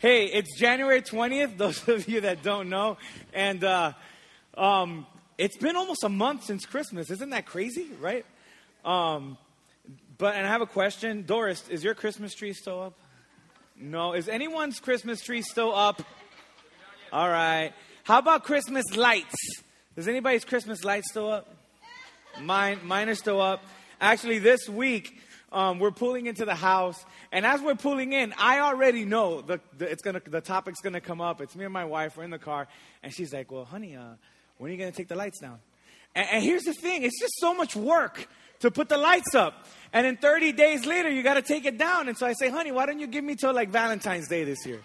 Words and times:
Hey, 0.00 0.26
it's 0.26 0.56
January 0.56 1.02
20th, 1.02 1.56
those 1.56 1.88
of 1.88 2.08
you 2.08 2.20
that 2.20 2.44
don't 2.44 2.68
know. 2.68 2.98
And 3.32 3.64
uh, 3.64 3.94
um, 4.56 5.08
it's 5.36 5.56
been 5.56 5.74
almost 5.74 6.04
a 6.04 6.08
month 6.08 6.44
since 6.44 6.64
Christmas. 6.66 7.10
Isn't 7.10 7.30
that 7.30 7.46
crazy, 7.46 7.88
right? 8.00 8.24
Um, 8.84 9.36
but, 10.16 10.36
and 10.36 10.46
I 10.46 10.50
have 10.50 10.60
a 10.60 10.66
question. 10.66 11.24
Doris, 11.26 11.68
is 11.68 11.82
your 11.82 11.94
Christmas 11.94 12.32
tree 12.32 12.52
still 12.52 12.80
up? 12.80 12.94
No. 13.76 14.12
Is 14.12 14.28
anyone's 14.28 14.78
Christmas 14.78 15.20
tree 15.20 15.42
still 15.42 15.74
up? 15.74 16.00
All 17.12 17.28
right. 17.28 17.72
How 18.04 18.18
about 18.18 18.44
Christmas 18.44 18.84
lights? 18.96 19.34
Is 19.96 20.06
anybody's 20.06 20.44
Christmas 20.44 20.84
lights 20.84 21.10
still 21.10 21.28
up? 21.28 21.52
Mine, 22.40 22.78
mine 22.84 23.08
are 23.08 23.16
still 23.16 23.40
up. 23.40 23.64
Actually, 24.00 24.38
this 24.38 24.68
week, 24.68 25.20
um, 25.50 25.78
we're 25.78 25.90
pulling 25.90 26.26
into 26.26 26.44
the 26.44 26.54
house, 26.54 27.04
and 27.32 27.46
as 27.46 27.62
we're 27.62 27.74
pulling 27.74 28.12
in, 28.12 28.34
I 28.36 28.60
already 28.60 29.04
know 29.04 29.40
the, 29.40 29.60
the, 29.78 29.90
it's 29.90 30.02
gonna, 30.02 30.20
the 30.20 30.42
topic's 30.42 30.80
gonna 30.80 31.00
come 31.00 31.20
up. 31.20 31.40
It's 31.40 31.56
me 31.56 31.64
and 31.64 31.72
my 31.72 31.86
wife. 31.86 32.16
We're 32.16 32.24
in 32.24 32.30
the 32.30 32.38
car, 32.38 32.68
and 33.02 33.12
she's 33.12 33.32
like, 33.32 33.50
"Well, 33.50 33.64
honey, 33.64 33.96
uh, 33.96 34.02
when 34.58 34.70
are 34.70 34.74
you 34.74 34.78
gonna 34.78 34.92
take 34.92 35.08
the 35.08 35.16
lights 35.16 35.40
down?" 35.40 35.58
And, 36.14 36.28
and 36.32 36.44
here's 36.44 36.64
the 36.64 36.74
thing: 36.74 37.02
it's 37.02 37.18
just 37.18 37.32
so 37.38 37.54
much 37.54 37.74
work 37.74 38.28
to 38.60 38.70
put 38.70 38.90
the 38.90 38.98
lights 38.98 39.34
up, 39.34 39.66
and 39.92 40.04
then 40.04 40.18
30 40.18 40.52
days 40.52 40.84
later, 40.84 41.08
you 41.08 41.22
got 41.22 41.34
to 41.34 41.42
take 41.42 41.64
it 41.64 41.78
down. 41.78 42.08
And 42.08 42.18
so 42.18 42.26
I 42.26 42.34
say, 42.34 42.50
"Honey, 42.50 42.70
why 42.70 42.84
don't 42.84 42.98
you 42.98 43.06
give 43.06 43.24
me 43.24 43.34
till 43.34 43.54
like 43.54 43.70
Valentine's 43.70 44.28
Day 44.28 44.44
this 44.44 44.66
year?" 44.66 44.82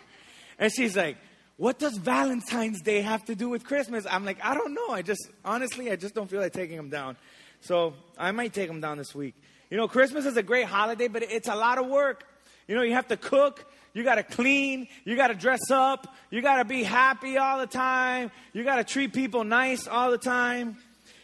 And 0.60 0.72
she's 0.72 0.96
like, 0.96 1.18
"What 1.58 1.78
does 1.78 1.98
Valentine's 1.98 2.82
Day 2.82 3.02
have 3.02 3.26
to 3.26 3.36
do 3.36 3.50
with 3.50 3.66
Christmas?" 3.66 4.06
I'm 4.10 4.24
like, 4.24 4.38
"I 4.42 4.54
don't 4.54 4.74
know. 4.74 4.90
I 4.92 5.02
just 5.02 5.28
honestly, 5.44 5.92
I 5.92 5.98
just 5.98 6.16
don't 6.16 6.30
feel 6.30 6.40
like 6.40 6.54
taking 6.54 6.78
them 6.78 6.90
down." 6.90 7.18
So 7.60 7.94
I 8.18 8.32
might 8.32 8.54
take 8.54 8.68
them 8.70 8.80
down 8.80 8.98
this 8.98 9.14
week. 9.14 9.36
You 9.74 9.78
know, 9.78 9.88
Christmas 9.88 10.28
is 10.28 10.38
a 10.38 10.44
great 10.44 10.68
holiday, 10.68 11.08
but 11.08 11.24
it's 11.24 11.48
a 11.48 11.56
lot 11.56 11.80
of 11.80 11.88
work. 11.88 12.24
You 12.68 12.76
know, 12.76 12.84
you 12.84 12.94
have 12.94 13.08
to 13.08 13.18
cook, 13.18 13.66
you 13.96 14.04
got 14.04 14.16
to 14.16 14.24
clean, 14.24 14.88
you 15.04 15.16
got 15.16 15.30
to 15.30 15.34
dress 15.34 15.72
up, 15.72 16.16
you 16.30 16.44
got 16.44 16.58
to 16.58 16.64
be 16.64 16.84
happy 16.84 17.40
all 17.40 17.58
the 17.58 17.66
time, 17.66 18.30
you 18.54 18.64
got 18.64 18.76
to 18.76 18.84
treat 18.84 19.14
people 19.14 19.44
nice 19.44 19.88
all 19.88 20.12
the 20.12 20.20
time. 20.20 20.78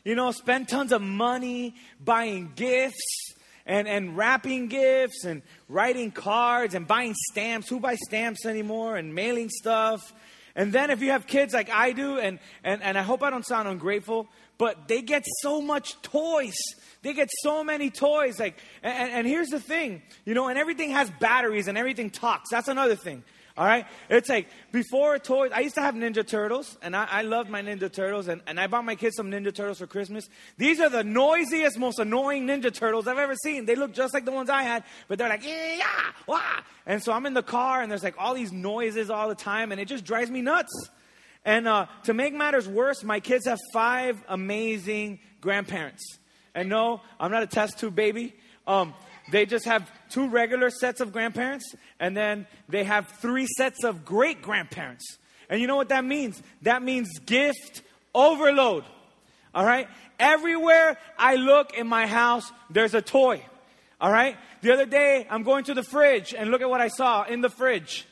You 0.03 0.15
know, 0.15 0.31
spend 0.31 0.67
tons 0.67 0.91
of 0.91 0.99
money 1.03 1.75
buying 2.03 2.51
gifts 2.55 3.35
and, 3.67 3.87
and 3.87 4.17
wrapping 4.17 4.65
gifts 4.65 5.25
and 5.25 5.43
writing 5.67 6.09
cards 6.09 6.73
and 6.73 6.87
buying 6.87 7.13
stamps. 7.29 7.69
Who 7.69 7.79
buys 7.79 7.99
stamps 8.07 8.47
anymore? 8.47 8.97
And 8.97 9.13
mailing 9.13 9.49
stuff. 9.49 10.11
And 10.55 10.73
then 10.73 10.89
if 10.89 11.03
you 11.03 11.11
have 11.11 11.27
kids 11.27 11.53
like 11.53 11.69
I 11.69 11.91
do, 11.91 12.17
and, 12.17 12.39
and, 12.63 12.81
and 12.81 12.97
I 12.97 13.03
hope 13.03 13.21
I 13.21 13.29
don't 13.29 13.45
sound 13.45 13.67
ungrateful, 13.67 14.27
but 14.57 14.87
they 14.87 15.03
get 15.03 15.23
so 15.41 15.61
much 15.61 16.01
toys. 16.01 16.57
They 17.01 17.13
get 17.13 17.29
so 17.43 17.63
many 17.63 17.89
toys. 17.89 18.39
Like, 18.39 18.57
and, 18.83 19.11
and 19.11 19.27
here's 19.27 19.49
the 19.49 19.59
thing, 19.59 20.01
you 20.25 20.33
know, 20.33 20.47
and 20.47 20.57
everything 20.57 20.91
has 20.91 21.09
batteries 21.19 21.67
and 21.67 21.77
everything 21.77 22.09
talks. 22.09 22.49
That's 22.51 22.67
another 22.67 22.95
thing. 22.95 23.23
All 23.57 23.65
right? 23.65 23.85
It's 24.09 24.29
like 24.29 24.47
before 24.71 25.19
toys, 25.19 25.51
I 25.53 25.59
used 25.59 25.75
to 25.75 25.81
have 25.81 25.93
Ninja 25.93 26.25
Turtles, 26.25 26.77
and 26.81 26.95
I, 26.95 27.07
I 27.11 27.21
loved 27.23 27.49
my 27.49 27.61
Ninja 27.61 27.91
Turtles, 27.91 28.29
and, 28.29 28.41
and 28.47 28.57
I 28.57 28.67
bought 28.67 28.85
my 28.85 28.95
kids 28.95 29.17
some 29.17 29.29
Ninja 29.29 29.53
Turtles 29.53 29.79
for 29.79 29.87
Christmas. 29.87 30.29
These 30.57 30.79
are 30.79 30.89
the 30.89 31.03
noisiest, 31.03 31.77
most 31.77 31.99
annoying 31.99 32.47
Ninja 32.47 32.73
Turtles 32.73 33.05
I've 33.05 33.17
ever 33.17 33.35
seen. 33.35 33.65
They 33.65 33.75
look 33.75 33.93
just 33.93 34.13
like 34.13 34.23
the 34.23 34.31
ones 34.31 34.49
I 34.49 34.63
had, 34.63 34.85
but 35.09 35.17
they're 35.17 35.27
like, 35.27 35.45
yeah, 35.45 35.83
wah. 36.25 36.41
And 36.85 37.03
so 37.03 37.11
I'm 37.11 37.25
in 37.25 37.33
the 37.33 37.43
car, 37.43 37.81
and 37.81 37.91
there's 37.91 38.03
like 38.03 38.15
all 38.17 38.33
these 38.33 38.53
noises 38.53 39.09
all 39.09 39.27
the 39.27 39.35
time, 39.35 39.73
and 39.73 39.81
it 39.81 39.89
just 39.89 40.05
drives 40.05 40.31
me 40.31 40.41
nuts. 40.41 40.89
And 41.43 41.67
uh, 41.67 41.87
to 42.03 42.13
make 42.13 42.33
matters 42.33 42.67
worse, 42.67 43.03
my 43.03 43.19
kids 43.19 43.45
have 43.45 43.59
five 43.73 44.21
amazing 44.29 45.19
grandparents. 45.41 46.18
And 46.55 46.69
no, 46.69 47.01
I'm 47.19 47.31
not 47.31 47.43
a 47.43 47.47
test 47.47 47.79
tube 47.79 47.95
baby. 47.95 48.33
Um, 48.67 48.93
they 49.31 49.45
just 49.45 49.65
have 49.65 49.89
two 50.09 50.27
regular 50.27 50.69
sets 50.69 51.01
of 51.01 51.13
grandparents, 51.13 51.75
and 51.99 52.15
then 52.15 52.47
they 52.67 52.83
have 52.83 53.07
three 53.07 53.47
sets 53.57 53.83
of 53.83 54.05
great 54.05 54.41
grandparents. 54.41 55.17
And 55.49 55.61
you 55.61 55.67
know 55.67 55.75
what 55.75 55.89
that 55.89 56.05
means? 56.05 56.41
That 56.63 56.81
means 56.83 57.19
gift 57.19 57.81
overload. 58.13 58.83
All 59.53 59.65
right? 59.65 59.87
Everywhere 60.19 60.97
I 61.17 61.35
look 61.35 61.73
in 61.73 61.87
my 61.87 62.05
house, 62.05 62.51
there's 62.69 62.93
a 62.93 63.01
toy. 63.01 63.43
All 64.01 64.11
right? 64.11 64.37
The 64.61 64.73
other 64.73 64.85
day, 64.85 65.27
I'm 65.29 65.43
going 65.43 65.63
to 65.65 65.73
the 65.73 65.83
fridge, 65.83 66.33
and 66.33 66.51
look 66.51 66.61
at 66.61 66.69
what 66.69 66.81
I 66.81 66.87
saw 66.87 67.23
in 67.23 67.41
the 67.41 67.49
fridge. 67.49 68.05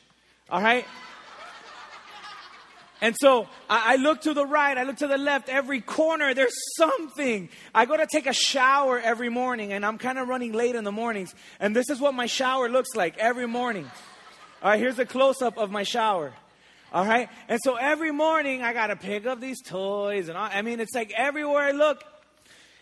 All 0.50 0.62
right? 0.62 0.86
And 3.00 3.14
so 3.20 3.46
I, 3.70 3.94
I, 3.94 3.96
look 3.96 4.22
to 4.22 4.34
the 4.34 4.44
right, 4.44 4.76
I 4.76 4.82
look 4.82 4.96
to 4.96 5.06
the 5.06 5.18
left, 5.18 5.48
every 5.48 5.80
corner, 5.80 6.34
there's 6.34 6.54
something. 6.76 7.48
I 7.72 7.86
go 7.86 7.96
to 7.96 8.06
take 8.10 8.26
a 8.26 8.32
shower 8.32 8.98
every 8.98 9.28
morning, 9.28 9.72
and 9.72 9.86
I'm 9.86 9.98
kind 9.98 10.18
of 10.18 10.26
running 10.26 10.52
late 10.52 10.74
in 10.74 10.82
the 10.82 10.92
mornings. 10.92 11.32
And 11.60 11.76
this 11.76 11.90
is 11.90 12.00
what 12.00 12.14
my 12.14 12.26
shower 12.26 12.68
looks 12.68 12.96
like 12.96 13.16
every 13.18 13.46
morning. 13.46 13.88
All 14.62 14.70
right, 14.70 14.80
here's 14.80 14.98
a 14.98 15.06
close 15.06 15.42
up 15.42 15.58
of 15.58 15.70
my 15.70 15.84
shower. 15.84 16.32
All 16.92 17.04
right, 17.04 17.28
and 17.48 17.60
so 17.62 17.76
every 17.76 18.10
morning 18.10 18.62
I 18.62 18.72
got 18.72 18.88
to 18.88 18.96
pick 18.96 19.26
up 19.26 19.40
these 19.40 19.62
toys, 19.62 20.28
and 20.28 20.36
all, 20.36 20.48
I 20.52 20.62
mean, 20.62 20.80
it's 20.80 20.94
like 20.94 21.12
everywhere 21.16 21.62
I 21.62 21.70
look. 21.70 22.02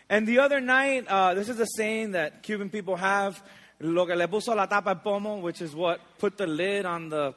And 0.09 0.25
the 0.25 0.39
other 0.39 0.59
night, 0.59 1.05
uh, 1.07 1.35
this 1.35 1.49
is 1.49 1.59
a 1.59 1.67
saying 1.75 2.11
that 2.11 2.41
Cuban 2.41 2.69
people 2.69 2.95
have, 2.95 3.43
lo 3.79 4.05
que 4.07 4.15
le 4.15 4.27
puso 4.27 4.55
la 4.55 4.65
tapa 4.65 4.95
pomo, 4.95 5.37
which 5.37 5.61
is 5.61 5.75
what 5.75 5.99
put 6.17 6.37
the 6.37 6.47
lid 6.47 6.85
on 6.85 7.09
the 7.09 7.35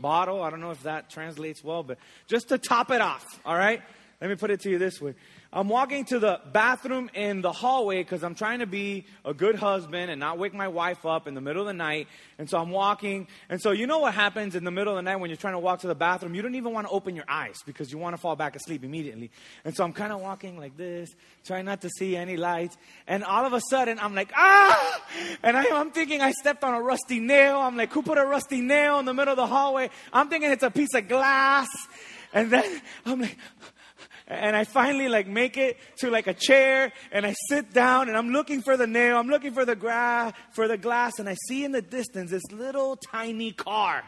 bottle. 0.00 0.42
I 0.42 0.50
don't 0.50 0.60
know 0.60 0.70
if 0.70 0.82
that 0.84 1.10
translates 1.10 1.62
well, 1.62 1.82
but 1.82 1.98
just 2.26 2.48
to 2.48 2.58
top 2.58 2.90
it 2.90 3.00
off, 3.00 3.24
all 3.44 3.56
right? 3.56 3.82
Let 4.20 4.30
me 4.30 4.36
put 4.36 4.50
it 4.50 4.60
to 4.60 4.70
you 4.70 4.78
this 4.78 5.00
way. 5.00 5.14
I'm 5.54 5.68
walking 5.68 6.06
to 6.06 6.18
the 6.18 6.40
bathroom 6.50 7.10
in 7.12 7.42
the 7.42 7.52
hallway 7.52 8.02
because 8.02 8.24
I'm 8.24 8.34
trying 8.34 8.60
to 8.60 8.66
be 8.66 9.04
a 9.22 9.34
good 9.34 9.54
husband 9.54 10.10
and 10.10 10.18
not 10.18 10.38
wake 10.38 10.54
my 10.54 10.68
wife 10.68 11.04
up 11.04 11.28
in 11.28 11.34
the 11.34 11.42
middle 11.42 11.60
of 11.60 11.66
the 11.66 11.74
night. 11.74 12.08
And 12.38 12.48
so 12.48 12.56
I'm 12.56 12.70
walking. 12.70 13.28
And 13.50 13.60
so 13.60 13.70
you 13.70 13.86
know 13.86 13.98
what 13.98 14.14
happens 14.14 14.54
in 14.54 14.64
the 14.64 14.70
middle 14.70 14.94
of 14.94 14.96
the 14.96 15.02
night 15.02 15.16
when 15.16 15.28
you're 15.28 15.36
trying 15.36 15.52
to 15.52 15.58
walk 15.58 15.80
to 15.80 15.88
the 15.88 15.94
bathroom? 15.94 16.34
You 16.34 16.40
don't 16.40 16.54
even 16.54 16.72
want 16.72 16.86
to 16.86 16.92
open 16.92 17.14
your 17.14 17.26
eyes 17.28 17.58
because 17.66 17.92
you 17.92 17.98
want 17.98 18.14
to 18.14 18.16
fall 18.16 18.34
back 18.34 18.56
asleep 18.56 18.82
immediately. 18.82 19.30
And 19.66 19.76
so 19.76 19.84
I'm 19.84 19.92
kind 19.92 20.10
of 20.10 20.22
walking 20.22 20.56
like 20.56 20.78
this, 20.78 21.14
trying 21.44 21.66
not 21.66 21.82
to 21.82 21.90
see 21.98 22.16
any 22.16 22.38
lights. 22.38 22.78
And 23.06 23.22
all 23.22 23.44
of 23.44 23.52
a 23.52 23.60
sudden 23.68 23.98
I'm 23.98 24.14
like, 24.14 24.32
ah! 24.34 25.02
And 25.42 25.54
I, 25.54 25.66
I'm 25.78 25.90
thinking 25.90 26.22
I 26.22 26.32
stepped 26.32 26.64
on 26.64 26.72
a 26.72 26.80
rusty 26.80 27.20
nail. 27.20 27.58
I'm 27.58 27.76
like, 27.76 27.92
who 27.92 28.00
put 28.00 28.16
a 28.16 28.24
rusty 28.24 28.62
nail 28.62 29.00
in 29.00 29.04
the 29.04 29.12
middle 29.12 29.32
of 29.32 29.36
the 29.36 29.46
hallway? 29.46 29.90
I'm 30.14 30.30
thinking 30.30 30.50
it's 30.50 30.62
a 30.62 30.70
piece 30.70 30.94
of 30.94 31.08
glass. 31.08 31.68
And 32.32 32.50
then 32.50 32.80
I'm 33.04 33.20
like, 33.20 33.36
and 34.32 34.56
I 34.56 34.64
finally 34.64 35.08
like 35.08 35.26
make 35.26 35.56
it 35.56 35.78
to 35.98 36.10
like 36.10 36.26
a 36.26 36.34
chair 36.34 36.92
and 37.10 37.26
I 37.26 37.34
sit 37.48 37.72
down 37.72 38.08
and 38.08 38.16
I'm 38.16 38.30
looking 38.30 38.62
for 38.62 38.76
the 38.76 38.86
nail, 38.86 39.18
I'm 39.18 39.28
looking 39.28 39.52
for 39.52 39.64
the 39.64 39.76
gra- 39.76 40.32
for 40.52 40.68
the 40.68 40.78
glass 40.78 41.18
and 41.18 41.28
I 41.28 41.36
see 41.48 41.64
in 41.64 41.72
the 41.72 41.82
distance 41.82 42.30
this 42.30 42.50
little 42.50 42.96
tiny 42.96 43.52
car. 43.52 44.02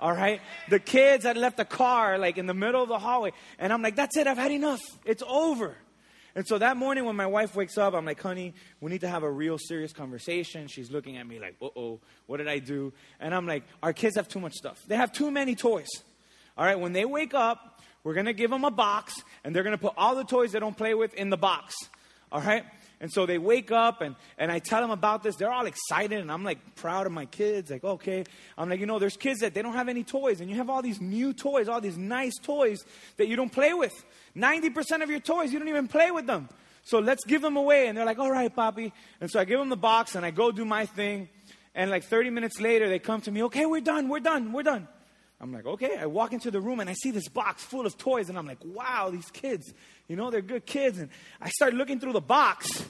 All 0.00 0.12
right? 0.12 0.40
The 0.68 0.78
kids 0.78 1.24
had 1.24 1.36
left 1.36 1.56
the 1.56 1.64
car 1.64 2.18
like 2.18 2.38
in 2.38 2.46
the 2.46 2.54
middle 2.54 2.82
of 2.82 2.88
the 2.88 2.98
hallway 2.98 3.32
and 3.58 3.72
I'm 3.72 3.82
like 3.82 3.96
that's 3.96 4.16
it, 4.16 4.26
I've 4.26 4.38
had 4.38 4.52
enough. 4.52 4.80
It's 5.04 5.22
over. 5.26 5.76
And 6.36 6.46
so 6.46 6.58
that 6.58 6.76
morning 6.76 7.04
when 7.04 7.14
my 7.14 7.26
wife 7.26 7.54
wakes 7.54 7.78
up, 7.78 7.94
I'm 7.94 8.04
like, 8.04 8.20
honey, 8.20 8.54
we 8.80 8.90
need 8.90 9.02
to 9.02 9.08
have 9.08 9.22
a 9.22 9.30
real 9.30 9.56
serious 9.56 9.92
conversation. 9.92 10.66
She's 10.66 10.90
looking 10.90 11.16
at 11.16 11.26
me 11.26 11.38
like, 11.38 11.56
uh 11.62 11.68
oh, 11.76 12.00
what 12.26 12.38
did 12.38 12.48
I 12.48 12.58
do? 12.58 12.92
And 13.20 13.34
I'm 13.34 13.46
like, 13.46 13.62
our 13.82 13.92
kids 13.92 14.16
have 14.16 14.28
too 14.28 14.40
much 14.40 14.54
stuff. 14.54 14.80
They 14.86 14.96
have 14.96 15.12
too 15.12 15.30
many 15.30 15.54
toys. 15.54 15.88
All 16.56 16.64
right, 16.64 16.78
when 16.78 16.92
they 16.92 17.04
wake 17.04 17.34
up, 17.34 17.73
we're 18.04 18.14
going 18.14 18.26
to 18.26 18.34
give 18.34 18.50
them 18.50 18.64
a 18.64 18.70
box, 18.70 19.22
and 19.42 19.54
they're 19.54 19.62
going 19.62 19.76
to 19.76 19.82
put 19.82 19.94
all 19.96 20.14
the 20.14 20.24
toys 20.24 20.52
they 20.52 20.60
don't 20.60 20.76
play 20.76 20.94
with 20.94 21.14
in 21.14 21.30
the 21.30 21.36
box. 21.36 21.74
All 22.30 22.40
right? 22.40 22.64
And 23.00 23.12
so 23.12 23.26
they 23.26 23.38
wake 23.38 23.70
up, 23.70 24.00
and, 24.00 24.14
and 24.38 24.52
I 24.52 24.60
tell 24.60 24.80
them 24.80 24.90
about 24.90 25.22
this. 25.22 25.36
They're 25.36 25.52
all 25.52 25.66
excited, 25.66 26.20
and 26.20 26.30
I'm 26.30 26.44
like 26.44 26.76
proud 26.76 27.06
of 27.06 27.12
my 27.12 27.26
kids. 27.26 27.70
Like, 27.70 27.82
okay. 27.82 28.24
I'm 28.56 28.68
like, 28.68 28.80
you 28.80 28.86
know, 28.86 28.98
there's 28.98 29.16
kids 29.16 29.40
that 29.40 29.54
they 29.54 29.62
don't 29.62 29.74
have 29.74 29.88
any 29.88 30.04
toys, 30.04 30.40
and 30.40 30.48
you 30.48 30.56
have 30.56 30.70
all 30.70 30.82
these 30.82 31.00
new 31.00 31.32
toys, 31.32 31.68
all 31.68 31.80
these 31.80 31.98
nice 31.98 32.34
toys 32.42 32.84
that 33.16 33.26
you 33.26 33.36
don't 33.36 33.52
play 33.52 33.74
with. 33.74 33.92
90% 34.36 35.02
of 35.02 35.10
your 35.10 35.20
toys, 35.20 35.52
you 35.52 35.58
don't 35.58 35.68
even 35.68 35.88
play 35.88 36.10
with 36.10 36.26
them. 36.26 36.48
So 36.84 36.98
let's 36.98 37.24
give 37.24 37.42
them 37.42 37.56
away. 37.56 37.88
And 37.88 37.96
they're 37.96 38.04
like, 38.04 38.18
all 38.18 38.30
right, 38.30 38.54
Papi. 38.54 38.92
And 39.20 39.30
so 39.30 39.40
I 39.40 39.44
give 39.44 39.58
them 39.58 39.70
the 39.70 39.76
box, 39.76 40.14
and 40.14 40.24
I 40.24 40.30
go 40.30 40.52
do 40.52 40.64
my 40.64 40.86
thing. 40.86 41.28
And 41.74 41.90
like 41.90 42.04
30 42.04 42.30
minutes 42.30 42.60
later, 42.60 42.88
they 42.88 42.98
come 42.98 43.20
to 43.22 43.30
me, 43.30 43.42
okay, 43.44 43.66
we're 43.66 43.80
done, 43.80 44.08
we're 44.08 44.20
done, 44.20 44.52
we're 44.52 44.62
done. 44.62 44.86
I'm 45.44 45.52
like, 45.52 45.66
okay. 45.66 45.98
I 46.00 46.06
walk 46.06 46.32
into 46.32 46.50
the 46.50 46.58
room 46.58 46.80
and 46.80 46.88
I 46.88 46.94
see 46.94 47.10
this 47.10 47.28
box 47.28 47.62
full 47.62 47.84
of 47.84 47.98
toys, 47.98 48.30
and 48.30 48.38
I'm 48.38 48.46
like, 48.46 48.64
wow, 48.64 49.10
these 49.10 49.28
kids, 49.30 49.74
you 50.08 50.16
know, 50.16 50.30
they're 50.30 50.40
good 50.40 50.64
kids. 50.64 50.98
And 50.98 51.10
I 51.38 51.50
start 51.50 51.74
looking 51.74 52.00
through 52.00 52.14
the 52.14 52.22
box, 52.22 52.82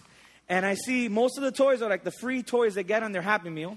and 0.49 0.65
I 0.65 0.75
see 0.75 1.09
most 1.09 1.37
of 1.37 1.43
the 1.43 1.51
toys 1.51 1.83
are 1.83 1.91
like 1.91 2.05
the 2.05 2.13
free 2.13 2.45
toys 2.45 2.75
they 2.77 2.85
get 2.85 3.03
on 3.03 3.11
their 3.11 3.23
Happy 3.23 3.51
Meal. 3.51 3.77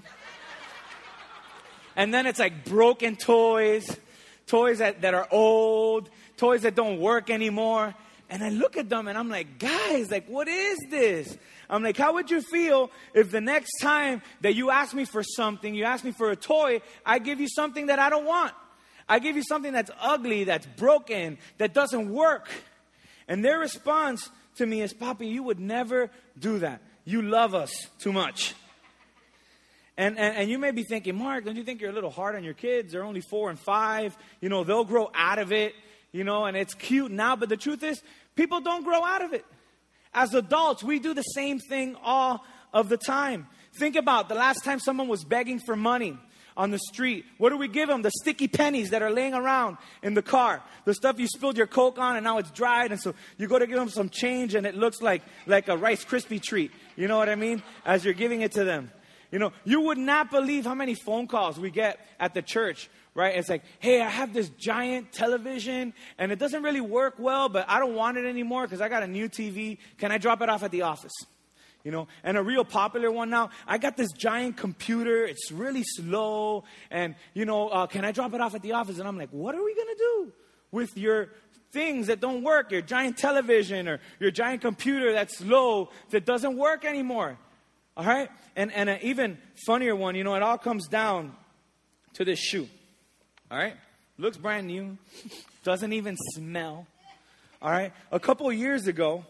and 1.96 2.14
then 2.14 2.24
it's 2.24 2.38
like 2.38 2.66
broken 2.66 3.16
toys, 3.16 3.98
toys 4.46 4.78
that, 4.78 5.00
that 5.00 5.12
are 5.12 5.26
old, 5.32 6.08
toys 6.36 6.62
that 6.62 6.76
don't 6.76 7.00
work 7.00 7.30
anymore. 7.30 7.96
And 8.30 8.44
I 8.44 8.50
look 8.50 8.76
at 8.76 8.88
them 8.88 9.08
and 9.08 9.18
I'm 9.18 9.28
like, 9.28 9.58
guys, 9.58 10.08
like, 10.08 10.28
what 10.28 10.46
is 10.46 10.78
this? 10.88 11.36
I'm 11.68 11.82
like, 11.82 11.96
how 11.96 12.14
would 12.14 12.30
you 12.30 12.42
feel 12.42 12.92
if 13.12 13.32
the 13.32 13.40
next 13.40 13.80
time 13.80 14.22
that 14.42 14.54
you 14.54 14.70
ask 14.70 14.94
me 14.94 15.04
for 15.04 15.24
something, 15.24 15.74
you 15.74 15.82
ask 15.82 16.04
me 16.04 16.12
for 16.12 16.30
a 16.30 16.36
toy, 16.36 16.80
I 17.04 17.18
give 17.18 17.40
you 17.40 17.48
something 17.48 17.86
that 17.86 17.98
I 17.98 18.08
don't 18.08 18.24
want? 18.24 18.54
I 19.08 19.18
give 19.18 19.36
you 19.36 19.42
something 19.42 19.72
that's 19.72 19.90
ugly, 20.00 20.44
that's 20.44 20.66
broken, 20.76 21.38
that 21.58 21.72
doesn't 21.72 22.10
work. 22.10 22.48
And 23.26 23.44
their 23.44 23.58
response 23.58 24.28
to 24.56 24.66
me 24.66 24.82
is, 24.82 24.92
Papi, 24.92 25.30
you 25.30 25.42
would 25.42 25.60
never 25.60 26.10
do 26.38 26.58
that. 26.58 26.82
You 27.04 27.22
love 27.22 27.54
us 27.54 27.88
too 27.98 28.12
much. 28.12 28.54
And, 29.96 30.18
and, 30.18 30.36
and 30.36 30.50
you 30.50 30.58
may 30.58 30.70
be 30.70 30.84
thinking, 30.84 31.16
Mark, 31.16 31.44
don't 31.44 31.56
you 31.56 31.64
think 31.64 31.80
you're 31.80 31.90
a 31.90 31.94
little 31.94 32.10
hard 32.10 32.36
on 32.36 32.44
your 32.44 32.54
kids? 32.54 32.92
They're 32.92 33.04
only 33.04 33.22
four 33.22 33.50
and 33.50 33.58
five. 33.58 34.16
You 34.40 34.48
know, 34.48 34.62
they'll 34.62 34.84
grow 34.84 35.10
out 35.14 35.38
of 35.38 35.52
it, 35.52 35.74
you 36.12 36.22
know, 36.22 36.44
and 36.44 36.56
it's 36.56 36.74
cute 36.74 37.10
now. 37.10 37.34
But 37.34 37.48
the 37.48 37.56
truth 37.56 37.82
is, 37.82 38.00
people 38.36 38.60
don't 38.60 38.84
grow 38.84 39.04
out 39.04 39.24
of 39.24 39.32
it. 39.32 39.44
As 40.14 40.34
adults, 40.34 40.84
we 40.84 40.98
do 40.98 41.14
the 41.14 41.22
same 41.22 41.58
thing 41.58 41.96
all 42.02 42.44
of 42.72 42.88
the 42.88 42.96
time. 42.96 43.46
Think 43.78 43.96
about 43.96 44.28
the 44.28 44.34
last 44.34 44.64
time 44.64 44.78
someone 44.78 45.08
was 45.08 45.24
begging 45.24 45.58
for 45.58 45.76
money 45.76 46.16
on 46.58 46.72
the 46.72 46.78
street. 46.78 47.24
What 47.38 47.50
do 47.50 47.56
we 47.56 47.68
give 47.68 47.88
them? 47.88 48.02
The 48.02 48.10
sticky 48.10 48.48
pennies 48.48 48.90
that 48.90 49.00
are 49.00 49.10
laying 49.10 49.32
around 49.32 49.78
in 50.02 50.14
the 50.14 50.22
car. 50.22 50.60
The 50.84 50.92
stuff 50.92 51.20
you 51.20 51.28
spilled 51.28 51.56
your 51.56 51.68
Coke 51.68 51.98
on 51.98 52.16
and 52.16 52.24
now 52.24 52.38
it's 52.38 52.50
dried. 52.50 52.90
And 52.90 53.00
so 53.00 53.14
you 53.38 53.46
go 53.46 53.58
to 53.58 53.66
give 53.66 53.76
them 53.76 53.88
some 53.88 54.10
change 54.10 54.56
and 54.56 54.66
it 54.66 54.74
looks 54.74 55.00
like, 55.00 55.22
like 55.46 55.68
a 55.68 55.76
Rice 55.76 56.04
Krispie 56.04 56.42
treat. 56.42 56.72
You 56.96 57.06
know 57.06 57.16
what 57.16 57.28
I 57.28 57.36
mean? 57.36 57.62
As 57.86 58.04
you're 58.04 58.12
giving 58.12 58.42
it 58.42 58.52
to 58.52 58.64
them. 58.64 58.90
You 59.30 59.38
know, 59.38 59.52
you 59.64 59.82
would 59.82 59.98
not 59.98 60.30
believe 60.30 60.64
how 60.64 60.74
many 60.74 60.94
phone 60.94 61.26
calls 61.26 61.58
we 61.60 61.70
get 61.70 62.00
at 62.18 62.34
the 62.34 62.42
church, 62.42 62.88
right? 63.14 63.36
It's 63.36 63.48
like, 63.48 63.62
hey, 63.78 64.00
I 64.00 64.08
have 64.08 64.32
this 64.32 64.48
giant 64.48 65.12
television 65.12 65.92
and 66.18 66.32
it 66.32 66.38
doesn't 66.38 66.62
really 66.62 66.80
work 66.80 67.16
well, 67.18 67.48
but 67.48 67.66
I 67.68 67.78
don't 67.78 67.94
want 67.94 68.16
it 68.16 68.26
anymore 68.26 68.62
because 68.62 68.80
I 68.80 68.88
got 68.88 69.02
a 69.02 69.06
new 69.06 69.28
TV. 69.28 69.78
Can 69.98 70.10
I 70.10 70.18
drop 70.18 70.40
it 70.42 70.48
off 70.48 70.62
at 70.62 70.70
the 70.70 70.82
office? 70.82 71.12
You 71.84 71.92
know, 71.92 72.08
and 72.22 72.36
a 72.36 72.42
real 72.42 72.64
popular 72.64 73.10
one 73.10 73.30
now. 73.30 73.50
I 73.66 73.78
got 73.78 73.96
this 73.96 74.12
giant 74.12 74.56
computer. 74.56 75.24
It's 75.24 75.52
really 75.52 75.84
slow. 75.84 76.64
And, 76.90 77.14
you 77.34 77.44
know, 77.44 77.68
uh, 77.68 77.86
can 77.86 78.04
I 78.04 78.12
drop 78.12 78.34
it 78.34 78.40
off 78.40 78.54
at 78.54 78.62
the 78.62 78.72
office? 78.72 78.98
And 78.98 79.06
I'm 79.06 79.16
like, 79.16 79.30
what 79.30 79.54
are 79.54 79.62
we 79.62 79.74
going 79.74 79.88
to 79.88 79.98
do 79.98 80.32
with 80.72 80.96
your 80.98 81.30
things 81.72 82.08
that 82.08 82.20
don't 82.20 82.42
work? 82.42 82.72
Your 82.72 82.82
giant 82.82 83.16
television 83.16 83.88
or 83.88 84.00
your 84.18 84.30
giant 84.30 84.60
computer 84.60 85.12
that's 85.12 85.38
slow 85.38 85.90
that 86.10 86.26
doesn't 86.26 86.56
work 86.56 86.84
anymore. 86.84 87.38
All 87.96 88.04
right? 88.04 88.28
And, 88.56 88.72
and 88.72 88.88
an 88.88 88.98
even 89.02 89.38
funnier 89.66 89.94
one, 89.94 90.14
you 90.14 90.24
know, 90.24 90.34
it 90.34 90.42
all 90.42 90.58
comes 90.58 90.88
down 90.88 91.34
to 92.14 92.24
this 92.24 92.38
shoe. 92.38 92.68
All 93.50 93.58
right? 93.58 93.74
Looks 94.18 94.36
brand 94.36 94.66
new, 94.66 94.98
doesn't 95.64 95.92
even 95.92 96.16
smell. 96.34 96.86
All 97.62 97.70
right? 97.70 97.92
A 98.12 98.20
couple 98.20 98.52
years 98.52 98.86
ago, 98.86 99.24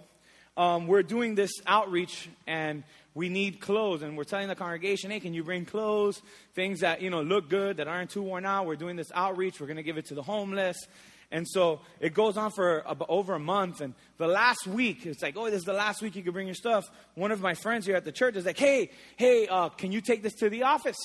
um, 0.58 0.87
we're 0.87 1.02
doing 1.02 1.34
this 1.34 1.52
outreach 1.66 2.28
and 2.46 2.82
we 3.14 3.31
need 3.31 3.60
clothes 3.60 4.02
and 4.02 4.16
we're 4.19 4.25
telling 4.25 4.49
the 4.49 4.55
congregation 4.55 5.10
hey 5.10 5.20
can 5.20 5.32
you 5.32 5.43
bring 5.43 5.64
clothes 5.64 6.20
things 6.55 6.81
that 6.81 7.00
you 7.00 7.08
know 7.08 7.22
look 7.22 7.49
good 7.49 7.78
that 7.78 7.88
aren't 7.88 8.10
too 8.10 8.22
worn 8.22 8.44
out 8.44 8.66
we're 8.66 8.76
doing 8.76 8.96
this 8.96 9.10
outreach 9.14 9.60
we're 9.60 9.66
going 9.66 9.78
to 9.78 9.82
give 9.82 9.96
it 9.96 10.05
to 10.05 10.14
the 10.14 10.22
homeless 10.22 10.76
and 11.31 11.46
so 11.46 11.81
it 12.00 12.14
goes 12.14 12.37
on 12.37 12.50
for 12.50 12.84
over 13.08 13.34
a 13.34 13.38
month. 13.38 13.81
And 13.81 13.94
the 14.16 14.26
last 14.26 14.66
week, 14.66 15.05
it's 15.05 15.22
like, 15.22 15.37
oh, 15.37 15.46
this 15.46 15.60
is 15.60 15.64
the 15.64 15.75
last 15.75 16.00
week 16.00 16.16
you 16.16 16.22
can 16.22 16.32
bring 16.32 16.46
your 16.46 16.55
stuff. 16.55 16.90
One 17.14 17.32
of 17.32 17.40
my 17.40 17.55
friends 17.55 17.84
here 17.84 17.96
at 17.96 18.05
the 18.05 18.12
church 18.12 18.37
is 18.37 18.46
like, 18.46 18.58
hey, 18.58 18.90
hey, 19.16 19.46
uh, 19.46 19.69
can 19.69 19.93
you 19.93 20.00
take 20.00 20.22
this 20.22 20.34
to 20.37 20.49
the 20.49 20.62
office? 20.62 20.96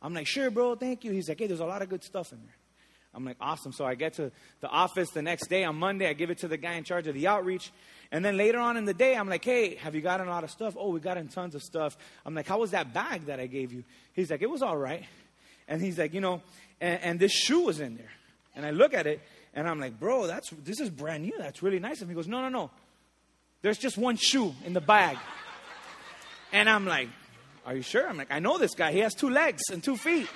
I'm 0.00 0.14
like, 0.14 0.26
sure, 0.26 0.50
bro, 0.50 0.76
thank 0.76 1.04
you. 1.04 1.12
He's 1.12 1.28
like, 1.28 1.38
hey, 1.38 1.46
there's 1.46 1.60
a 1.60 1.66
lot 1.66 1.82
of 1.82 1.90
good 1.90 2.02
stuff 2.02 2.32
in 2.32 2.38
there. 2.38 2.56
I'm 3.14 3.24
like, 3.24 3.36
awesome. 3.40 3.72
So 3.72 3.84
I 3.84 3.94
get 3.94 4.14
to 4.14 4.30
the 4.60 4.68
office 4.68 5.10
the 5.10 5.22
next 5.22 5.48
day 5.48 5.64
on 5.64 5.76
Monday. 5.76 6.08
I 6.08 6.12
give 6.12 6.30
it 6.30 6.38
to 6.38 6.48
the 6.48 6.58
guy 6.58 6.74
in 6.74 6.84
charge 6.84 7.06
of 7.06 7.14
the 7.14 7.26
outreach. 7.26 7.70
And 8.12 8.24
then 8.24 8.36
later 8.36 8.58
on 8.58 8.76
in 8.76 8.84
the 8.84 8.94
day, 8.94 9.16
I'm 9.16 9.28
like, 9.28 9.44
hey, 9.44 9.76
have 9.76 9.94
you 9.94 10.00
gotten 10.00 10.28
a 10.28 10.30
lot 10.30 10.44
of 10.44 10.50
stuff? 10.50 10.76
Oh, 10.78 10.90
we 10.90 11.00
got 11.00 11.16
in 11.16 11.28
tons 11.28 11.54
of 11.54 11.62
stuff. 11.62 11.96
I'm 12.24 12.34
like, 12.34 12.46
how 12.46 12.58
was 12.58 12.70
that 12.70 12.94
bag 12.94 13.26
that 13.26 13.40
I 13.40 13.46
gave 13.46 13.72
you? 13.72 13.84
He's 14.12 14.30
like, 14.30 14.42
it 14.42 14.50
was 14.50 14.62
all 14.62 14.76
right. 14.76 15.04
And 15.68 15.82
he's 15.82 15.98
like, 15.98 16.14
you 16.14 16.20
know, 16.20 16.42
and, 16.80 17.00
and 17.02 17.20
this 17.20 17.32
shoe 17.32 17.60
was 17.60 17.80
in 17.80 17.96
there. 17.96 18.12
And 18.54 18.64
I 18.64 18.70
look 18.70 18.94
at 18.94 19.06
it, 19.06 19.20
and 19.54 19.68
I'm 19.68 19.80
like, 19.80 19.98
bro, 19.98 20.26
that's 20.26 20.50
this 20.64 20.80
is 20.80 20.88
brand 20.88 21.24
new. 21.24 21.34
That's 21.36 21.62
really 21.62 21.78
nice. 21.78 22.00
And 22.00 22.08
he 22.08 22.14
goes, 22.14 22.28
no, 22.28 22.40
no, 22.40 22.48
no. 22.48 22.70
There's 23.62 23.78
just 23.78 23.98
one 23.98 24.16
shoe 24.16 24.54
in 24.64 24.72
the 24.72 24.80
bag. 24.80 25.18
And 26.52 26.70
I'm 26.70 26.86
like, 26.86 27.08
are 27.66 27.74
you 27.74 27.82
sure? 27.82 28.08
I'm 28.08 28.16
like, 28.16 28.30
I 28.30 28.38
know 28.38 28.58
this 28.58 28.74
guy. 28.74 28.92
He 28.92 29.00
has 29.00 29.14
two 29.14 29.28
legs 29.28 29.62
and 29.72 29.82
two 29.82 29.96
feet. 29.96 30.28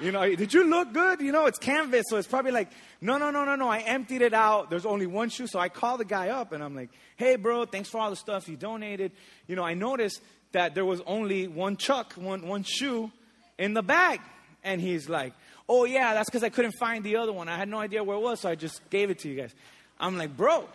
You 0.00 0.12
know, 0.12 0.34
did 0.34 0.52
you 0.52 0.64
look 0.68 0.92
good? 0.92 1.20
You 1.20 1.32
know, 1.32 1.46
it's 1.46 1.58
canvas, 1.58 2.04
so 2.08 2.16
it's 2.16 2.26
probably 2.26 2.50
like, 2.50 2.68
no, 3.04 3.18
no, 3.18 3.30
no, 3.30 3.44
no, 3.44 3.54
no. 3.54 3.68
I 3.68 3.80
emptied 3.80 4.22
it 4.22 4.34
out. 4.34 4.70
There's 4.70 4.86
only 4.86 5.06
one 5.06 5.28
shoe. 5.28 5.46
So 5.46 5.58
I 5.58 5.68
call 5.68 5.98
the 5.98 6.04
guy 6.04 6.30
up 6.30 6.52
and 6.52 6.62
I'm 6.62 6.74
like, 6.74 6.90
hey, 7.16 7.36
bro, 7.36 7.66
thanks 7.66 7.88
for 7.88 7.98
all 7.98 8.10
the 8.10 8.16
stuff 8.16 8.48
you 8.48 8.56
donated. 8.56 9.12
You 9.46 9.56
know, 9.56 9.62
I 9.62 9.74
noticed 9.74 10.20
that 10.52 10.74
there 10.74 10.84
was 10.84 11.00
only 11.06 11.46
one 11.46 11.76
chuck, 11.76 12.14
one, 12.14 12.46
one 12.48 12.62
shoe 12.62 13.10
in 13.58 13.74
the 13.74 13.82
bag. 13.82 14.20
And 14.62 14.80
he's 14.80 15.08
like, 15.08 15.34
Oh, 15.68 15.84
yeah, 15.84 16.12
that's 16.12 16.28
because 16.28 16.44
I 16.44 16.50
couldn't 16.50 16.72
find 16.72 17.02
the 17.02 17.16
other 17.16 17.32
one. 17.32 17.48
I 17.48 17.56
had 17.56 17.68
no 17.68 17.78
idea 17.78 18.04
where 18.04 18.16
it 18.16 18.20
was, 18.20 18.40
so 18.40 18.50
I 18.50 18.54
just 18.54 18.88
gave 18.90 19.10
it 19.10 19.20
to 19.20 19.28
you 19.28 19.40
guys. 19.40 19.54
I'm 19.98 20.18
like, 20.18 20.36
bro. 20.36 20.68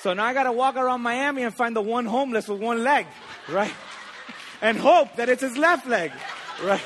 So 0.00 0.14
now 0.14 0.24
I 0.24 0.34
got 0.34 0.44
to 0.44 0.52
walk 0.52 0.76
around 0.76 1.02
Miami 1.02 1.42
and 1.42 1.54
find 1.54 1.74
the 1.74 1.80
one 1.80 2.06
homeless 2.06 2.48
with 2.48 2.60
one 2.60 2.82
leg, 2.82 3.06
right? 3.48 3.72
And 4.60 4.78
hope 4.78 5.16
that 5.16 5.28
it's 5.28 5.42
his 5.42 5.56
left 5.56 5.86
leg, 5.86 6.12
right? 6.62 6.82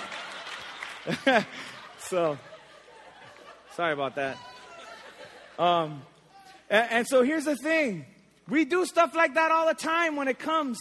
so, 1.98 2.38
sorry 3.74 3.92
about 3.92 4.14
that. 4.16 4.36
Um, 5.58 6.02
and, 6.70 6.90
and 6.90 7.06
so 7.06 7.22
here's 7.22 7.44
the 7.44 7.56
thing 7.56 8.06
we 8.48 8.64
do 8.64 8.84
stuff 8.84 9.14
like 9.14 9.34
that 9.34 9.50
all 9.50 9.66
the 9.66 9.74
time 9.74 10.16
when 10.16 10.28
it 10.28 10.38
comes 10.38 10.78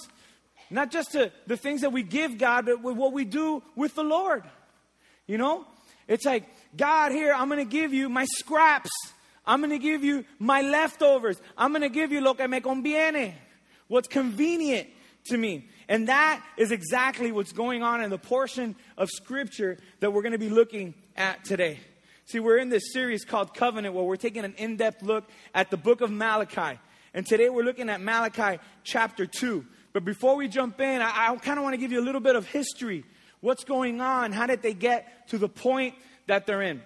not 0.71 0.89
just 0.89 1.11
to 1.11 1.31
the 1.47 1.57
things 1.57 1.81
that 1.81 1.91
we 1.91 2.01
give 2.01 2.37
God, 2.37 2.65
but 2.65 2.81
with 2.81 2.95
what 2.95 3.11
we 3.13 3.25
do 3.25 3.61
with 3.75 3.93
the 3.93 4.03
Lord. 4.03 4.43
You 5.27 5.37
know? 5.37 5.65
It's 6.07 6.25
like, 6.25 6.45
God, 6.75 7.11
here, 7.11 7.33
I'm 7.33 7.49
going 7.49 7.63
to 7.63 7.69
give 7.69 7.93
you 7.93 8.09
my 8.09 8.25
scraps. 8.25 8.89
I'm 9.45 9.59
going 9.59 9.71
to 9.71 9.79
give 9.79 10.03
you 10.03 10.25
my 10.39 10.61
leftovers. 10.61 11.39
I'm 11.57 11.71
going 11.71 11.81
to 11.81 11.89
give 11.89 12.11
you 12.11 12.21
lo 12.21 12.33
que 12.33 12.47
me 12.47 12.61
conviene, 12.61 13.33
what's 13.87 14.07
convenient 14.07 14.87
to 15.25 15.37
me. 15.37 15.67
And 15.89 16.07
that 16.07 16.43
is 16.57 16.71
exactly 16.71 17.31
what's 17.31 17.51
going 17.51 17.83
on 17.83 18.01
in 18.01 18.09
the 18.09 18.17
portion 18.17 18.75
of 18.97 19.09
Scripture 19.09 19.77
that 19.99 20.11
we're 20.11 20.21
going 20.21 20.31
to 20.31 20.37
be 20.37 20.49
looking 20.49 20.93
at 21.17 21.43
today. 21.43 21.79
See, 22.31 22.39
we're 22.39 22.59
in 22.59 22.69
this 22.69 22.93
series 22.93 23.25
called 23.25 23.53
Covenant 23.53 23.93
where 23.93 24.05
we're 24.05 24.15
taking 24.15 24.45
an 24.45 24.53
in 24.53 24.77
depth 24.77 25.03
look 25.03 25.25
at 25.53 25.69
the 25.69 25.75
book 25.75 25.99
of 25.99 26.09
Malachi. 26.09 26.79
And 27.13 27.25
today 27.25 27.49
we're 27.49 27.65
looking 27.65 27.89
at 27.89 27.99
Malachi 27.99 28.57
chapter 28.85 29.25
2. 29.25 29.65
But 29.91 30.05
before 30.05 30.37
we 30.37 30.47
jump 30.47 30.79
in, 30.79 31.01
I, 31.01 31.27
I 31.27 31.35
kind 31.35 31.59
of 31.59 31.63
want 31.63 31.73
to 31.73 31.77
give 31.77 31.91
you 31.91 31.99
a 31.99 32.05
little 32.05 32.21
bit 32.21 32.37
of 32.37 32.47
history 32.47 33.03
What's 33.41 33.65
going 33.65 33.99
on? 33.99 34.31
How 34.31 34.45
did 34.45 34.61
they 34.61 34.73
get 34.73 35.27
to 35.29 35.37
the 35.37 35.49
point 35.49 35.95
that 36.27 36.45
they're 36.45 36.61
in? 36.61 36.81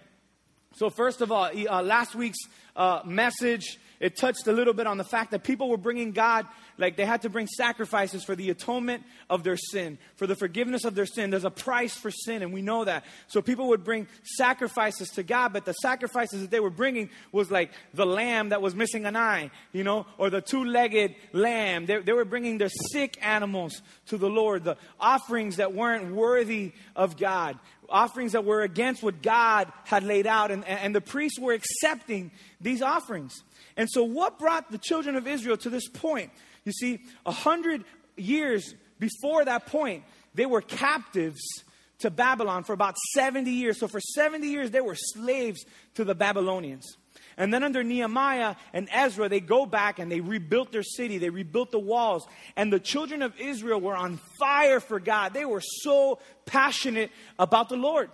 So, 0.77 0.89
first 0.89 1.21
of 1.21 1.31
all, 1.31 1.51
uh, 1.53 1.83
last 1.83 2.15
week's 2.15 2.39
uh, 2.75 3.01
message, 3.05 3.77
it 3.99 4.17
touched 4.17 4.47
a 4.47 4.51
little 4.51 4.73
bit 4.73 4.87
on 4.87 4.97
the 4.97 5.03
fact 5.03 5.31
that 5.31 5.43
people 5.43 5.69
were 5.69 5.77
bringing 5.77 6.11
God, 6.11 6.45
like 6.77 6.97
they 6.97 7.05
had 7.05 7.21
to 7.21 7.29
bring 7.29 7.47
sacrifices 7.47 8.23
for 8.23 8.35
the 8.35 8.49
atonement 8.49 9.03
of 9.29 9.43
their 9.43 9.57
sin, 9.57 9.97
for 10.15 10.27
the 10.27 10.35
forgiveness 10.35 10.83
of 10.83 10.95
their 10.95 11.05
sin. 11.05 11.29
There's 11.29 11.45
a 11.45 11.51
price 11.51 11.95
for 11.95 12.11
sin, 12.11 12.41
and 12.41 12.53
we 12.53 12.61
know 12.61 12.85
that. 12.85 13.05
So 13.27 13.41
people 13.41 13.69
would 13.69 13.83
bring 13.83 14.07
sacrifices 14.23 15.09
to 15.11 15.23
God, 15.23 15.53
but 15.53 15.65
the 15.65 15.73
sacrifices 15.73 16.41
that 16.41 16.51
they 16.51 16.59
were 16.59 16.69
bringing 16.69 17.09
was 17.31 17.49
like 17.51 17.71
the 17.93 18.05
lamb 18.05 18.49
that 18.49 18.61
was 18.61 18.75
missing 18.75 19.05
an 19.05 19.15
eye, 19.15 19.51
you 19.71 19.83
know, 19.83 20.05
or 20.17 20.29
the 20.29 20.41
two 20.41 20.65
legged 20.65 21.15
lamb. 21.33 21.85
They, 21.85 21.99
they 21.99 22.13
were 22.13 22.25
bringing 22.25 22.57
their 22.57 22.69
sick 22.91 23.17
animals 23.21 23.81
to 24.07 24.17
the 24.17 24.29
Lord, 24.29 24.63
the 24.63 24.77
offerings 24.99 25.57
that 25.57 25.73
weren't 25.73 26.13
worthy 26.13 26.73
of 26.95 27.17
God 27.17 27.57
offerings 27.89 28.33
that 28.33 28.45
were 28.45 28.61
against 28.61 29.03
what 29.03 29.21
God 29.21 29.71
had 29.83 30.03
laid 30.03 30.27
out, 30.27 30.51
and, 30.51 30.65
and 30.65 30.95
the 30.95 31.01
priests 31.01 31.39
were 31.39 31.53
accepting 31.53 32.31
these 32.61 32.81
offerings. 32.81 33.43
And 33.77 33.89
so, 33.89 34.03
what 34.03 34.39
brought 34.39 34.71
the 34.71 34.77
children 34.77 35.15
of 35.15 35.27
Israel 35.27 35.57
to 35.57 35.69
this 35.69 35.87
point? 35.87 36.31
You 36.63 36.71
see, 36.71 36.99
a 37.25 37.31
hundred 37.31 37.83
years 38.15 38.73
before 38.99 39.45
that 39.45 39.67
point, 39.67 40.03
they 40.33 40.45
were 40.45 40.61
captives 40.61 41.41
to 41.99 42.09
Babylon 42.09 42.63
for 42.63 42.73
about 42.73 42.95
70 43.13 43.49
years. 43.51 43.79
So, 43.79 43.87
for 43.87 43.99
70 43.99 44.47
years, 44.47 44.71
they 44.71 44.81
were 44.81 44.95
slaves 44.95 45.65
to 45.95 46.03
the 46.03 46.15
Babylonians. 46.15 46.97
And 47.37 47.53
then 47.53 47.63
under 47.63 47.83
Nehemiah 47.83 48.55
and 48.73 48.87
Ezra, 48.91 49.27
they 49.27 49.41
go 49.41 49.65
back 49.65 49.99
and 49.99 50.11
they 50.11 50.21
rebuilt 50.21 50.71
their 50.71 50.83
city. 50.83 51.17
They 51.17 51.29
rebuilt 51.29 51.71
the 51.71 51.79
walls. 51.79 52.25
And 52.55 52.71
the 52.71 52.79
children 52.79 53.21
of 53.21 53.39
Israel 53.39 53.81
were 53.81 53.95
on 53.95 54.19
fire 54.39 54.79
for 54.79 54.99
God. 54.99 55.33
They 55.33 55.45
were 55.45 55.61
so 55.61 56.19
passionate 56.45 57.11
about 57.37 57.69
the 57.69 57.75
Lord. 57.75 58.09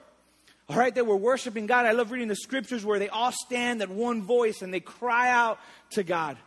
All 0.69 0.77
right, 0.77 0.93
they 0.95 1.01
were 1.01 1.17
worshiping 1.17 1.67
God. 1.67 1.85
I 1.85 1.91
love 1.91 2.11
reading 2.11 2.29
the 2.29 2.35
scriptures 2.35 2.85
where 2.85 2.97
they 2.97 3.09
all 3.09 3.31
stand 3.31 3.81
at 3.81 3.89
one 3.89 4.23
voice 4.23 4.61
and 4.61 4.73
they 4.73 4.79
cry 4.79 5.29
out 5.29 5.59
to 5.91 6.03
God. 6.03 6.37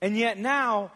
And 0.00 0.16
yet 0.16 0.38
now, 0.38 0.92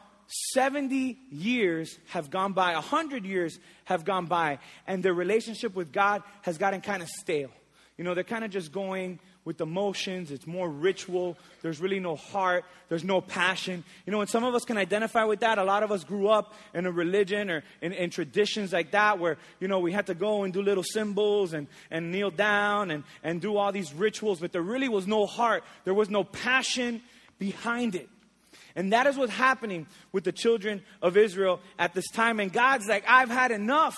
70 0.53 1.19
years 1.31 1.99
have 2.09 2.31
gone 2.31 2.53
by, 2.53 2.75
100 2.75 3.25
years 3.25 3.59
have 3.85 4.05
gone 4.05 4.27
by, 4.27 4.59
and 4.87 5.03
their 5.03 5.13
relationship 5.13 5.75
with 5.75 5.93
God 5.93 6.23
has 6.43 6.57
gotten 6.57 6.81
kind 6.81 7.03
of 7.03 7.09
stale. 7.09 7.51
You 7.99 8.05
know, 8.05 8.15
they're 8.15 8.25
kind 8.25 8.45
of 8.45 8.51
just 8.51 8.73
going 8.73 9.21
with 9.45 9.61
emotions. 9.61 10.31
It's 10.31 10.47
more 10.47 10.69
ritual. 10.69 11.37
There's 11.63 11.81
really 11.81 12.01
no 12.01 12.17
heart. 12.17 12.65
There's 12.89 13.05
no 13.05 13.21
passion. 13.21 13.85
You 14.07 14.13
know, 14.13 14.21
and 14.21 14.31
some 14.31 14.45
of 14.45 14.55
us 14.55 14.65
can 14.65 14.77
identify 14.79 15.25
with 15.25 15.41
that. 15.41 15.59
A 15.59 15.65
lot 15.65 15.83
of 15.83 15.93
us 15.93 16.05
grew 16.05 16.29
up 16.29 16.55
in 16.73 16.87
a 16.87 16.91
religion 16.91 17.51
or 17.51 17.63
in, 17.83 17.93
in 17.93 18.11
traditions 18.11 18.73
like 18.73 18.93
that 18.93 19.19
where, 19.19 19.37
you 19.61 19.69
know, 19.69 19.81
we 19.81 19.93
had 19.93 20.07
to 20.07 20.15
go 20.15 20.45
and 20.45 20.53
do 20.53 20.63
little 20.63 20.83
symbols 20.83 21.53
and, 21.53 21.67
and 21.91 22.11
kneel 22.11 22.31
down 22.31 22.91
and, 22.91 23.05
and 23.23 23.41
do 23.41 23.57
all 23.57 23.73
these 23.73 23.93
rituals, 23.93 24.41
but 24.41 24.53
there 24.53 24.63
really 24.63 24.89
was 24.89 25.07
no 25.07 25.27
heart. 25.27 25.63
There 25.85 25.95
was 25.95 26.09
no 26.09 26.25
passion 26.25 27.03
behind 27.39 27.95
it. 27.95 28.09
And 28.77 28.93
that 28.93 29.07
is 29.07 29.17
what's 29.17 29.33
happening 29.33 29.87
with 30.11 30.25
the 30.25 30.33
children 30.33 30.83
of 31.01 31.17
Israel 31.17 31.61
at 31.79 31.95
this 31.95 32.11
time. 32.11 32.41
And 32.41 32.53
God's 32.53 32.89
like, 32.89 33.05
I've 33.07 33.31
had 33.31 33.53
enough 33.53 33.97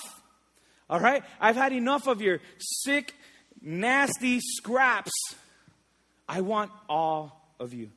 All 0.89 1.01
right? 1.01 1.25
I've 1.41 1.57
had 1.57 1.73
enough 1.73 2.07
of 2.07 2.21
your 2.21 2.41
sick, 2.59 3.15
nasty 3.61 4.41
scraps. 4.41 5.13
I 6.29 6.41
want 6.41 6.71
all 6.89 7.55
of 7.61 7.73
you. 7.73 7.91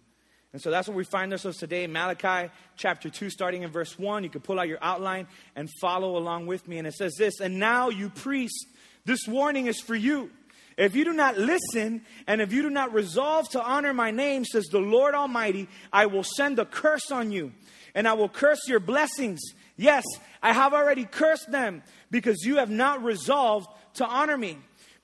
And 0.52 0.62
so 0.62 0.72
that's 0.72 0.88
where 0.88 0.98
we 0.98 1.04
find 1.04 1.32
ourselves 1.32 1.58
today. 1.58 1.86
Malachi 1.86 2.52
chapter 2.76 3.10
2, 3.10 3.30
starting 3.30 3.62
in 3.64 3.70
verse 3.70 4.00
1. 4.00 4.24
You 4.24 4.30
can 4.30 4.42
pull 4.42 4.60
out 4.60 4.68
your 4.68 4.80
outline 4.82 5.28
and 5.56 5.70
follow 5.80 6.18
along 6.18 6.48
with 6.48 6.68
me. 6.68 6.80
And 6.80 6.88
it 6.88 6.96
says 6.96 7.14
this 7.18 7.40
And 7.40 7.60
now, 7.60 7.90
you 7.90 8.10
priests, 8.10 8.66
this 9.06 9.28
warning 9.28 9.68
is 9.68 9.80
for 9.80 9.96
you. 9.96 10.32
If 10.76 10.96
you 10.96 11.04
do 11.04 11.14
not 11.14 11.38
listen, 11.38 12.02
and 12.26 12.42
if 12.42 12.54
you 12.54 12.62
do 12.62 12.70
not 12.70 12.94
resolve 12.94 13.50
to 13.50 13.62
honor 13.62 13.94
my 13.94 14.12
name, 14.12 14.46
says 14.46 14.68
the 14.68 14.80
Lord 14.80 15.14
Almighty, 15.14 15.68
I 15.92 16.06
will 16.06 16.24
send 16.24 16.58
a 16.58 16.66
curse 16.66 17.12
on 17.12 17.34
you, 17.34 17.52
and 17.94 18.08
I 18.08 18.14
will 18.14 18.30
curse 18.30 18.60
your 18.66 18.80
blessings. 18.80 19.42
Yes, 19.76 20.06
I 20.42 20.54
have 20.54 20.74
already 20.74 21.04
cursed 21.04 21.52
them 21.52 21.84
because 22.10 22.46
you 22.46 22.58
have 22.58 22.70
not 22.70 23.04
resolved 23.04 23.68
to 23.96 24.06
honor 24.06 24.38
me. 24.38 24.58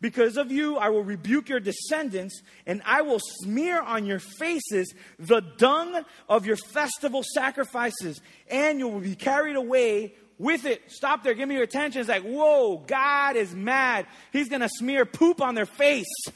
Because 0.05 0.37
of 0.37 0.51
you, 0.51 0.77
I 0.77 0.89
will 0.89 1.01
rebuke 1.01 1.49
your 1.49 1.59
descendants, 1.59 2.43
and 2.67 2.83
I 2.85 3.01
will 3.01 3.19
smear 3.41 3.81
on 3.81 4.05
your 4.05 4.19
faces 4.19 4.93
the 5.17 5.39
dung 5.39 6.05
of 6.29 6.45
your 6.45 6.57
festival 6.57 7.23
sacrifices, 7.33 8.21
and 8.47 8.77
you 8.77 8.87
will 8.87 8.99
be 8.99 9.15
carried 9.15 9.55
away 9.55 10.13
with 10.37 10.67
it. 10.67 10.83
Stop 10.91 11.23
there, 11.23 11.33
give 11.33 11.49
me 11.49 11.55
your 11.55 11.63
attention. 11.63 12.01
It's 12.01 12.07
like, 12.07 12.21
whoa, 12.21 12.83
God 12.85 13.35
is 13.35 13.55
mad. 13.55 14.05
He's 14.31 14.47
gonna 14.47 14.69
smear 14.77 15.07
poop 15.07 15.41
on 15.41 15.55
their 15.55 15.65
face. 15.65 16.27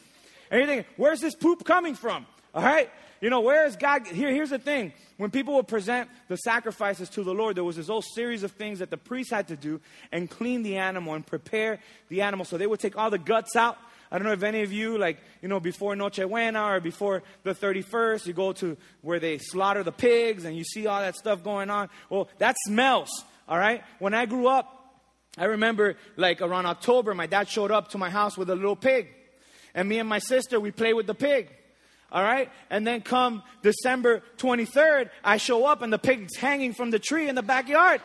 And 0.50 0.58
you're 0.58 0.66
thinking, 0.66 0.92
where's 0.98 1.22
this 1.22 1.36
poop 1.36 1.64
coming 1.64 1.94
from? 1.94 2.26
All 2.56 2.64
right? 2.64 2.90
You 3.22 3.30
know, 3.30 3.42
where 3.42 3.68
is 3.68 3.76
God? 3.76 4.08
Here, 4.08 4.32
here's 4.32 4.50
the 4.50 4.58
thing. 4.58 4.94
When 5.20 5.32
people 5.32 5.56
would 5.56 5.68
present 5.68 6.10
the 6.30 6.38
sacrifices 6.38 7.10
to 7.10 7.26
the 7.26 7.34
Lord, 7.34 7.58
there 7.58 7.64
was 7.66 7.76
this 7.76 7.88
whole 7.88 8.02
series 8.02 8.44
of 8.44 8.54
things 8.54 8.80
that 8.80 8.90
the 8.90 8.96
priest 8.96 9.32
had 9.32 9.50
to 9.50 9.58
do 9.58 9.82
and 10.14 10.30
clean 10.30 10.64
the 10.64 10.78
animal 10.78 11.14
and 11.14 11.28
prepare 11.28 11.80
the 12.08 12.22
animal. 12.22 12.46
So 12.46 12.58
they 12.58 12.66
would 12.66 12.80
take 12.80 12.98
all 12.98 13.10
the 13.10 13.18
guts 13.18 13.58
out. 13.58 13.78
I 14.10 14.18
don't 14.18 14.26
know 14.26 14.32
if 14.32 14.44
any 14.44 14.62
of 14.62 14.72
you, 14.72 14.98
like, 14.98 15.18
you 15.42 15.50
know, 15.50 15.60
before 15.60 15.94
Noche 15.98 16.22
Buena 16.26 16.64
or 16.64 16.80
before 16.80 17.22
the 17.44 17.54
31st, 17.54 18.28
you 18.28 18.34
go 18.34 18.54
to 18.54 18.78
where 19.02 19.20
they 19.20 19.40
slaughter 19.40 19.84
the 19.84 19.92
pigs 19.92 20.46
and 20.46 20.56
you 20.56 20.64
see 20.64 20.88
all 20.88 21.02
that 21.02 21.18
stuff 21.18 21.44
going 21.44 21.70
on. 21.70 21.90
Well, 22.10 22.30
that 22.38 22.56
smells, 22.66 23.10
all 23.50 23.58
right? 23.58 23.84
When 24.00 24.14
I 24.14 24.26
grew 24.26 24.48
up, 24.48 24.74
I 25.38 25.46
remember, 25.46 25.98
like, 26.16 26.40
around 26.40 26.66
October, 26.66 27.14
my 27.14 27.28
dad 27.28 27.50
showed 27.50 27.72
up 27.72 27.90
to 27.90 27.98
my 27.98 28.10
house 28.10 28.38
with 28.38 28.50
a 28.50 28.56
little 28.56 28.78
pig. 28.78 29.10
And 29.76 29.90
me 29.90 30.00
and 30.00 30.08
my 30.08 30.20
sister, 30.20 30.62
we 30.62 30.72
played 30.72 30.94
with 30.94 31.08
the 31.08 31.14
pig. 31.14 31.50
All 32.12 32.24
right? 32.24 32.51
And 32.70 32.86
then 32.86 33.01
come 33.01 33.44
December 33.62 34.24
23rd, 34.38 35.10
I 35.24 35.38
show 35.38 35.66
up 35.66 35.82
and 35.82 35.94
the 35.94 36.00
pig's 36.00 36.36
hanging 36.36 36.74
from 36.74 36.92
the 36.92 37.00
tree 37.00 37.30
in 37.30 37.36
the 37.36 37.44
backyard. 37.44 38.01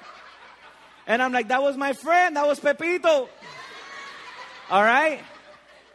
And 1.06 1.22
I'm 1.22 1.32
like, 1.32 1.48
that 1.48 1.62
was 1.62 1.76
my 1.76 1.92
friend. 1.92 2.36
That 2.36 2.46
was 2.46 2.60
Pepito. 2.60 3.28
All 4.70 4.82
right? 4.82 5.20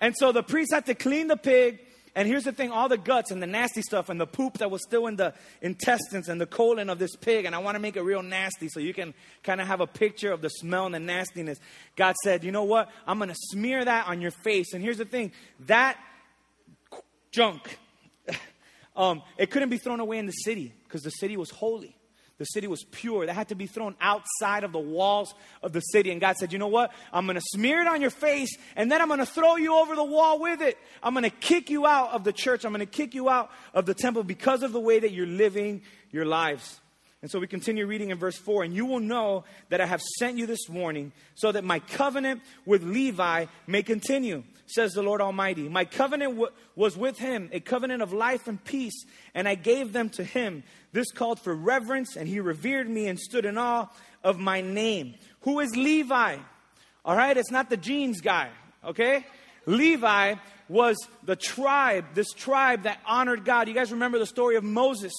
And 0.02 0.16
so 0.18 0.32
the 0.32 0.44
priest 0.44 0.74
had 0.74 0.86
to 0.88 0.96
clean 0.96 1.28
the 1.28 1.38
pig. 1.38 1.80
And 2.16 2.28
here's 2.28 2.44
the 2.44 2.52
thing 2.52 2.72
all 2.72 2.90
the 2.90 2.98
guts 2.98 3.32
and 3.32 3.42
the 3.42 3.48
nasty 3.48 3.82
stuff 3.82 4.10
and 4.10 4.20
the 4.20 4.28
poop 4.28 4.58
that 4.58 4.72
was 4.72 4.84
still 4.84 5.08
in 5.08 5.16
the 5.16 5.34
intestines 5.62 6.28
and 6.28 6.42
the 6.42 6.46
colon 6.46 6.90
of 6.90 7.00
this 7.00 7.16
pig. 7.16 7.46
And 7.46 7.54
I 7.54 7.60
want 7.60 7.76
to 7.76 7.80
make 7.80 7.96
it 7.96 8.02
real 8.02 8.24
nasty 8.24 8.68
so 8.68 8.80
you 8.80 8.94
can 8.94 9.14
kind 9.44 9.62
of 9.62 9.68
have 9.68 9.80
a 9.80 9.88
picture 9.88 10.32
of 10.32 10.42
the 10.42 10.50
smell 10.50 10.86
and 10.86 10.96
the 10.96 11.00
nastiness. 11.00 11.60
God 11.96 12.16
said, 12.24 12.44
you 12.44 12.52
know 12.52 12.64
what? 12.64 12.90
I'm 13.06 13.20
going 13.20 13.30
to 13.30 13.36
smear 13.36 13.86
that 13.86 14.08
on 14.08 14.22
your 14.22 14.32
face. 14.32 14.74
And 14.74 14.84
here's 14.84 14.98
the 14.98 15.06
thing 15.06 15.32
that 15.68 15.98
junk 17.32 17.78
um, 19.00 19.24
it 19.38 19.50
couldn't 19.50 19.70
be 19.70 19.78
thrown 19.78 20.02
away 20.02 20.18
in 20.18 20.26
the 20.26 20.34
city 20.34 20.74
because 20.84 21.04
the 21.04 21.10
city 21.10 21.38
was 21.38 21.50
holy. 21.50 21.96
The 22.38 22.46
city 22.46 22.68
was 22.68 22.84
pure. 22.84 23.26
That 23.26 23.34
had 23.34 23.50
to 23.50 23.56
be 23.56 23.66
thrown 23.66 23.96
outside 24.00 24.64
of 24.64 24.74
the 24.74 24.80
walls 24.80 25.34
of 25.64 25.74
the 25.74 25.80
city. 25.80 26.12
And 26.12 26.20
God 26.20 26.36
said, 26.38 26.52
You 26.54 26.60
know 26.60 26.68
what? 26.68 26.92
I'm 27.12 27.26
going 27.26 27.36
to 27.36 27.44
smear 27.54 27.82
it 27.82 27.88
on 27.88 28.02
your 28.02 28.12
face, 28.12 28.58
and 28.76 28.92
then 28.92 29.02
I'm 29.02 29.08
going 29.08 29.20
to 29.20 29.26
throw 29.26 29.56
you 29.56 29.76
over 29.76 29.96
the 29.96 30.04
wall 30.04 30.40
with 30.40 30.62
it. 30.62 30.78
I'm 31.02 31.14
going 31.14 31.24
to 31.24 31.30
kick 31.30 31.70
you 31.70 31.86
out 31.88 32.12
of 32.12 32.26
the 32.26 32.34
church. 32.34 32.66
I'm 32.66 32.72
going 32.72 32.80
to 32.80 32.86
kick 32.86 33.16
you 33.16 33.30
out 33.30 33.52
of 33.74 33.86
the 33.86 33.94
temple 33.94 34.24
because 34.24 34.64
of 34.64 34.74
the 34.74 34.80
way 34.80 35.00
that 35.00 35.12
you're 35.12 35.28
living 35.28 35.82
your 36.12 36.26
lives. 36.26 36.80
And 37.22 37.30
so 37.30 37.40
we 37.40 37.48
continue 37.48 37.86
reading 37.86 38.12
in 38.12 38.18
verse 38.18 38.38
4 38.38 38.64
And 38.64 38.74
you 38.74 38.86
will 38.86 39.00
know 39.00 39.44
that 39.70 39.82
I 39.82 39.86
have 39.86 40.02
sent 40.02 40.38
you 40.38 40.46
this 40.46 40.70
warning 40.70 41.12
so 41.36 41.52
that 41.52 41.64
my 41.64 41.80
covenant 41.80 42.42
with 42.66 42.84
Levi 42.84 43.46
may 43.68 43.84
continue, 43.84 44.44
says 44.68 44.94
the 44.94 45.04
Lord 45.04 45.20
Almighty. 45.20 45.68
My 45.68 45.84
covenant 45.84 46.34
w- 46.36 46.52
was 46.76 46.96
with 46.96 47.20
him, 47.20 47.50
a 47.52 47.60
covenant 47.60 48.02
of 48.02 48.14
life 48.14 48.48
and 48.48 48.64
peace, 48.64 49.06
and 49.34 49.48
I 49.48 49.56
gave 49.56 49.92
them 49.92 50.10
to 50.12 50.24
him. 50.24 50.64
This 50.94 51.12
called 51.12 51.40
for 51.40 51.54
reverence, 51.54 52.16
and 52.16 52.28
he 52.28 52.40
revered 52.40 52.90
me 52.90 53.08
and 53.08 53.20
stood 53.20 53.46
in 53.46 53.58
awe 53.58 53.88
of 54.24 54.40
my 54.40 54.62
name. 54.62 55.16
Who 55.42 55.60
is 55.60 55.76
Levi? 55.76 56.38
All 57.04 57.16
right, 57.16 57.36
it's 57.36 57.52
not 57.52 57.70
the 57.70 57.78
jeans 57.78 58.22
guy, 58.22 58.50
okay? 58.84 59.26
Levi 59.66 60.36
was 60.68 60.98
the 61.24 61.36
tribe, 61.36 62.06
this 62.14 62.32
tribe 62.32 62.84
that 62.84 63.00
honored 63.06 63.44
God. 63.44 63.68
You 63.68 63.74
guys 63.74 63.92
remember 63.92 64.20
the 64.20 64.26
story 64.26 64.56
of 64.56 64.64
Moses? 64.64 65.14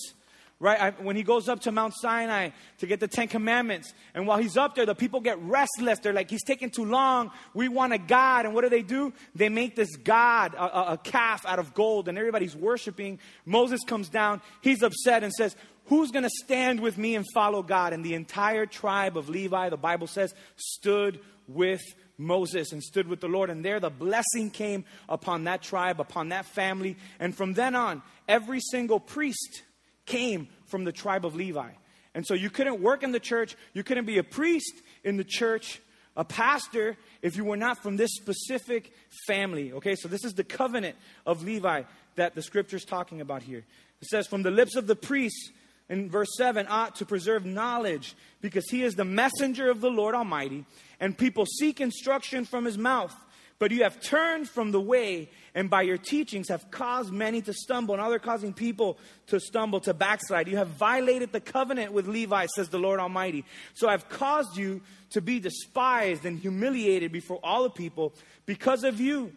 Right? 0.61 0.79
I, 0.81 0.91
when 1.03 1.17
he 1.17 1.23
goes 1.23 1.49
up 1.49 1.61
to 1.61 1.73
Mount 1.73 1.95
Sinai 1.97 2.51
to 2.79 2.87
get 2.87 3.01
the 3.01 3.09
Ten 3.09 3.27
Commandments, 3.29 3.93
and 4.15 4.27
while 4.27 4.39
he's 4.39 4.59
up 4.59 4.75
there, 4.75 4.87
the 4.87 4.95
people 4.95 5.21
get 5.21 5.41
restless. 5.43 5.99
They're 5.99 6.13
like, 6.13 6.31
he's 6.31 6.45
taking 6.45 6.71
too 6.71 6.85
long. 6.85 7.31
We 7.55 7.69
want 7.69 7.95
a 7.95 7.99
God. 7.99 8.45
And 8.45 8.55
what 8.55 8.63
do 8.63 8.69
they 8.69 8.83
do? 8.83 9.13
They 9.35 9.49
make 9.49 9.75
this 9.75 9.97
God, 9.97 10.55
a, 10.55 10.63
a, 10.63 10.93
a 10.93 10.99
calf 10.99 11.45
out 11.47 11.59
of 11.59 11.75
gold, 11.75 12.09
and 12.09 12.19
everybody's 12.19 12.55
worshiping. 12.55 13.19
Moses 13.47 13.81
comes 13.87 14.11
down. 14.11 14.43
He's 14.61 14.83
upset 14.83 15.25
and 15.25 15.33
says, 15.33 15.57
Who's 15.87 16.13
going 16.13 16.23
to 16.23 16.31
stand 16.31 16.79
with 16.79 16.97
me 16.99 17.17
and 17.17 17.27
follow 17.35 17.65
God? 17.65 17.93
And 17.93 18.05
the 18.05 18.15
entire 18.15 18.65
tribe 18.65 19.17
of 19.17 19.29
Levi, 19.29 19.71
the 19.71 19.77
Bible 19.77 20.07
says, 20.07 20.33
stood 20.55 21.19
with 21.49 21.83
Moses 22.17 22.71
and 22.71 22.81
stood 22.81 23.09
with 23.09 23.21
the 23.21 23.27
Lord. 23.27 23.51
And 23.51 23.65
there 23.65 23.81
the 23.81 23.91
blessing 23.91 24.51
came 24.51 24.85
upon 25.09 25.45
that 25.45 25.63
tribe, 25.63 26.01
upon 26.01 26.29
that 26.29 26.47
family. 26.47 26.97
And 27.19 27.35
from 27.35 27.55
then 27.55 27.75
on, 27.75 28.03
every 28.29 28.61
single 28.61 29.01
priest 29.01 29.63
came 30.11 30.49
from 30.67 30.85
the 30.85 30.93
tribe 30.93 31.25
of 31.25 31.35
Levi. 31.35 31.71
And 32.15 32.27
so 32.27 32.35
you 32.35 32.51
couldn't 32.51 32.81
work 32.81 33.03
in 33.03 33.13
the 33.13 33.21
church, 33.21 33.57
you 33.73 33.85
couldn't 33.85 34.07
be 34.07 34.19
a 34.19 34.25
priest 34.25 34.75
in 35.05 35.17
the 35.17 35.25
church, 35.25 35.81
a 36.17 36.25
pastor, 36.25 36.97
if 37.23 37.37
you 37.37 37.45
were 37.45 37.57
not 37.57 37.83
from 37.83 37.97
this 37.97 38.11
specific 38.17 38.93
family. 39.27 39.73
Okay, 39.73 39.95
so 39.95 40.09
this 40.09 40.25
is 40.25 40.35
the 40.35 40.45
covenant 40.45 40.97
of 41.25 41.45
Levi 41.45 41.83
that 42.17 42.35
the 42.35 42.43
scripture 42.43 42.77
is 42.77 42.85
talking 42.85 43.21
about 43.21 43.43
here. 43.43 43.65
It 44.03 44.09
says, 44.09 44.27
From 44.27 44.43
the 44.43 44.51
lips 44.51 44.75
of 44.75 44.89
the 44.89 44.97
priests, 44.97 45.51
in 45.89 46.11
verse 46.11 46.29
7, 46.37 46.67
ought 46.69 46.97
to 46.97 47.07
preserve 47.07 47.45
knowledge 47.45 48.15
because 48.41 48.69
he 48.71 48.83
is 48.83 48.95
the 48.95 49.05
messenger 49.05 49.71
of 49.71 49.81
the 49.81 49.91
Lord 49.91 50.15
Almighty, 50.15 50.65
and 50.99 51.17
people 51.17 51.47
seek 51.47 51.81
instruction 51.81 52.45
from 52.45 52.65
his 52.65 52.79
mouth. 52.79 53.15
But 53.61 53.73
you 53.73 53.83
have 53.83 54.01
turned 54.01 54.49
from 54.49 54.73
the 54.73 54.81
way, 54.81 55.29
and 55.55 55.69
by 55.69 55.83
your 55.83 55.99
teachings 55.99 56.49
have 56.49 56.71
caused 56.71 57.13
many 57.13 57.43
to 57.43 57.53
stumble. 57.53 57.95
Now 57.95 58.09
they're 58.09 58.19
causing 58.19 58.55
people 58.55 58.97
to 59.27 59.39
stumble, 59.39 59.81
to 59.81 59.93
backslide. 59.93 60.49
You 60.49 60.57
have 60.57 60.69
violated 60.69 61.31
the 61.31 61.41
covenant 61.41 61.93
with 61.93 62.09
Levi, 62.09 62.47
says 62.47 62.71
the 62.71 62.79
Lord 62.79 63.01
Almighty. 63.01 63.45
So 63.75 63.87
I've 63.87 64.09
caused 64.09 64.57
you 64.57 64.81
to 65.11 65.21
be 65.21 65.41
despised 65.41 66.25
and 66.25 66.39
humiliated 66.39 67.13
before 67.13 67.39
all 67.45 67.63
the 67.65 67.71
people 67.71 68.15
because 68.47 68.83
of 68.83 68.99
you. 68.99 69.33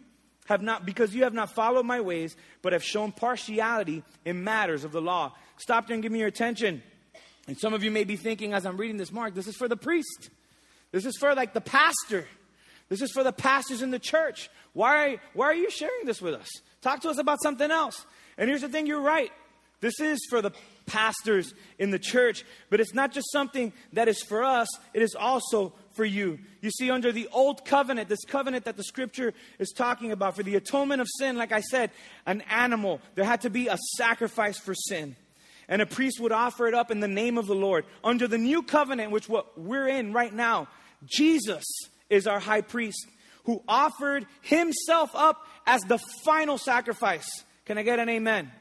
Have 0.46 0.60
not 0.60 0.84
because 0.84 1.14
you 1.14 1.24
have 1.24 1.32
not 1.32 1.54
followed 1.54 1.86
my 1.86 2.02
ways, 2.02 2.36
but 2.60 2.74
have 2.74 2.84
shown 2.84 3.12
partiality 3.12 4.02
in 4.26 4.44
matters 4.44 4.84
of 4.84 4.92
the 4.92 5.00
law. 5.00 5.32
Stop 5.56 5.86
there 5.86 5.94
and 5.94 6.02
give 6.02 6.12
me 6.12 6.18
your 6.18 6.28
attention. 6.28 6.82
And 7.46 7.58
some 7.58 7.72
of 7.72 7.82
you 7.82 7.90
may 7.90 8.04
be 8.04 8.16
thinking 8.16 8.52
as 8.52 8.66
I'm 8.66 8.76
reading 8.76 8.98
this, 8.98 9.10
Mark, 9.10 9.34
this 9.34 9.46
is 9.46 9.56
for 9.56 9.68
the 9.68 9.76
priest. 9.76 10.28
This 10.92 11.06
is 11.06 11.16
for 11.18 11.34
like 11.34 11.54
the 11.54 11.62
pastor. 11.62 12.26
This 12.88 13.02
is 13.02 13.10
for 13.12 13.24
the 13.24 13.32
pastors 13.32 13.82
in 13.82 13.90
the 13.90 13.98
church. 13.98 14.50
Why, 14.72 15.18
why 15.32 15.46
are 15.46 15.54
you 15.54 15.70
sharing 15.70 16.04
this 16.04 16.20
with 16.20 16.34
us? 16.34 16.48
Talk 16.82 17.00
to 17.00 17.08
us 17.08 17.18
about 17.18 17.42
something 17.42 17.70
else. 17.70 18.04
And 18.36 18.48
here's 18.48 18.60
the 18.60 18.68
thing 18.68 18.86
you're 18.86 19.00
right. 19.00 19.30
This 19.80 20.00
is 20.00 20.18
for 20.30 20.40
the 20.40 20.52
pastors 20.86 21.52
in 21.78 21.90
the 21.90 21.98
church, 21.98 22.44
but 22.70 22.80
it's 22.80 22.94
not 22.94 23.12
just 23.12 23.30
something 23.30 23.72
that 23.92 24.08
is 24.08 24.22
for 24.22 24.42
us, 24.42 24.68
it 24.94 25.02
is 25.02 25.14
also 25.14 25.74
for 25.92 26.04
you. 26.04 26.38
You 26.62 26.70
see, 26.70 26.90
under 26.90 27.12
the 27.12 27.28
old 27.32 27.64
covenant, 27.64 28.08
this 28.08 28.24
covenant 28.26 28.64
that 28.64 28.76
the 28.76 28.84
scripture 28.84 29.34
is 29.58 29.72
talking 29.72 30.10
about, 30.10 30.36
for 30.36 30.42
the 30.42 30.56
atonement 30.56 31.02
of 31.02 31.08
sin, 31.18 31.36
like 31.36 31.52
I 31.52 31.60
said, 31.60 31.90
an 32.24 32.40
animal, 32.50 33.00
there 33.14 33.26
had 33.26 33.42
to 33.42 33.50
be 33.50 33.68
a 33.68 33.76
sacrifice 33.96 34.58
for 34.58 34.74
sin. 34.74 35.16
And 35.68 35.82
a 35.82 35.86
priest 35.86 36.18
would 36.20 36.32
offer 36.32 36.66
it 36.66 36.74
up 36.74 36.90
in 36.90 37.00
the 37.00 37.08
name 37.08 37.38
of 37.38 37.46
the 37.46 37.54
Lord. 37.54 37.84
Under 38.02 38.26
the 38.26 38.38
new 38.38 38.62
covenant, 38.62 39.10
which 39.12 39.28
what 39.28 39.58
we're 39.58 39.88
in 39.88 40.12
right 40.12 40.32
now, 40.32 40.68
Jesus 41.04 41.64
is 42.10 42.26
our 42.26 42.40
high 42.40 42.60
priest 42.60 43.06
who 43.44 43.62
offered 43.68 44.26
himself 44.40 45.10
up 45.14 45.46
as 45.66 45.82
the 45.82 45.98
final 46.24 46.58
sacrifice. 46.58 47.28
Can 47.66 47.78
I 47.78 47.82
get 47.82 47.98
an 47.98 48.08
amen? 48.08 48.44
amen? 48.44 48.52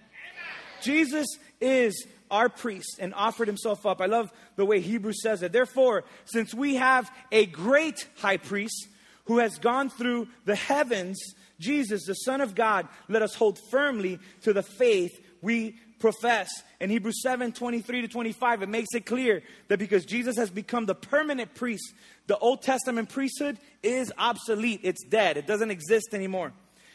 Jesus 0.82 1.28
is 1.62 2.06
our 2.30 2.50
priest 2.50 2.98
and 3.00 3.14
offered 3.14 3.48
himself 3.48 3.86
up. 3.86 4.02
I 4.02 4.08
love 4.08 4.32
the 4.56 4.66
way 4.66 4.82
Hebrews 4.82 5.22
says 5.22 5.44
it. 5.44 5.52
Therefore, 5.52 6.04
since 6.26 6.54
we 6.54 6.76
have 6.76 7.10
a 7.32 7.46
great 7.46 8.08
high 8.18 8.38
priest 8.38 8.88
who 9.26 9.38
has 9.38 9.58
gone 9.60 9.90
through 9.90 10.28
the 10.46 10.56
heavens, 10.56 11.18
Jesus, 11.60 12.06
the 12.06 12.14
Son 12.14 12.42
of 12.42 12.56
God, 12.56 12.88
let 13.08 13.22
us 13.22 13.36
hold 13.36 13.60
firmly 13.72 14.20
to 14.42 14.52
the 14.52 14.64
faith 14.64 15.23
we 15.44 15.76
profess. 16.00 16.50
In 16.80 16.90
Hebrews 16.90 17.22
7 17.22 17.52
23 17.52 18.02
to 18.02 18.08
25, 18.08 18.64
it 18.64 18.70
makes 18.70 18.90
it 18.96 19.06
clear 19.06 19.44
that 19.68 19.78
because 19.78 20.06
Jesus 20.06 20.38
has 20.38 20.50
become 20.50 20.86
the 20.86 20.96
permanent 20.96 21.54
priest, 21.54 21.94
the 22.28 22.38
Old 22.38 22.62
Testament 22.62 23.10
priesthood 23.10 23.58
is 23.84 24.12
obsolete. 24.18 24.80
It's 24.84 25.04
dead. 25.04 25.38
It 25.38 25.46
doesn't 25.46 25.70
exist 25.70 26.08
anymore. 26.14 26.54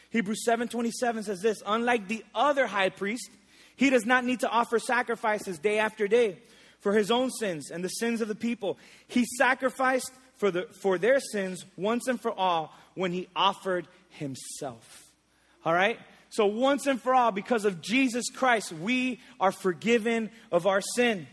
Hebrews 0.09 0.43
7 0.43 0.67
27 0.67 1.23
says 1.23 1.41
this 1.41 1.61
Unlike 1.65 2.07
the 2.07 2.25
other 2.35 2.67
high 2.67 2.89
priest, 2.89 3.29
he 3.75 3.89
does 3.89 4.05
not 4.05 4.25
need 4.25 4.41
to 4.41 4.49
offer 4.49 4.79
sacrifices 4.79 5.59
day 5.59 5.79
after 5.79 6.07
day 6.07 6.39
for 6.79 6.93
his 6.93 7.11
own 7.11 7.29
sins 7.29 7.71
and 7.71 7.83
the 7.83 7.89
sins 7.89 8.21
of 8.21 8.27
the 8.27 8.35
people. 8.35 8.77
He 9.07 9.25
sacrificed 9.37 10.11
for, 10.35 10.51
the, 10.51 10.63
for 10.81 10.97
their 10.97 11.19
sins 11.19 11.65
once 11.77 12.07
and 12.07 12.19
for 12.19 12.31
all 12.31 12.73
when 12.95 13.11
he 13.11 13.27
offered 13.35 13.87
himself. 14.09 15.11
All 15.65 15.73
right? 15.73 15.99
So, 16.29 16.45
once 16.45 16.85
and 16.85 17.01
for 17.01 17.13
all, 17.13 17.31
because 17.31 17.65
of 17.65 17.81
Jesus 17.81 18.29
Christ, 18.29 18.71
we 18.71 19.19
are 19.39 19.51
forgiven 19.51 20.29
of 20.51 20.67
our 20.67 20.81
sin. 20.81 21.27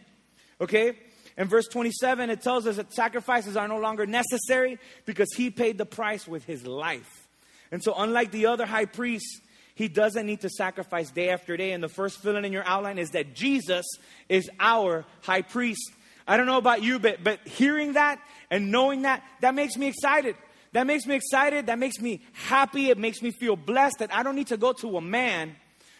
Okay? 0.60 0.96
In 1.36 1.48
verse 1.48 1.68
27, 1.68 2.30
it 2.30 2.40
tells 2.40 2.66
us 2.66 2.76
that 2.76 2.94
sacrifices 2.94 3.56
are 3.56 3.68
no 3.68 3.78
longer 3.78 4.06
necessary 4.06 4.78
because 5.04 5.28
he 5.34 5.50
paid 5.50 5.76
the 5.76 5.84
price 5.84 6.26
with 6.26 6.44
his 6.44 6.66
life. 6.66 7.28
And 7.70 7.82
so, 7.82 7.94
unlike 7.96 8.30
the 8.30 8.46
other 8.46 8.64
high 8.64 8.86
priests, 8.86 9.40
he 9.74 9.88
doesn't 9.88 10.24
need 10.24 10.40
to 10.40 10.48
sacrifice 10.48 11.10
day 11.10 11.28
after 11.28 11.56
day. 11.56 11.72
And 11.72 11.82
the 11.82 11.88
first 11.88 12.22
fill 12.22 12.36
in 12.36 12.52
your 12.52 12.64
outline 12.66 12.98
is 12.98 13.10
that 13.10 13.34
Jesus 13.34 13.84
is 14.30 14.48
our 14.58 15.04
high 15.20 15.42
priest. 15.42 15.92
I 16.26 16.38
don't 16.38 16.46
know 16.46 16.56
about 16.56 16.82
you, 16.82 16.98
but, 16.98 17.22
but 17.22 17.46
hearing 17.46 17.92
that 17.92 18.18
and 18.50 18.72
knowing 18.72 19.02
that, 19.02 19.22
that 19.42 19.54
makes 19.54 19.76
me 19.76 19.88
excited. 19.88 20.36
That 20.76 20.86
makes 20.86 21.06
me 21.06 21.14
excited. 21.14 21.68
That 21.68 21.78
makes 21.78 22.02
me 22.02 22.20
happy. 22.34 22.90
It 22.90 22.98
makes 22.98 23.22
me 23.22 23.30
feel 23.30 23.56
blessed 23.56 24.00
that 24.00 24.14
I 24.14 24.22
don't 24.22 24.36
need 24.36 24.48
to 24.48 24.58
go 24.58 24.74
to 24.74 24.98
a 24.98 25.00
man 25.00 25.56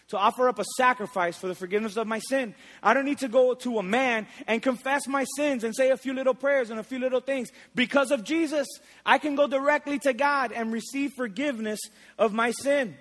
to 0.09 0.17
offer 0.17 0.47
up 0.47 0.59
a 0.59 0.65
sacrifice 0.77 1.35
for 1.35 1.47
the 1.47 1.55
forgiveness 1.55 1.97
of 1.97 2.05
my 2.05 2.19
sin. 2.19 2.53
I 2.83 2.93
don't 2.93 3.05
need 3.05 3.17
to 3.17 3.27
go 3.27 3.55
to 3.55 3.79
a 3.79 3.83
man 3.83 4.27
and 4.45 4.61
confess 4.61 5.07
my 5.07 5.25
sins 5.35 5.63
and 5.63 5.75
say 5.75 5.89
a 5.89 5.97
few 5.97 6.13
little 6.13 6.35
prayers 6.35 6.69
and 6.69 6.79
a 6.79 6.83
few 6.83 6.99
little 6.99 7.21
things. 7.21 7.49
Because 7.73 8.11
of 8.11 8.23
Jesus, 8.23 8.67
I 9.03 9.17
can 9.17 9.33
go 9.33 9.47
directly 9.47 9.97
to 9.97 10.13
God 10.13 10.51
and 10.51 10.71
receive 10.71 11.13
forgiveness 11.17 11.79
of 12.19 12.31
my 12.31 12.51
sin. 12.51 12.95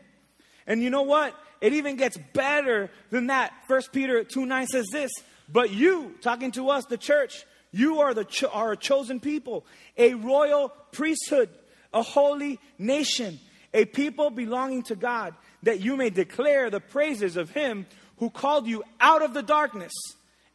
And 0.66 0.82
you 0.82 0.88
know 0.88 1.02
what? 1.02 1.34
It 1.60 1.74
even 1.74 1.96
gets 1.96 2.16
better 2.32 2.90
than 3.10 3.26
that. 3.26 3.52
First 3.68 3.92
Peter 3.92 4.24
2 4.24 4.46
9 4.46 4.66
says 4.68 4.86
this, 4.90 5.10
but 5.52 5.72
you, 5.72 6.14
talking 6.22 6.52
to 6.52 6.70
us, 6.70 6.86
the 6.86 6.96
church, 6.96 7.44
you 7.70 8.00
are 8.00 8.14
the 8.14 8.24
cho- 8.24 8.48
are 8.48 8.72
a 8.72 8.76
chosen 8.78 9.20
people, 9.20 9.66
a 9.98 10.14
royal 10.14 10.70
priesthood 10.90 11.50
a 11.92 12.02
holy 12.02 12.58
nation, 12.78 13.38
a 13.74 13.84
people 13.84 14.30
belonging 14.30 14.82
to 14.84 14.96
God, 14.96 15.34
that 15.62 15.80
you 15.80 15.96
may 15.96 16.10
declare 16.10 16.70
the 16.70 16.80
praises 16.80 17.36
of 17.36 17.50
him 17.50 17.86
who 18.18 18.30
called 18.30 18.66
you 18.66 18.82
out 19.00 19.22
of 19.22 19.34
the 19.34 19.42
darkness 19.42 19.92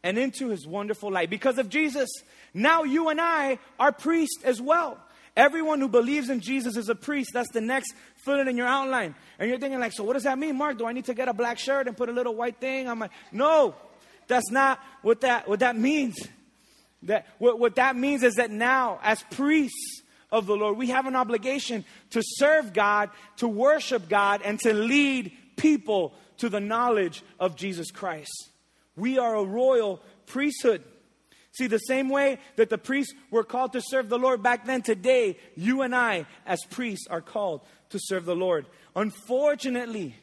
and 0.02 0.18
into 0.18 0.48
his 0.48 0.66
wonderful 0.66 1.10
light. 1.10 1.30
Because 1.30 1.58
of 1.58 1.68
Jesus, 1.68 2.08
now 2.54 2.82
you 2.82 3.08
and 3.08 3.20
I 3.20 3.58
are 3.78 3.92
priests 3.92 4.42
as 4.44 4.60
well. 4.60 4.98
Everyone 5.36 5.80
who 5.80 5.88
believes 5.88 6.28
in 6.28 6.40
Jesus 6.40 6.76
is 6.76 6.88
a 6.88 6.94
priest. 6.94 7.30
That's 7.32 7.50
the 7.52 7.60
next 7.60 7.94
fill 8.24 8.46
in 8.46 8.56
your 8.56 8.66
outline. 8.66 9.14
And 9.38 9.48
you're 9.48 9.58
thinking, 9.58 9.80
like, 9.80 9.92
so 9.92 10.04
what 10.04 10.12
does 10.12 10.24
that 10.24 10.38
mean, 10.38 10.56
Mark? 10.56 10.76
Do 10.76 10.86
I 10.86 10.92
need 10.92 11.06
to 11.06 11.14
get 11.14 11.28
a 11.28 11.32
black 11.32 11.58
shirt 11.58 11.88
and 11.88 11.96
put 11.96 12.10
a 12.10 12.12
little 12.12 12.34
white 12.34 12.58
thing 12.58 12.86
on 12.88 12.98
my. 12.98 13.08
No, 13.30 13.74
that's 14.28 14.50
not 14.50 14.78
what 15.00 15.22
that, 15.22 15.48
what 15.48 15.60
that 15.60 15.76
means. 15.76 16.16
That, 17.04 17.26
what, 17.38 17.58
what 17.58 17.76
that 17.76 17.96
means 17.96 18.22
is 18.22 18.34
that 18.34 18.50
now, 18.50 19.00
as 19.02 19.22
priests, 19.30 20.01
of 20.32 20.46
the 20.46 20.56
Lord. 20.56 20.76
We 20.76 20.88
have 20.88 21.06
an 21.06 21.14
obligation 21.14 21.84
to 22.10 22.22
serve 22.24 22.72
God, 22.72 23.10
to 23.36 23.46
worship 23.46 24.08
God, 24.08 24.40
and 24.44 24.58
to 24.60 24.72
lead 24.72 25.30
people 25.56 26.14
to 26.38 26.48
the 26.48 26.60
knowledge 26.60 27.22
of 27.38 27.54
Jesus 27.54 27.92
Christ. 27.92 28.50
We 28.96 29.18
are 29.18 29.36
a 29.36 29.44
royal 29.44 30.00
priesthood. 30.26 30.82
See, 31.52 31.66
the 31.66 31.78
same 31.78 32.08
way 32.08 32.38
that 32.56 32.70
the 32.70 32.78
priests 32.78 33.14
were 33.30 33.44
called 33.44 33.74
to 33.74 33.82
serve 33.82 34.08
the 34.08 34.18
Lord 34.18 34.42
back 34.42 34.64
then, 34.64 34.80
today, 34.80 35.36
you 35.54 35.82
and 35.82 35.94
I, 35.94 36.26
as 36.46 36.64
priests, 36.64 37.06
are 37.08 37.20
called 37.20 37.60
to 37.90 37.98
serve 38.00 38.24
the 38.24 38.34
Lord. 38.34 38.64
Unfortunately, 38.96 40.16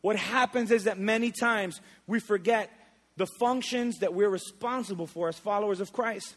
what 0.00 0.16
happens 0.16 0.72
is 0.72 0.84
that 0.84 0.98
many 0.98 1.30
times 1.30 1.80
we 2.08 2.18
forget 2.18 2.68
the 3.16 3.28
functions 3.38 3.98
that 3.98 4.12
we're 4.12 4.28
responsible 4.28 5.06
for 5.06 5.28
as 5.28 5.38
followers 5.38 5.80
of 5.80 5.92
Christ. 5.92 6.34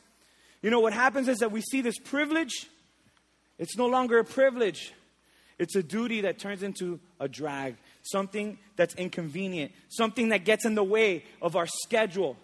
You 0.62 0.70
know, 0.70 0.80
what 0.80 0.94
happens 0.94 1.28
is 1.28 1.40
that 1.40 1.52
we 1.52 1.62
see 1.62 1.82
this 1.82 1.98
privilege 1.98 2.68
it's 3.58 3.78
no 3.78 3.88
longer 3.88 4.20
a 4.20 4.26
privilege. 4.26 4.94
It's 5.58 5.76
a 5.76 5.84
duty 5.84 6.22
that 6.22 6.38
turns 6.38 6.64
into 6.64 7.00
a 7.20 7.30
drag, 7.30 7.78
something 8.04 8.58
that's 8.76 8.94
inconvenient, 8.96 9.72
something 9.88 10.30
that 10.30 10.44
gets 10.44 10.66
in 10.66 10.76
the 10.76 10.84
way 10.84 11.24
of 11.42 11.56
our 11.56 11.68
schedule. 11.68 12.36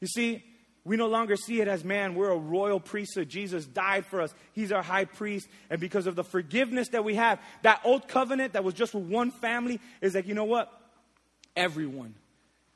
You 0.00 0.08
see, 0.08 0.44
we 0.84 0.96
no 0.96 1.06
longer 1.06 1.36
see 1.36 1.60
it 1.60 1.68
as 1.68 1.84
man, 1.84 2.14
we're 2.14 2.30
a 2.30 2.36
royal 2.36 2.80
priesthood. 2.80 3.28
Jesus 3.28 3.66
died 3.66 4.06
for 4.06 4.20
us, 4.20 4.34
He's 4.52 4.72
our 4.72 4.82
high 4.82 5.04
priest. 5.04 5.46
And 5.70 5.80
because 5.80 6.06
of 6.06 6.16
the 6.16 6.24
forgiveness 6.24 6.88
that 6.88 7.04
we 7.04 7.14
have, 7.14 7.38
that 7.62 7.80
old 7.84 8.08
covenant 8.08 8.54
that 8.54 8.64
was 8.64 8.74
just 8.74 8.94
with 8.94 9.04
one 9.04 9.30
family 9.30 9.80
is 10.00 10.14
like, 10.14 10.26
you 10.26 10.34
know 10.34 10.44
what? 10.44 10.72
Everyone 11.54 12.14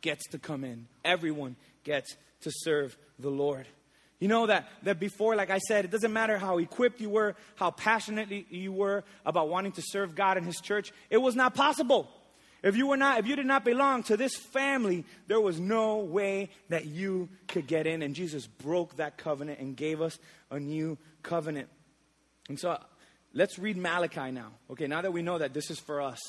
gets 0.03 0.29
to 0.29 0.39
come 0.39 0.63
in, 0.63 0.87
everyone 1.05 1.57
gets 1.83 2.17
to 2.43 2.51
serve 2.53 2.97
the 3.19 3.31
Lord. 3.31 3.67
You 4.23 4.29
know 4.29 4.47
that, 4.47 4.69
that 4.85 5.01
before, 5.01 5.35
like 5.35 5.51
I 5.51 5.59
said, 5.59 5.85
it 5.85 5.91
doesn't 5.91 6.13
matter 6.13 6.39
how 6.39 6.59
equipped 6.59 7.01
you 7.01 7.11
were, 7.11 7.35
how 7.57 7.73
passionate 7.73 8.31
you 8.53 8.73
were 8.73 9.03
about 9.27 9.49
wanting 9.49 9.73
to 9.73 9.83
serve 9.85 10.15
God 10.15 10.39
in 10.39 10.45
His 10.45 10.61
church, 10.61 10.93
it 11.11 11.17
was 11.17 11.35
not 11.35 11.57
possible. 11.57 12.09
If 12.63 12.77
you 12.77 12.87
were 12.87 12.97
not, 12.97 13.19
if 13.19 13.27
you 13.27 13.35
did 13.35 13.47
not 13.47 13.65
belong 13.65 14.05
to 14.05 14.17
this 14.17 14.37
family, 14.37 15.05
there 15.27 15.41
was 15.41 15.59
no 15.59 15.97
way 15.97 16.51
that 16.69 16.87
you 16.87 17.31
could 17.49 17.67
get 17.67 17.89
in. 17.89 18.01
And 18.01 18.15
Jesus 18.15 18.47
broke 18.47 18.95
that 18.99 19.19
covenant 19.19 19.59
and 19.59 19.77
gave 19.77 20.01
us 20.01 20.17
a 20.53 20.61
new 20.61 20.99
covenant. 21.25 21.69
And 22.49 22.61
so 22.61 22.79
let's 23.35 23.59
read 23.59 23.77
Malachi 23.77 24.31
now. 24.31 24.53
Okay, 24.71 24.87
now 24.87 25.03
that 25.03 25.13
we 25.13 25.23
know 25.23 25.39
that 25.39 25.53
this 25.53 25.69
is 25.69 25.81
for 25.81 26.01
us, 26.01 26.21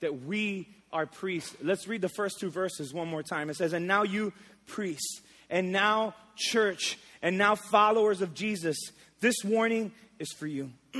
that 0.00 0.24
we 0.26 0.68
are 0.92 1.06
priests, 1.06 1.56
let's 1.62 1.88
read 1.88 2.02
the 2.02 2.10
first 2.10 2.38
two 2.38 2.50
verses 2.50 2.92
one 2.92 3.08
more 3.08 3.22
time. 3.22 3.48
It 3.48 3.56
says, 3.56 3.72
And 3.72 3.86
now 3.86 4.02
you 4.02 4.34
priests, 4.66 5.22
and 5.48 5.72
now 5.72 6.14
church, 6.36 6.98
and 7.22 7.36
now 7.36 7.54
followers 7.54 8.22
of 8.22 8.34
Jesus, 8.34 8.76
this 9.20 9.36
warning 9.44 9.92
is 10.18 10.32
for 10.32 10.46
you. 10.46 10.70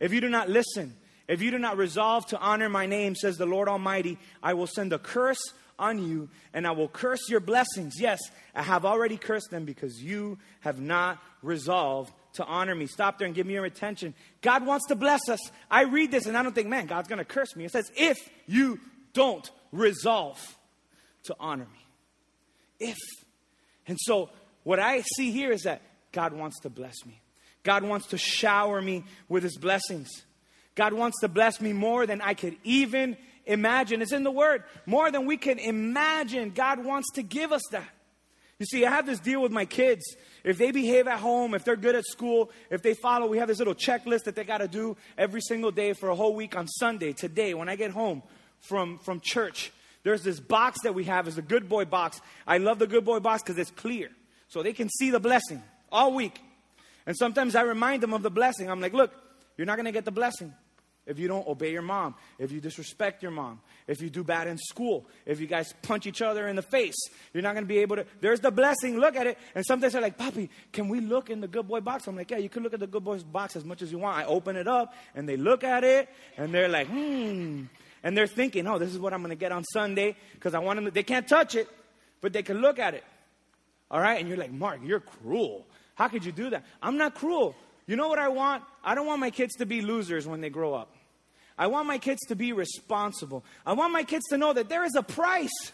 if 0.00 0.12
you 0.12 0.20
do 0.20 0.28
not 0.28 0.48
listen, 0.48 0.94
if 1.28 1.42
you 1.42 1.50
do 1.50 1.58
not 1.58 1.76
resolve 1.76 2.26
to 2.26 2.38
honor 2.38 2.68
my 2.68 2.86
name, 2.86 3.14
says 3.14 3.36
the 3.36 3.46
Lord 3.46 3.68
Almighty, 3.68 4.18
I 4.42 4.54
will 4.54 4.66
send 4.66 4.92
a 4.92 4.98
curse 4.98 5.42
on 5.78 6.06
you 6.06 6.28
and 6.54 6.66
I 6.66 6.70
will 6.70 6.88
curse 6.88 7.28
your 7.28 7.40
blessings. 7.40 8.00
Yes, 8.00 8.20
I 8.54 8.62
have 8.62 8.84
already 8.84 9.16
cursed 9.16 9.50
them 9.50 9.64
because 9.64 10.02
you 10.02 10.38
have 10.60 10.80
not 10.80 11.18
resolved 11.42 12.12
to 12.34 12.44
honor 12.44 12.74
me. 12.74 12.86
Stop 12.86 13.18
there 13.18 13.26
and 13.26 13.34
give 13.34 13.46
me 13.46 13.54
your 13.54 13.64
attention. 13.64 14.14
God 14.42 14.64
wants 14.64 14.86
to 14.88 14.94
bless 14.94 15.28
us. 15.28 15.40
I 15.70 15.82
read 15.82 16.10
this 16.10 16.26
and 16.26 16.36
I 16.36 16.42
don't 16.42 16.54
think, 16.54 16.68
man, 16.68 16.86
God's 16.86 17.08
going 17.08 17.18
to 17.18 17.24
curse 17.24 17.56
me. 17.56 17.64
It 17.64 17.72
says, 17.72 17.90
if 17.96 18.16
you 18.46 18.78
don't 19.12 19.50
resolve 19.72 20.38
to 21.24 21.36
honor 21.40 21.64
me. 21.64 21.86
If. 22.78 22.98
And 23.86 23.96
so 24.00 24.30
what 24.66 24.80
I 24.80 25.02
see 25.02 25.30
here 25.30 25.52
is 25.52 25.62
that 25.62 25.80
God 26.10 26.32
wants 26.32 26.58
to 26.62 26.68
bless 26.68 27.06
me. 27.06 27.20
God 27.62 27.84
wants 27.84 28.08
to 28.08 28.18
shower 28.18 28.82
me 28.82 29.04
with 29.28 29.44
his 29.44 29.56
blessings. 29.56 30.10
God 30.74 30.92
wants 30.92 31.20
to 31.20 31.28
bless 31.28 31.60
me 31.60 31.72
more 31.72 32.04
than 32.04 32.20
I 32.20 32.34
could 32.34 32.56
even 32.64 33.16
imagine. 33.44 34.02
It's 34.02 34.10
in 34.10 34.24
the 34.24 34.30
word. 34.32 34.64
More 34.84 35.12
than 35.12 35.24
we 35.24 35.36
can 35.36 35.60
imagine. 35.60 36.50
God 36.50 36.84
wants 36.84 37.12
to 37.12 37.22
give 37.22 37.52
us 37.52 37.62
that. 37.70 37.88
You 38.58 38.66
see, 38.66 38.84
I 38.84 38.90
have 38.90 39.06
this 39.06 39.20
deal 39.20 39.40
with 39.40 39.52
my 39.52 39.66
kids. 39.66 40.02
If 40.42 40.58
they 40.58 40.72
behave 40.72 41.06
at 41.06 41.20
home, 41.20 41.54
if 41.54 41.62
they're 41.62 41.76
good 41.76 41.94
at 41.94 42.04
school, 42.04 42.50
if 42.68 42.82
they 42.82 42.94
follow, 42.94 43.28
we 43.28 43.38
have 43.38 43.46
this 43.46 43.58
little 43.58 43.72
checklist 43.72 44.24
that 44.24 44.34
they 44.34 44.42
got 44.42 44.58
to 44.58 44.68
do 44.68 44.96
every 45.16 45.42
single 45.42 45.70
day 45.70 45.92
for 45.92 46.08
a 46.08 46.16
whole 46.16 46.34
week 46.34 46.56
on 46.56 46.66
Sunday. 46.66 47.12
Today, 47.12 47.54
when 47.54 47.68
I 47.68 47.76
get 47.76 47.92
home 47.92 48.20
from, 48.62 48.98
from 48.98 49.20
church, 49.20 49.72
there's 50.02 50.24
this 50.24 50.40
box 50.40 50.78
that 50.82 50.96
we 50.96 51.04
have 51.04 51.28
is 51.28 51.38
a 51.38 51.42
good 51.42 51.68
boy 51.68 51.84
box. 51.84 52.20
I 52.48 52.58
love 52.58 52.80
the 52.80 52.88
good 52.88 53.04
boy 53.04 53.20
box 53.20 53.44
because 53.44 53.58
it's 53.58 53.70
clear 53.70 54.10
so 54.48 54.62
they 54.62 54.72
can 54.72 54.88
see 54.88 55.10
the 55.10 55.20
blessing 55.20 55.62
all 55.90 56.12
week. 56.12 56.40
And 57.06 57.16
sometimes 57.16 57.54
I 57.54 57.62
remind 57.62 58.02
them 58.02 58.12
of 58.12 58.22
the 58.22 58.30
blessing. 58.30 58.70
I'm 58.70 58.80
like, 58.80 58.92
look, 58.92 59.12
you're 59.56 59.66
not 59.66 59.76
going 59.76 59.86
to 59.86 59.92
get 59.92 60.04
the 60.04 60.10
blessing 60.10 60.52
if 61.06 61.20
you 61.20 61.28
don't 61.28 61.46
obey 61.46 61.70
your 61.70 61.82
mom, 61.82 62.16
if 62.38 62.50
you 62.50 62.60
disrespect 62.60 63.22
your 63.22 63.30
mom, 63.30 63.60
if 63.86 64.02
you 64.02 64.10
do 64.10 64.24
bad 64.24 64.48
in 64.48 64.58
school, 64.58 65.06
if 65.24 65.40
you 65.40 65.46
guys 65.46 65.72
punch 65.82 66.06
each 66.06 66.20
other 66.20 66.48
in 66.48 66.56
the 66.56 66.62
face. 66.62 66.96
You're 67.32 67.44
not 67.44 67.54
going 67.54 67.64
to 67.64 67.68
be 67.68 67.78
able 67.78 67.96
to. 67.96 68.06
There's 68.20 68.40
the 68.40 68.50
blessing. 68.50 68.98
Look 68.98 69.14
at 69.14 69.26
it. 69.26 69.38
And 69.54 69.64
sometimes 69.64 69.92
they're 69.92 70.02
like, 70.02 70.18
Papi, 70.18 70.48
can 70.72 70.88
we 70.88 71.00
look 71.00 71.30
in 71.30 71.40
the 71.40 71.48
good 71.48 71.68
boy 71.68 71.80
box? 71.80 72.08
I'm 72.08 72.16
like, 72.16 72.30
yeah, 72.30 72.38
you 72.38 72.48
can 72.48 72.64
look 72.64 72.74
at 72.74 72.80
the 72.80 72.88
good 72.88 73.04
boy 73.04 73.18
box 73.18 73.54
as 73.54 73.64
much 73.64 73.82
as 73.82 73.92
you 73.92 73.98
want. 73.98 74.18
I 74.18 74.24
open 74.24 74.56
it 74.56 74.66
up 74.66 74.94
and 75.14 75.28
they 75.28 75.36
look 75.36 75.62
at 75.62 75.84
it 75.84 76.08
and 76.36 76.52
they're 76.52 76.68
like, 76.68 76.88
hmm. 76.88 77.64
And 78.02 78.16
they're 78.16 78.26
thinking, 78.26 78.66
oh, 78.66 78.78
this 78.78 78.92
is 78.92 78.98
what 78.98 79.12
I'm 79.12 79.20
going 79.20 79.30
to 79.30 79.36
get 79.36 79.52
on 79.52 79.64
Sunday 79.64 80.16
because 80.34 80.54
I 80.54 80.58
want 80.58 80.76
them 80.76 80.86
to, 80.86 80.90
they 80.90 81.02
can't 81.02 81.26
touch 81.26 81.54
it, 81.54 81.68
but 82.20 82.32
they 82.32 82.42
can 82.42 82.60
look 82.60 82.78
at 82.78 82.94
it. 82.94 83.04
All 83.90 84.00
right? 84.00 84.18
And 84.18 84.28
you're 84.28 84.38
like, 84.38 84.52
Mark, 84.52 84.80
you're 84.84 85.00
cruel. 85.00 85.66
How 85.94 86.08
could 86.08 86.24
you 86.24 86.32
do 86.32 86.50
that? 86.50 86.64
I'm 86.82 86.96
not 86.96 87.14
cruel. 87.14 87.54
You 87.86 87.96
know 87.96 88.08
what 88.08 88.18
I 88.18 88.28
want? 88.28 88.64
I 88.84 88.94
don't 88.94 89.06
want 89.06 89.20
my 89.20 89.30
kids 89.30 89.54
to 89.56 89.66
be 89.66 89.80
losers 89.80 90.26
when 90.26 90.40
they 90.40 90.50
grow 90.50 90.74
up. 90.74 90.94
I 91.58 91.68
want 91.68 91.86
my 91.86 91.98
kids 91.98 92.20
to 92.28 92.36
be 92.36 92.52
responsible. 92.52 93.44
I 93.64 93.72
want 93.72 93.92
my 93.92 94.02
kids 94.02 94.24
to 94.30 94.36
know 94.36 94.52
that 94.52 94.68
there 94.68 94.84
is 94.84 94.94
a 94.94 95.02
price 95.02 95.72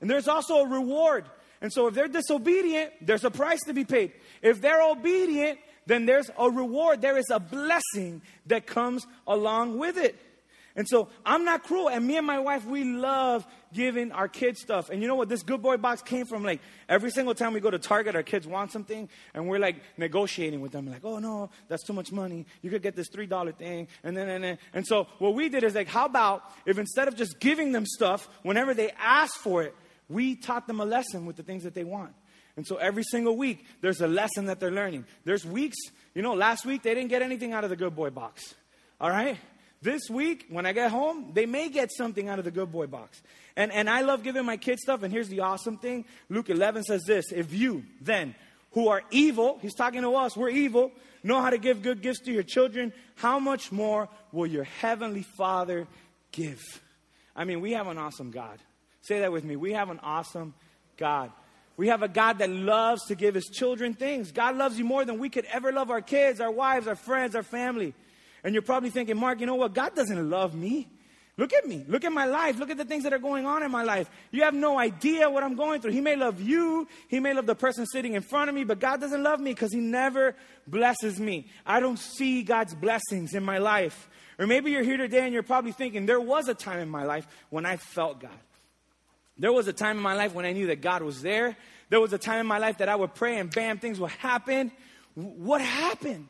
and 0.00 0.10
there's 0.10 0.28
also 0.28 0.56
a 0.56 0.68
reward. 0.68 1.24
And 1.60 1.72
so 1.72 1.86
if 1.86 1.94
they're 1.94 2.08
disobedient, 2.08 2.92
there's 3.00 3.24
a 3.24 3.30
price 3.30 3.60
to 3.66 3.72
be 3.72 3.84
paid. 3.84 4.12
If 4.42 4.60
they're 4.60 4.82
obedient, 4.82 5.58
then 5.86 6.04
there's 6.04 6.30
a 6.38 6.50
reward. 6.50 7.00
There 7.00 7.16
is 7.16 7.30
a 7.30 7.40
blessing 7.40 8.20
that 8.46 8.66
comes 8.66 9.06
along 9.26 9.78
with 9.78 9.96
it. 9.96 10.20
And 10.76 10.86
so 10.88 11.08
I'm 11.24 11.44
not 11.44 11.62
cruel. 11.62 11.88
And 11.88 12.06
me 12.06 12.16
and 12.16 12.26
my 12.26 12.40
wife, 12.40 12.66
we 12.66 12.84
love 12.84 13.46
giving 13.74 14.12
our 14.12 14.28
kids 14.28 14.60
stuff. 14.60 14.88
And 14.88 15.02
you 15.02 15.08
know 15.08 15.16
what? 15.16 15.28
This 15.28 15.42
good 15.42 15.60
boy 15.60 15.76
box 15.76 16.00
came 16.00 16.24
from 16.24 16.42
like 16.42 16.60
every 16.88 17.10
single 17.10 17.34
time 17.34 17.52
we 17.52 17.60
go 17.60 17.70
to 17.70 17.78
Target, 17.78 18.16
our 18.16 18.22
kids 18.22 18.46
want 18.46 18.72
something, 18.72 19.08
and 19.34 19.48
we're 19.48 19.58
like 19.58 19.76
negotiating 19.98 20.60
with 20.60 20.72
them. 20.72 20.90
Like, 20.90 21.04
oh 21.04 21.18
no, 21.18 21.50
that's 21.68 21.82
too 21.84 21.92
much 21.92 22.12
money. 22.12 22.46
You 22.62 22.70
could 22.70 22.82
get 22.82 22.96
this 22.96 23.10
$3 23.10 23.56
thing. 23.56 23.88
And 24.02 24.16
then, 24.16 24.28
and 24.30 24.42
then. 24.42 24.58
And 24.72 24.86
so 24.86 25.08
what 25.18 25.34
we 25.34 25.50
did 25.50 25.64
is 25.64 25.74
like, 25.74 25.88
how 25.88 26.06
about 26.06 26.42
if 26.64 26.78
instead 26.78 27.08
of 27.08 27.16
just 27.16 27.38
giving 27.40 27.72
them 27.72 27.84
stuff 27.84 28.28
whenever 28.42 28.72
they 28.72 28.92
ask 28.98 29.34
for 29.34 29.62
it, 29.62 29.74
we 30.08 30.36
taught 30.36 30.66
them 30.66 30.80
a 30.80 30.84
lesson 30.84 31.26
with 31.26 31.36
the 31.36 31.42
things 31.42 31.64
that 31.64 31.74
they 31.74 31.84
want. 31.84 32.14
And 32.56 32.66
so 32.66 32.76
every 32.76 33.02
single 33.02 33.36
week, 33.36 33.66
there's 33.80 34.00
a 34.00 34.06
lesson 34.06 34.46
that 34.46 34.60
they're 34.60 34.70
learning. 34.70 35.06
There's 35.24 35.44
weeks, 35.44 35.76
you 36.14 36.22
know, 36.22 36.34
last 36.34 36.64
week 36.64 36.82
they 36.82 36.94
didn't 36.94 37.10
get 37.10 37.20
anything 37.20 37.52
out 37.52 37.64
of 37.64 37.70
the 37.70 37.76
good 37.76 37.96
boy 37.96 38.10
box. 38.10 38.54
All 39.00 39.10
right? 39.10 39.36
This 39.84 40.08
week, 40.08 40.46
when 40.48 40.64
I 40.64 40.72
get 40.72 40.90
home, 40.90 41.32
they 41.34 41.44
may 41.44 41.68
get 41.68 41.92
something 41.92 42.26
out 42.26 42.38
of 42.38 42.46
the 42.46 42.50
good 42.50 42.72
boy 42.72 42.86
box. 42.86 43.20
And, 43.54 43.70
and 43.70 43.88
I 43.88 44.00
love 44.00 44.22
giving 44.22 44.46
my 44.46 44.56
kids 44.56 44.80
stuff. 44.80 45.02
And 45.02 45.12
here's 45.12 45.28
the 45.28 45.40
awesome 45.40 45.76
thing 45.76 46.06
Luke 46.30 46.48
11 46.48 46.84
says 46.84 47.04
this 47.04 47.30
If 47.30 47.52
you 47.52 47.84
then, 48.00 48.34
who 48.72 48.88
are 48.88 49.02
evil, 49.10 49.58
he's 49.60 49.74
talking 49.74 50.00
to 50.00 50.14
us, 50.14 50.38
we're 50.38 50.48
evil, 50.48 50.90
know 51.22 51.42
how 51.42 51.50
to 51.50 51.58
give 51.58 51.82
good 51.82 52.00
gifts 52.00 52.20
to 52.20 52.32
your 52.32 52.42
children, 52.42 52.94
how 53.16 53.38
much 53.38 53.70
more 53.70 54.08
will 54.32 54.46
your 54.46 54.64
heavenly 54.64 55.22
Father 55.22 55.86
give? 56.32 56.62
I 57.36 57.44
mean, 57.44 57.60
we 57.60 57.72
have 57.72 57.86
an 57.86 57.98
awesome 57.98 58.30
God. 58.30 58.58
Say 59.02 59.20
that 59.20 59.32
with 59.32 59.44
me. 59.44 59.54
We 59.54 59.74
have 59.74 59.90
an 59.90 60.00
awesome 60.02 60.54
God. 60.96 61.30
We 61.76 61.88
have 61.88 62.02
a 62.02 62.08
God 62.08 62.38
that 62.38 62.48
loves 62.48 63.04
to 63.08 63.14
give 63.14 63.34
his 63.34 63.50
children 63.52 63.92
things. 63.92 64.32
God 64.32 64.56
loves 64.56 64.78
you 64.78 64.86
more 64.86 65.04
than 65.04 65.18
we 65.18 65.28
could 65.28 65.44
ever 65.44 65.72
love 65.72 65.90
our 65.90 66.00
kids, 66.00 66.40
our 66.40 66.50
wives, 66.50 66.86
our 66.86 66.96
friends, 66.96 67.36
our 67.36 67.42
family. 67.42 67.92
And 68.44 68.54
you're 68.54 68.62
probably 68.62 68.90
thinking, 68.90 69.16
Mark, 69.16 69.40
you 69.40 69.46
know 69.46 69.54
what? 69.54 69.74
God 69.74 69.96
doesn't 69.96 70.30
love 70.30 70.54
me. 70.54 70.86
Look 71.36 71.52
at 71.52 71.66
me. 71.66 71.84
Look 71.88 72.04
at 72.04 72.12
my 72.12 72.26
life. 72.26 72.58
Look 72.58 72.70
at 72.70 72.76
the 72.76 72.84
things 72.84 73.02
that 73.02 73.12
are 73.12 73.18
going 73.18 73.44
on 73.44 73.64
in 73.64 73.70
my 73.70 73.82
life. 73.82 74.08
You 74.30 74.44
have 74.44 74.54
no 74.54 74.78
idea 74.78 75.28
what 75.28 75.42
I'm 75.42 75.56
going 75.56 75.80
through. 75.80 75.90
He 75.90 76.00
may 76.00 76.14
love 76.14 76.40
you. 76.40 76.86
He 77.08 77.18
may 77.18 77.34
love 77.34 77.46
the 77.46 77.56
person 77.56 77.86
sitting 77.86 78.14
in 78.14 78.22
front 78.22 78.50
of 78.50 78.54
me, 78.54 78.62
but 78.62 78.78
God 78.78 79.00
doesn't 79.00 79.22
love 79.22 79.40
me 79.40 79.50
because 79.50 79.72
He 79.72 79.80
never 79.80 80.36
blesses 80.68 81.18
me. 81.18 81.48
I 81.66 81.80
don't 81.80 81.98
see 81.98 82.44
God's 82.44 82.74
blessings 82.74 83.34
in 83.34 83.42
my 83.42 83.58
life. 83.58 84.08
Or 84.38 84.46
maybe 84.46 84.70
you're 84.70 84.84
here 84.84 84.96
today 84.96 85.24
and 85.24 85.32
you're 85.32 85.42
probably 85.42 85.72
thinking, 85.72 86.06
there 86.06 86.20
was 86.20 86.46
a 86.48 86.54
time 86.54 86.78
in 86.78 86.88
my 86.88 87.04
life 87.04 87.26
when 87.50 87.66
I 87.66 87.78
felt 87.78 88.20
God. 88.20 88.30
There 89.36 89.52
was 89.52 89.66
a 89.66 89.72
time 89.72 89.96
in 89.96 90.02
my 90.02 90.14
life 90.14 90.34
when 90.34 90.44
I 90.44 90.52
knew 90.52 90.68
that 90.68 90.80
God 90.80 91.02
was 91.02 91.20
there. 91.20 91.56
There 91.88 92.00
was 92.00 92.12
a 92.12 92.18
time 92.18 92.40
in 92.40 92.46
my 92.46 92.58
life 92.58 92.78
that 92.78 92.88
I 92.88 92.94
would 92.94 93.14
pray 93.14 93.38
and 93.38 93.52
bam, 93.52 93.78
things 93.78 93.98
would 93.98 94.12
happen. 94.12 94.70
What 95.14 95.60
happened? 95.60 96.28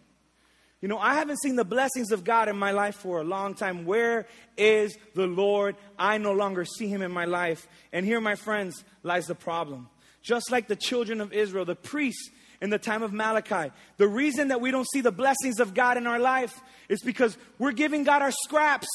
You 0.84 0.88
know, 0.88 0.98
I 0.98 1.14
haven't 1.14 1.40
seen 1.40 1.56
the 1.56 1.64
blessings 1.64 2.12
of 2.12 2.24
God 2.24 2.46
in 2.46 2.58
my 2.58 2.72
life 2.72 2.96
for 2.96 3.18
a 3.18 3.24
long 3.24 3.54
time. 3.54 3.86
Where 3.86 4.26
is 4.58 4.98
the 5.14 5.26
Lord? 5.26 5.76
I 5.98 6.18
no 6.18 6.32
longer 6.32 6.66
see 6.66 6.88
him 6.88 7.00
in 7.00 7.10
my 7.10 7.24
life. 7.24 7.66
And 7.90 8.04
here, 8.04 8.20
my 8.20 8.34
friends, 8.34 8.84
lies 9.02 9.24
the 9.24 9.34
problem. 9.34 9.88
Just 10.20 10.52
like 10.52 10.68
the 10.68 10.76
children 10.76 11.22
of 11.22 11.32
Israel, 11.32 11.64
the 11.64 11.74
priests 11.74 12.28
in 12.60 12.68
the 12.68 12.78
time 12.78 13.02
of 13.02 13.14
Malachi, 13.14 13.72
the 13.96 14.06
reason 14.06 14.48
that 14.48 14.60
we 14.60 14.70
don't 14.70 14.86
see 14.92 15.00
the 15.00 15.10
blessings 15.10 15.58
of 15.58 15.72
God 15.72 15.96
in 15.96 16.06
our 16.06 16.18
life 16.18 16.54
is 16.90 17.00
because 17.00 17.38
we're 17.58 17.72
giving 17.72 18.04
God 18.04 18.20
our 18.20 18.32
scraps. 18.44 18.88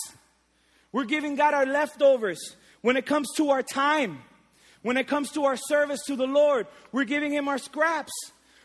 We're 0.92 1.06
giving 1.06 1.38
God 1.38 1.56
our 1.56 1.66
leftovers. 1.66 2.56
When 2.82 2.98
it 2.98 3.08
comes 3.08 3.30
to 3.38 3.50
our 3.50 3.64
time, 3.64 4.20
when 4.84 4.96
it 4.96 5.08
comes 5.08 5.32
to 5.32 5.46
our 5.46 5.58
service 5.58 6.02
to 6.06 6.16
the 6.16 6.28
Lord, 6.28 6.68
we're 6.92 7.06
giving 7.06 7.34
Him 7.34 7.48
our 7.48 7.58
scraps. 7.58 8.12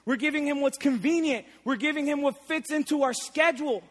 We're 0.07 0.17
giving 0.17 0.47
Him 0.47 0.61
what's 0.61 0.79
convenient. 0.79 1.47
We're 1.65 1.77
giving 1.77 2.07
Him 2.07 2.23
what 2.23 2.47
fits 2.47 2.71
into 2.71 3.03
our 3.03 3.13
schedule. 3.13 3.83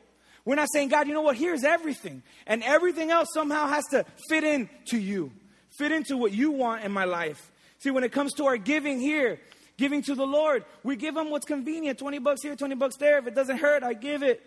We're 0.45 0.55
not 0.55 0.67
saying, 0.71 0.89
God, 0.89 1.07
you 1.07 1.13
know 1.13 1.21
what? 1.21 1.37
Here's 1.37 1.63
everything. 1.63 2.21
And 2.45 2.63
everything 2.63 3.11
else 3.11 3.29
somehow 3.33 3.67
has 3.67 3.83
to 3.91 4.05
fit 4.29 4.43
in 4.43 4.69
to 4.87 4.97
you, 4.97 5.31
fit 5.77 5.91
into 5.91 6.17
what 6.17 6.33
you 6.33 6.51
want 6.51 6.83
in 6.83 6.91
my 6.91 7.05
life. 7.05 7.51
See, 7.79 7.91
when 7.91 8.03
it 8.03 8.11
comes 8.11 8.33
to 8.33 8.45
our 8.45 8.57
giving 8.57 8.99
here, 8.99 9.39
giving 9.77 10.01
to 10.03 10.15
the 10.15 10.25
Lord, 10.25 10.65
we 10.83 10.95
give 10.95 11.15
Him 11.15 11.29
what's 11.29 11.45
convenient 11.45 11.97
20 11.99 12.19
bucks 12.19 12.41
here, 12.43 12.55
20 12.55 12.75
bucks 12.75 12.97
there. 12.97 13.17
If 13.17 13.27
it 13.27 13.35
doesn't 13.35 13.57
hurt, 13.57 13.83
I 13.83 13.93
give 13.93 14.23
it. 14.23 14.41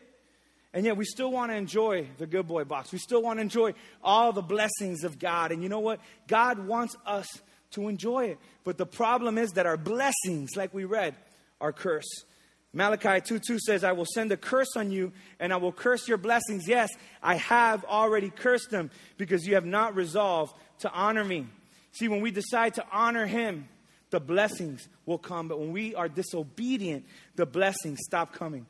And 0.73 0.85
yet, 0.85 0.97
we 0.97 1.07
still 1.07 1.31
want 1.31 1.51
to 1.53 1.57
enjoy 1.57 2.07
the 2.19 2.27
good 2.27 2.47
boy 2.47 2.65
box. 2.65 2.93
We 2.93 2.99
still 2.99 3.23
want 3.23 3.39
to 3.39 3.41
enjoy 3.41 3.73
all 4.05 4.33
the 4.33 4.43
blessings 4.43 5.05
of 5.05 5.19
God. 5.19 5.51
And 5.51 5.63
you 5.63 5.71
know 5.71 5.81
what? 5.81 6.01
God 6.29 6.59
wants 6.59 6.97
us 7.07 7.27
to 7.71 7.89
enjoy 7.89 8.27
it. 8.27 8.39
But 8.63 8.77
the 8.77 8.85
problem 8.85 9.39
is 9.39 9.53
that 9.53 9.65
our 9.65 9.79
blessings, 9.79 10.51
like 10.55 10.75
we 10.75 10.85
read, 10.85 11.15
are 11.61 11.73
curse. 11.73 12.25
Malachi 12.73 13.21
2 13.21 13.39
2 13.39 13.59
says, 13.59 13.85
I 13.85 13.93
will 13.93 14.07
send 14.07 14.31
a 14.33 14.37
curse 14.37 14.77
on 14.77 14.91
you 14.91 15.13
and 15.41 15.53
I 15.53 15.57
will 15.57 15.73
curse 15.73 16.07
your 16.07 16.19
blessings. 16.19 16.69
Yes, 16.69 16.91
I 17.23 17.37
have 17.37 17.85
already 17.85 18.29
cursed 18.29 18.71
them 18.71 18.91
because 19.17 19.47
you 19.47 19.55
have 19.55 19.65
not 19.65 19.95
resolved 19.95 20.55
to 20.81 20.93
honor 20.93 21.25
me. 21.25 21.47
See, 21.93 22.09
when 22.09 22.21
we 22.21 22.31
decide 22.31 22.75
to 22.75 22.85
honor 22.93 23.25
him, 23.25 23.69
the 24.11 24.21
blessings 24.21 24.89
will 25.07 25.19
come. 25.19 25.49
But 25.49 25.59
when 25.59 25.73
we 25.73 25.95
are 25.95 26.09
disobedient, 26.09 27.07
the 27.35 27.47
blessings 27.47 28.01
stop 28.03 28.35
coming. 28.35 28.67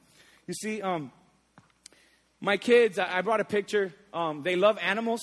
You 0.47 0.55
see, 0.55 0.81
um, 0.81 1.11
my 2.41 2.57
kids, 2.57 2.99
I 3.01 3.23
brought 3.23 3.41
a 3.41 3.45
picture. 3.45 3.93
Um, 4.13 4.43
they 4.45 4.55
love 4.55 4.79
animals. 4.81 5.21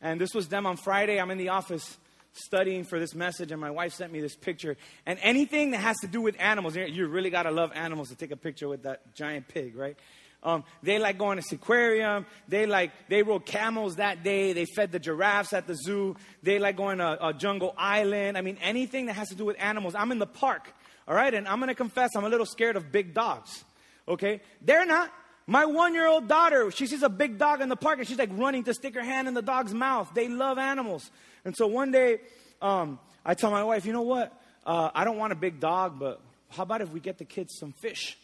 And 0.00 0.20
this 0.20 0.34
was 0.34 0.46
them 0.46 0.66
on 0.66 0.76
Friday. 0.76 1.20
I'm 1.20 1.30
in 1.32 1.38
the 1.38 1.48
office 1.48 1.96
studying 2.36 2.84
for 2.84 2.98
this 2.98 3.14
message, 3.14 3.52
and 3.52 3.60
my 3.60 3.70
wife 3.70 3.92
sent 3.94 4.12
me 4.12 4.20
this 4.20 4.36
picture. 4.36 4.76
And 5.04 5.18
anything 5.22 5.70
that 5.72 5.78
has 5.78 5.96
to 5.98 6.06
do 6.06 6.20
with 6.20 6.36
animals, 6.38 6.76
you 6.76 7.06
really 7.06 7.30
got 7.30 7.44
to 7.44 7.50
love 7.50 7.72
animals 7.74 8.08
to 8.10 8.16
take 8.16 8.30
a 8.30 8.36
picture 8.36 8.68
with 8.68 8.82
that 8.84 9.14
giant 9.14 9.48
pig, 9.48 9.76
right? 9.76 9.96
Um, 10.42 10.64
they 10.82 10.98
like 10.98 11.18
going 11.18 11.40
to 11.40 11.54
aquarium. 11.54 12.24
They 12.46 12.66
like 12.66 12.92
they 13.08 13.22
rode 13.22 13.46
camels 13.46 13.96
that 13.96 14.22
day. 14.22 14.52
They 14.52 14.64
fed 14.64 14.92
the 14.92 15.00
giraffes 15.00 15.52
at 15.52 15.66
the 15.66 15.74
zoo. 15.74 16.16
They 16.42 16.58
like 16.58 16.76
going 16.76 16.98
to 16.98 17.28
a 17.28 17.32
jungle 17.32 17.74
island. 17.76 18.38
I 18.38 18.42
mean, 18.42 18.58
anything 18.62 19.06
that 19.06 19.14
has 19.14 19.28
to 19.30 19.34
do 19.34 19.44
with 19.44 19.56
animals. 19.58 19.94
I'm 19.96 20.12
in 20.12 20.18
the 20.18 20.26
park, 20.26 20.72
all 21.08 21.14
right, 21.14 21.32
and 21.34 21.48
I'm 21.48 21.58
gonna 21.58 21.74
confess, 21.74 22.14
I'm 22.14 22.24
a 22.24 22.28
little 22.28 22.46
scared 22.46 22.76
of 22.76 22.92
big 22.92 23.12
dogs. 23.12 23.64
Okay, 24.06 24.40
they're 24.62 24.86
not. 24.86 25.12
My 25.48 25.64
one 25.64 25.94
year 25.94 26.08
old 26.08 26.26
daughter, 26.26 26.70
she 26.72 26.86
sees 26.86 27.02
a 27.02 27.08
big 27.08 27.38
dog 27.38 27.60
in 27.60 27.68
the 27.68 27.76
park 27.76 27.98
and 27.98 28.08
she's 28.08 28.18
like 28.18 28.30
running 28.32 28.64
to 28.64 28.74
stick 28.74 28.94
her 28.94 29.02
hand 29.02 29.28
in 29.28 29.34
the 29.34 29.42
dog's 29.42 29.72
mouth. 29.72 30.10
They 30.12 30.28
love 30.28 30.58
animals. 30.58 31.08
And 31.46 31.56
so 31.56 31.68
one 31.68 31.92
day, 31.92 32.18
um, 32.60 32.98
I 33.24 33.34
tell 33.34 33.52
my 33.52 33.62
wife, 33.62 33.86
you 33.86 33.92
know 33.92 34.02
what? 34.02 34.32
Uh, 34.66 34.90
I 34.92 35.04
don't 35.04 35.16
want 35.16 35.32
a 35.32 35.36
big 35.36 35.60
dog, 35.60 35.96
but 35.96 36.20
how 36.48 36.64
about 36.64 36.80
if 36.80 36.90
we 36.90 36.98
get 36.98 37.18
the 37.18 37.24
kids 37.24 37.56
some 37.56 37.72
fish? 37.72 38.18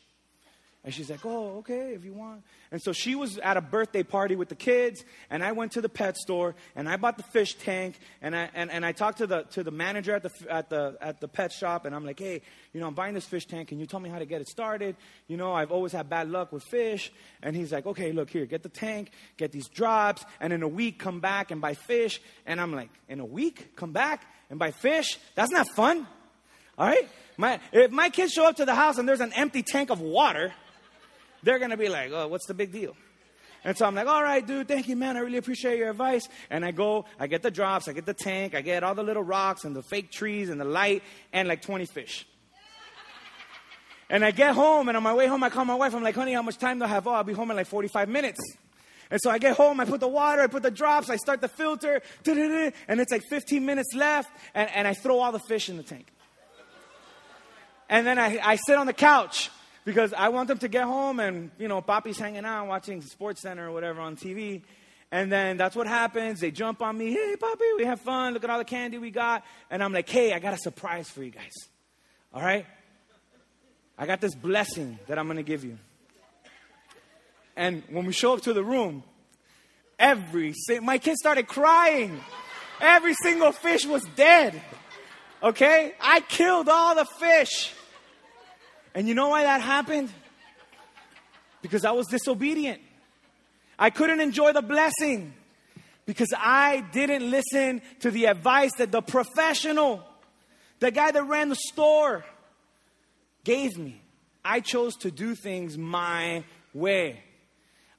And 0.85 0.93
she's 0.93 1.11
like, 1.11 1.25
oh, 1.25 1.59
okay, 1.59 1.93
if 1.95 2.05
you 2.05 2.13
want. 2.13 2.43
And 2.73 2.83
so 2.83 2.93
she 2.93 3.15
was 3.15 3.39
at 3.39 3.57
a 3.57 3.61
birthday 3.61 4.03
party 4.03 4.35
with 4.35 4.49
the 4.49 4.57
kids, 4.57 5.05
and 5.31 5.45
I 5.45 5.53
went 5.53 5.73
to 5.73 5.81
the 5.81 5.89
pet 5.89 6.17
store, 6.17 6.57
and 6.75 6.89
I 6.89 6.97
bought 6.97 7.17
the 7.17 7.23
fish 7.23 7.55
tank, 7.55 8.01
and 8.21 8.35
I, 8.35 8.51
and, 8.53 8.69
and 8.69 8.85
I 8.85 8.91
talked 8.91 9.19
to 9.19 9.29
the, 9.29 9.43
to 9.53 9.63
the 9.63 9.71
manager 9.71 10.17
at 10.17 10.25
the, 10.25 10.33
at, 10.51 10.71
the, 10.71 10.97
at 11.01 11.21
the 11.21 11.29
pet 11.29 11.53
shop, 11.53 11.85
and 11.85 11.95
I'm 11.95 12.05
like, 12.05 12.19
hey, 12.19 12.43
you 12.73 12.81
know, 12.81 12.89
I'm 12.89 12.95
buying 12.95 13.15
this 13.15 13.27
fish 13.27 13.47
tank, 13.47 13.69
can 13.69 13.79
you 13.79 13.87
tell 13.87 14.01
me 14.01 14.11
how 14.11 14.19
to 14.19 14.27
get 14.27 14.41
it 14.41 14.49
started? 14.49 14.97
You 15.29 15.37
know, 15.37 15.53
I've 15.53 15.71
always 15.71 15.93
had 15.93 16.09
bad 16.09 16.29
luck 16.29 16.51
with 16.51 16.65
fish. 16.65 17.13
And 17.43 17.55
he's 17.55 17.71
like, 17.73 17.87
okay, 17.87 18.11
look 18.11 18.31
here, 18.31 18.45
get 18.47 18.65
the 18.65 18.69
tank, 18.69 19.13
get 19.37 19.53
these 19.53 19.69
drops, 19.69 20.25
and 20.41 20.53
in 20.53 20.65
a 20.65 20.69
week 20.69 20.99
come 20.99 21.21
back 21.21 21.53
and 21.53 21.61
buy 21.61 21.75
fish. 21.75 22.21
And 22.45 22.61
I'm 22.61 22.75
like, 22.75 22.91
in 23.09 23.21
a 23.21 23.25
week, 23.25 23.77
come 23.77 23.93
back 23.93 24.25
and 24.51 24.59
buy 24.59 24.73
fish? 24.73 25.19
That's 25.37 25.53
not 25.53 25.69
fun. 25.77 26.09
All 26.77 26.87
right? 26.87 27.09
My, 27.37 27.61
if 27.73 27.93
my 27.93 28.09
kids 28.09 28.33
show 28.33 28.47
up 28.47 28.57
to 28.57 28.65
the 28.65 28.75
house 28.75 28.99
and 28.99 29.09
there's 29.09 29.21
an 29.21 29.33
empty 29.35 29.63
tank 29.63 29.91
of 29.91 30.01
water, 30.01 30.53
they're 31.43 31.59
going 31.59 31.71
to 31.71 31.77
be 31.77 31.89
like, 31.89 32.11
oh, 32.13 32.29
what's 32.29 32.47
the 32.47 32.55
big 32.55 32.73
deal? 32.73 32.97
And 33.65 33.77
so 33.77 33.87
I'm 33.87 33.95
like, 33.95 34.09
all 34.09 34.23
right, 34.23 34.45
dude, 34.45 34.67
thank 34.67 34.89
you, 34.89 34.97
man. 34.97 35.17
I 35.17 35.21
really 35.21 35.39
appreciate 35.39 35.79
your 35.79 35.91
advice. 35.91 36.29
And 36.51 36.65
I 36.65 36.73
go, 36.73 37.05
I 37.21 37.29
get 37.29 37.43
the 37.43 37.51
drops, 37.51 37.87
I 37.87 37.93
get 37.93 38.07
the 38.07 38.15
tank, 38.15 38.55
I 38.55 38.61
get 38.61 38.83
all 38.83 38.95
the 38.95 39.05
little 39.05 39.23
rocks 39.23 39.65
and 39.65 39.75
the 39.75 39.83
fake 39.83 40.11
trees 40.11 40.51
and 40.51 40.61
the 40.61 40.65
light 40.65 41.03
and 41.33 41.47
like 41.47 41.63
20 41.63 41.87
fish. 41.87 42.27
And 44.11 44.25
I 44.25 44.31
get 44.31 44.55
home, 44.55 44.89
and 44.89 44.97
on 44.97 45.03
my 45.03 45.15
way 45.15 45.27
home, 45.27 45.43
I 45.43 45.49
call 45.49 45.65
my 45.65 45.75
wife. 45.75 45.95
I'm 45.95 46.03
like, 46.03 46.15
honey, 46.15 46.35
how 46.35 46.43
much 46.43 46.59
time 46.59 46.79
do 46.79 46.85
I 46.85 46.89
have? 46.89 47.07
Oh, 47.07 47.13
I'll 47.13 47.25
be 47.25 47.33
home 47.33 47.51
in 47.51 47.57
like 47.57 47.67
45 47.67 48.11
minutes. 48.11 48.41
And 49.11 49.19
so 49.23 49.31
I 49.31 49.39
get 49.39 49.57
home, 49.57 49.81
I 49.81 49.85
put 49.85 50.01
the 50.01 50.09
water, 50.09 50.43
I 50.43 50.49
put 50.49 50.63
the 50.63 50.71
drops, 50.71 51.09
I 51.09 51.17
start 51.17 51.41
the 51.41 51.49
filter, 51.49 52.03
and 52.27 53.01
it's 53.01 53.13
like 53.13 53.23
15 53.31 53.65
minutes 53.65 53.95
left, 53.95 54.31
and, 54.55 54.71
and 54.71 54.89
I 54.89 54.95
throw 54.95 55.21
all 55.21 55.33
the 55.33 55.39
fish 55.39 55.69
in 55.69 55.77
the 55.77 55.83
tank. 55.83 56.09
And 57.89 58.07
then 58.07 58.19
I, 58.19 58.39
I 58.43 58.57
sit 58.57 58.77
on 58.77 58.87
the 58.87 58.93
couch 58.93 59.51
because 59.85 60.13
I 60.13 60.29
want 60.29 60.49
them 60.49 60.59
to 60.59 60.69
get 60.69 60.85
home 60.85 61.21
and, 61.21 61.51
you 61.59 61.69
know, 61.69 61.83
Papi's 61.83 62.19
hanging 62.19 62.45
out 62.45 62.67
watching 62.69 63.03
Sports 63.03 63.43
Center 63.43 63.69
or 63.69 63.73
whatever 63.73 64.01
on 64.01 64.17
TV. 64.17 64.63
And 65.11 65.31
then 65.31 65.57
that's 65.59 65.77
what 65.77 65.87
happens. 65.87 66.41
They 66.41 66.51
jump 66.51 66.81
on 66.81 66.97
me. 66.97 67.13
Hey, 67.13 67.37
Papi, 67.39 67.77
we 67.77 67.85
have 67.85 68.01
fun. 68.01 68.33
Look 68.33 68.45
at 68.45 68.51
all 68.51 68.59
the 68.59 68.65
candy 68.65 68.99
we 68.99 69.11
got. 69.11 69.45
And 69.71 69.83
I'm 69.83 69.93
like, 69.93 70.09
hey, 70.09 70.33
I 70.33 70.39
got 70.39 70.55
a 70.55 70.59
surprise 70.59 71.09
for 71.11 71.23
you 71.23 71.31
guys. 71.31 71.53
All 72.33 72.41
right? 72.41 72.65
I 73.99 74.07
got 74.07 74.21
this 74.21 74.35
blessing 74.35 74.99
that 75.07 75.19
I'm 75.19 75.27
going 75.27 75.37
to 75.37 75.43
give 75.43 75.65
you. 75.65 75.79
And 77.57 77.83
when 77.91 78.07
we 78.07 78.13
show 78.13 78.33
up 78.33 78.43
to 78.43 78.55
the 78.55 78.65
room, 78.65 79.03
every 79.99 80.55
my 80.81 80.97
kids 80.97 81.19
started 81.21 81.47
crying. 81.47 82.19
Every 82.81 83.15
single 83.15 83.53
fish 83.53 83.85
was 83.85 84.03
dead. 84.17 84.61
Okay? 85.43 85.93
I 86.01 86.21
killed 86.21 86.69
all 86.69 86.95
the 86.95 87.05
fish. 87.05 87.75
And 88.95 89.09
you 89.09 89.15
know 89.15 89.29
why 89.29 89.45
that 89.45 89.61
happened? 89.61 90.11
Because 91.63 91.85
I 91.85 91.93
was 91.93 92.07
disobedient. 92.09 92.81
I 93.79 93.91
couldn't 93.91 94.21
enjoy 94.21 94.53
the 94.53 94.63
blessing 94.63 95.33
because 96.07 96.33
I 96.37 96.85
didn't 96.93 97.31
listen 97.31 97.83
to 98.01 98.11
the 98.11 98.27
advice 98.27 98.73
that 98.79 98.93
the 98.93 99.01
professional, 99.01 100.03
the 100.81 100.91
guy 100.91 101.11
that 101.11 101.23
ran 101.23 101.49
the 101.49 101.57
store, 101.57 102.25
gave 103.45 103.77
me. 103.79 104.01
I 104.45 104.61
chose 104.61 104.97
to 104.97 105.11
do 105.11 105.35
things 105.35 105.79
my 105.79 106.45
way. 106.75 107.23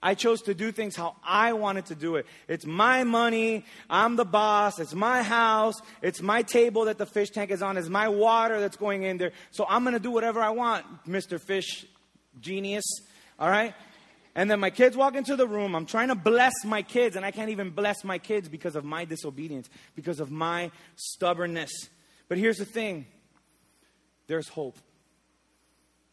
I 0.03 0.15
chose 0.15 0.41
to 0.43 0.53
do 0.53 0.73
things 0.73 0.97
how 0.97 1.15
I 1.23 1.53
wanted 1.53 1.85
to 1.85 1.95
do 1.95 2.17
it. 2.17 2.27
It's 2.49 2.65
my 2.65 3.05
money. 3.05 3.63
I'm 3.89 4.17
the 4.17 4.25
boss. 4.25 4.77
It's 4.79 4.93
my 4.93 5.23
house. 5.23 5.75
It's 6.01 6.21
my 6.21 6.41
table 6.41 6.85
that 6.85 6.97
the 6.97 7.05
fish 7.05 7.29
tank 7.29 7.51
is 7.51 7.61
on. 7.61 7.77
It's 7.77 7.87
my 7.87 8.09
water 8.09 8.59
that's 8.59 8.75
going 8.75 9.03
in 9.03 9.17
there. 9.17 9.31
So 9.51 9.65
I'm 9.67 9.83
going 9.83 9.93
to 9.93 10.01
do 10.01 10.11
whatever 10.11 10.41
I 10.41 10.49
want, 10.49 10.85
Mr. 11.07 11.39
Fish 11.39 11.85
Genius. 12.41 12.83
All 13.39 13.49
right? 13.49 13.73
And 14.35 14.51
then 14.51 14.59
my 14.59 14.71
kids 14.71 14.97
walk 14.97 15.15
into 15.15 15.37
the 15.37 15.47
room. 15.47 15.73
I'm 15.73 15.85
trying 15.85 16.09
to 16.09 16.15
bless 16.15 16.53
my 16.65 16.81
kids, 16.81 17.15
and 17.15 17.25
I 17.25 17.31
can't 17.31 17.51
even 17.51 17.69
bless 17.69 18.03
my 18.03 18.17
kids 18.17 18.49
because 18.49 18.75
of 18.75 18.83
my 18.83 19.05
disobedience, 19.05 19.69
because 19.95 20.19
of 20.19 20.31
my 20.31 20.69
stubbornness. 20.97 21.71
But 22.27 22.37
here's 22.37 22.57
the 22.57 22.65
thing 22.65 23.05
there's 24.27 24.49
hope. 24.49 24.77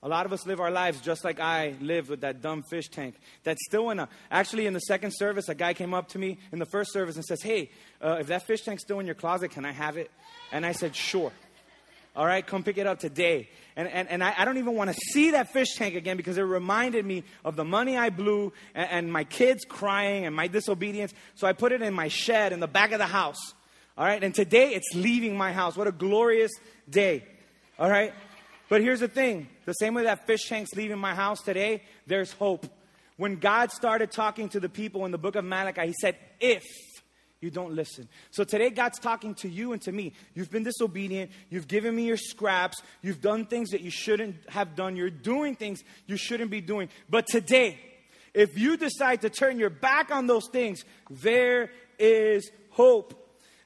A 0.02 0.08
lot 0.08 0.24
of 0.24 0.32
us 0.32 0.46
live 0.46 0.60
our 0.60 0.70
lives 0.70 1.00
just 1.02 1.24
like 1.24 1.40
I 1.40 1.74
lived 1.80 2.08
with 2.08 2.22
that 2.22 2.40
dumb 2.40 2.62
fish 2.62 2.88
tank. 2.88 3.16
That's 3.44 3.60
still 3.66 3.90
in 3.90 3.98
a. 3.98 4.08
Actually, 4.30 4.66
in 4.66 4.72
the 4.72 4.80
second 4.80 5.10
service, 5.14 5.50
a 5.50 5.54
guy 5.54 5.74
came 5.74 5.92
up 5.92 6.08
to 6.08 6.18
me 6.18 6.38
in 6.52 6.58
the 6.58 6.64
first 6.64 6.92
service 6.92 7.16
and 7.16 7.24
says, 7.24 7.42
Hey, 7.42 7.70
uh, 8.02 8.16
if 8.18 8.28
that 8.28 8.46
fish 8.46 8.62
tank's 8.62 8.82
still 8.82 8.98
in 9.00 9.04
your 9.04 9.14
closet, 9.14 9.50
can 9.50 9.66
I 9.66 9.72
have 9.72 9.98
it? 9.98 10.10
And 10.52 10.64
I 10.64 10.72
said, 10.72 10.96
Sure. 10.96 11.32
All 12.16 12.26
right, 12.26 12.44
come 12.44 12.64
pick 12.64 12.78
it 12.78 12.86
up 12.86 12.98
today. 12.98 13.48
And, 13.76 13.86
and, 13.88 14.08
and 14.08 14.24
I, 14.24 14.34
I 14.36 14.44
don't 14.44 14.58
even 14.58 14.74
want 14.74 14.90
to 14.90 14.96
see 15.12 15.32
that 15.32 15.52
fish 15.52 15.76
tank 15.76 15.94
again 15.94 16.16
because 16.16 16.38
it 16.38 16.42
reminded 16.42 17.04
me 17.04 17.22
of 17.44 17.54
the 17.54 17.64
money 17.64 17.96
I 17.96 18.10
blew 18.10 18.52
and, 18.74 18.90
and 18.90 19.12
my 19.12 19.24
kids 19.24 19.64
crying 19.68 20.26
and 20.26 20.34
my 20.34 20.48
disobedience. 20.48 21.14
So 21.36 21.46
I 21.46 21.52
put 21.52 21.72
it 21.72 21.82
in 21.82 21.94
my 21.94 22.08
shed 22.08 22.52
in 22.52 22.58
the 22.58 22.66
back 22.66 22.92
of 22.92 22.98
the 22.98 23.06
house. 23.06 23.54
All 23.96 24.04
right, 24.04 24.22
and 24.22 24.34
today 24.34 24.70
it's 24.70 24.94
leaving 24.94 25.36
my 25.36 25.52
house. 25.52 25.76
What 25.76 25.86
a 25.86 25.92
glorious 25.92 26.50
day. 26.88 27.22
All 27.78 27.88
right, 27.88 28.12
but 28.70 28.80
here's 28.80 29.00
the 29.00 29.08
thing 29.08 29.48
the 29.66 29.74
same 29.74 29.92
way 29.92 30.04
that 30.04 30.26
fish 30.26 30.48
tank's 30.48 30.72
leaving 30.74 30.98
my 30.98 31.14
house 31.14 31.42
today, 31.42 31.82
there's 32.06 32.32
hope. 32.32 32.64
When 33.18 33.36
God 33.36 33.70
started 33.70 34.10
talking 34.10 34.48
to 34.48 34.60
the 34.60 34.70
people 34.70 35.04
in 35.04 35.12
the 35.12 35.18
book 35.18 35.36
of 35.36 35.44
Malachi, 35.44 35.88
He 35.88 35.94
said, 36.00 36.16
If 36.40 36.64
you 37.40 37.50
don't 37.50 37.72
listen. 37.74 38.08
So 38.30 38.44
today, 38.44 38.70
God's 38.70 38.98
talking 38.98 39.34
to 39.36 39.48
you 39.48 39.72
and 39.72 39.80
to 39.82 39.92
me. 39.92 40.12
You've 40.34 40.50
been 40.50 40.62
disobedient. 40.62 41.30
You've 41.48 41.68
given 41.68 41.96
me 41.96 42.06
your 42.06 42.18
scraps. 42.18 42.82
You've 43.02 43.20
done 43.20 43.46
things 43.46 43.70
that 43.70 43.80
you 43.80 43.90
shouldn't 43.90 44.36
have 44.50 44.76
done. 44.76 44.94
You're 44.94 45.10
doing 45.10 45.56
things 45.56 45.82
you 46.06 46.16
shouldn't 46.16 46.50
be 46.50 46.60
doing. 46.60 46.90
But 47.08 47.26
today, 47.26 47.78
if 48.34 48.58
you 48.58 48.76
decide 48.76 49.22
to 49.22 49.30
turn 49.30 49.58
your 49.58 49.70
back 49.70 50.10
on 50.10 50.26
those 50.26 50.48
things, 50.48 50.84
there 51.10 51.70
is 51.98 52.50
hope. 52.70 53.14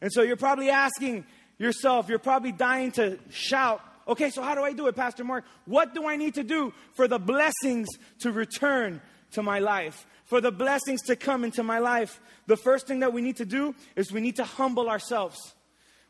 And 0.00 0.12
so 0.12 0.22
you're 0.22 0.36
probably 0.36 0.70
asking 0.70 1.24
yourself, 1.58 2.08
you're 2.08 2.18
probably 2.18 2.52
dying 2.52 2.92
to 2.92 3.18
shout, 3.30 3.80
okay, 4.08 4.30
so 4.30 4.42
how 4.42 4.54
do 4.54 4.62
I 4.62 4.72
do 4.72 4.86
it, 4.86 4.96
Pastor 4.96 5.24
Mark? 5.24 5.44
What 5.66 5.94
do 5.94 6.06
I 6.06 6.16
need 6.16 6.34
to 6.34 6.44
do 6.44 6.72
for 6.94 7.08
the 7.08 7.18
blessings 7.18 7.88
to 8.20 8.32
return 8.32 9.00
to 9.32 9.42
my 9.42 9.58
life? 9.58 10.06
For 10.26 10.40
the 10.40 10.52
blessings 10.52 11.02
to 11.02 11.16
come 11.16 11.44
into 11.44 11.62
my 11.62 11.78
life? 11.78 12.20
the 12.46 12.56
first 12.56 12.86
thing 12.86 13.00
that 13.00 13.12
we 13.12 13.22
need 13.22 13.36
to 13.36 13.44
do 13.44 13.74
is 13.96 14.12
we 14.12 14.20
need 14.20 14.36
to 14.36 14.44
humble 14.44 14.88
ourselves. 14.88 15.38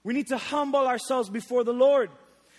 We 0.03 0.15
need 0.15 0.29
to 0.29 0.39
humble 0.39 0.87
ourselves 0.87 1.31
before 1.31 1.65
the 1.65 1.73
Lord. 1.73 2.11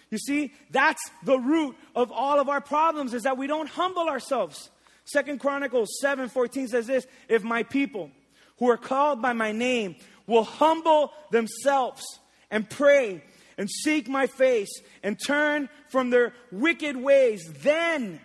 You 0.10 0.18
see, 0.18 0.54
that's 0.72 1.02
the 1.24 1.38
root 1.38 1.76
of 1.96 2.12
all 2.12 2.40
of 2.40 2.50
our 2.50 2.62
problems 2.62 3.14
is 3.14 3.24
that 3.24 3.38
we 3.38 3.48
don't 3.48 3.68
humble 3.68 4.08
ourselves. 4.08 4.70
Second 5.04 5.40
Chronicles 5.40 5.90
7:14 6.04 6.70
says 6.70 6.88
this, 6.88 7.06
if 7.28 7.44
my 7.44 7.64
people 7.64 8.12
who 8.58 8.70
are 8.70 8.78
called 8.78 9.22
by 9.22 9.34
my 9.34 9.52
name 9.52 9.96
will 10.26 10.44
humble 10.44 11.12
themselves 11.32 12.04
and 12.50 12.70
pray 12.70 13.24
and 13.58 13.70
seek 13.70 14.08
my 14.08 14.28
face 14.28 14.82
and 15.04 15.18
turn 15.20 15.70
from 15.90 16.10
their 16.10 16.34
wicked 16.52 16.98
ways, 16.98 17.50
then 17.62 18.20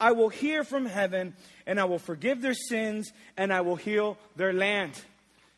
I 0.00 0.12
will 0.12 0.28
hear 0.28 0.64
from 0.64 0.86
heaven 0.86 1.34
and 1.66 1.80
I 1.80 1.84
will 1.84 1.98
forgive 1.98 2.42
their 2.42 2.54
sins 2.54 3.12
and 3.36 3.52
I 3.52 3.62
will 3.62 3.76
heal 3.76 4.18
their 4.36 4.52
land. 4.52 5.00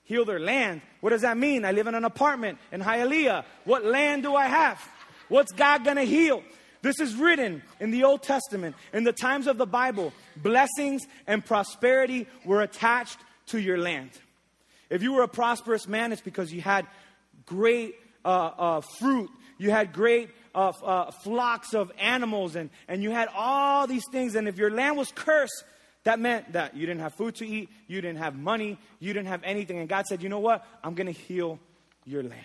Heal 0.05 0.25
their 0.25 0.39
land. 0.39 0.83
What 1.01 1.11
does 1.11 1.23
that 1.23 1.37
mean? 1.37 1.65
I 1.65 1.73
live 1.73 1.89
in 1.89 1.95
an 1.95 2.05
apartment 2.05 2.59
in 2.71 2.81
Hialeah. 2.81 3.45
What 3.65 3.85
land 3.85 4.23
do 4.23 4.37
I 4.37 4.47
have? 4.47 4.81
What's 5.29 5.53
God 5.53 5.85
gonna 5.85 6.05
heal? 6.05 6.43
This 6.83 7.01
is 7.01 7.17
written 7.17 7.63
in 7.81 7.91
the 7.91 8.05
Old 8.05 8.23
Testament. 8.23 8.77
In 8.93 9.03
the 9.03 9.13
times 9.13 9.49
of 9.49 9.59
the 9.59 9.67
Bible, 9.67 10.13
blessings 10.37 11.05
and 11.27 11.45
prosperity 11.45 12.29
were 12.45 12.61
attached 12.61 13.19
to 13.47 13.61
your 13.61 13.79
land. 13.79 14.11
If 14.89 15.03
you 15.03 15.13
were 15.15 15.25
a 15.25 15.29
prosperous 15.29 15.89
man, 15.89 16.13
it's 16.13 16.21
because 16.21 16.53
you 16.53 16.61
had 16.61 16.87
great 17.45 17.97
uh, 18.27 18.53
uh, 18.59 18.81
fruit, 18.99 19.31
you 19.57 19.71
had 19.71 19.93
great 19.93 20.31
uh, 20.55 20.73
uh 20.85 21.11
flocks 21.11 21.75
of 21.75 21.93
animals, 21.99 22.57
and, 22.57 22.71
and 22.89 23.03
you 23.03 23.11
had 23.11 23.29
all 23.35 23.87
these 23.87 24.05
things. 24.11 24.35
And 24.35 24.49
if 24.49 24.59
your 24.59 24.71
land 24.71 24.97
was 24.97 25.13
cursed, 25.13 25.65
that 26.05 26.21
meant 26.21 26.53
that 26.53 26.77
you 26.77 26.87
didn't 26.87 27.01
have 27.01 27.15
food 27.15 27.37
to 27.37 27.47
eat, 27.47 27.69
you 27.89 28.01
didn't 28.01 28.19
have 28.19 28.37
money, 28.37 28.79
you 29.01 29.13
didn't 29.13 29.29
have 29.29 29.43
anything. 29.45 29.79
And 29.79 29.89
God 29.89 30.07
said, 30.07 30.23
You 30.23 30.29
know 30.29 30.41
what? 30.41 30.67
I'm 30.85 30.95
going 30.95 31.13
to 31.13 31.21
heal 31.21 31.59
your 32.05 32.23
land. 32.23 32.43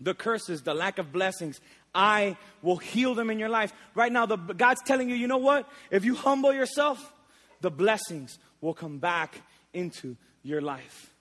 The 0.00 0.14
curses, 0.14 0.62
the 0.62 0.74
lack 0.74 0.98
of 0.98 1.12
blessings, 1.12 1.60
I 1.94 2.36
will 2.60 2.76
heal 2.76 3.14
them 3.14 3.30
in 3.30 3.38
your 3.38 3.48
life. 3.48 3.72
Right 3.94 4.10
now, 4.10 4.26
the, 4.26 4.36
God's 4.36 4.82
telling 4.84 5.08
you, 5.08 5.14
you 5.14 5.28
know 5.28 5.38
what? 5.38 5.68
If 5.90 6.04
you 6.04 6.14
humble 6.16 6.52
yourself, 6.52 7.12
the 7.60 7.70
blessings 7.70 8.38
will 8.60 8.74
come 8.74 8.98
back 8.98 9.40
into 9.72 10.16
your 10.42 10.60
life. 10.60 11.13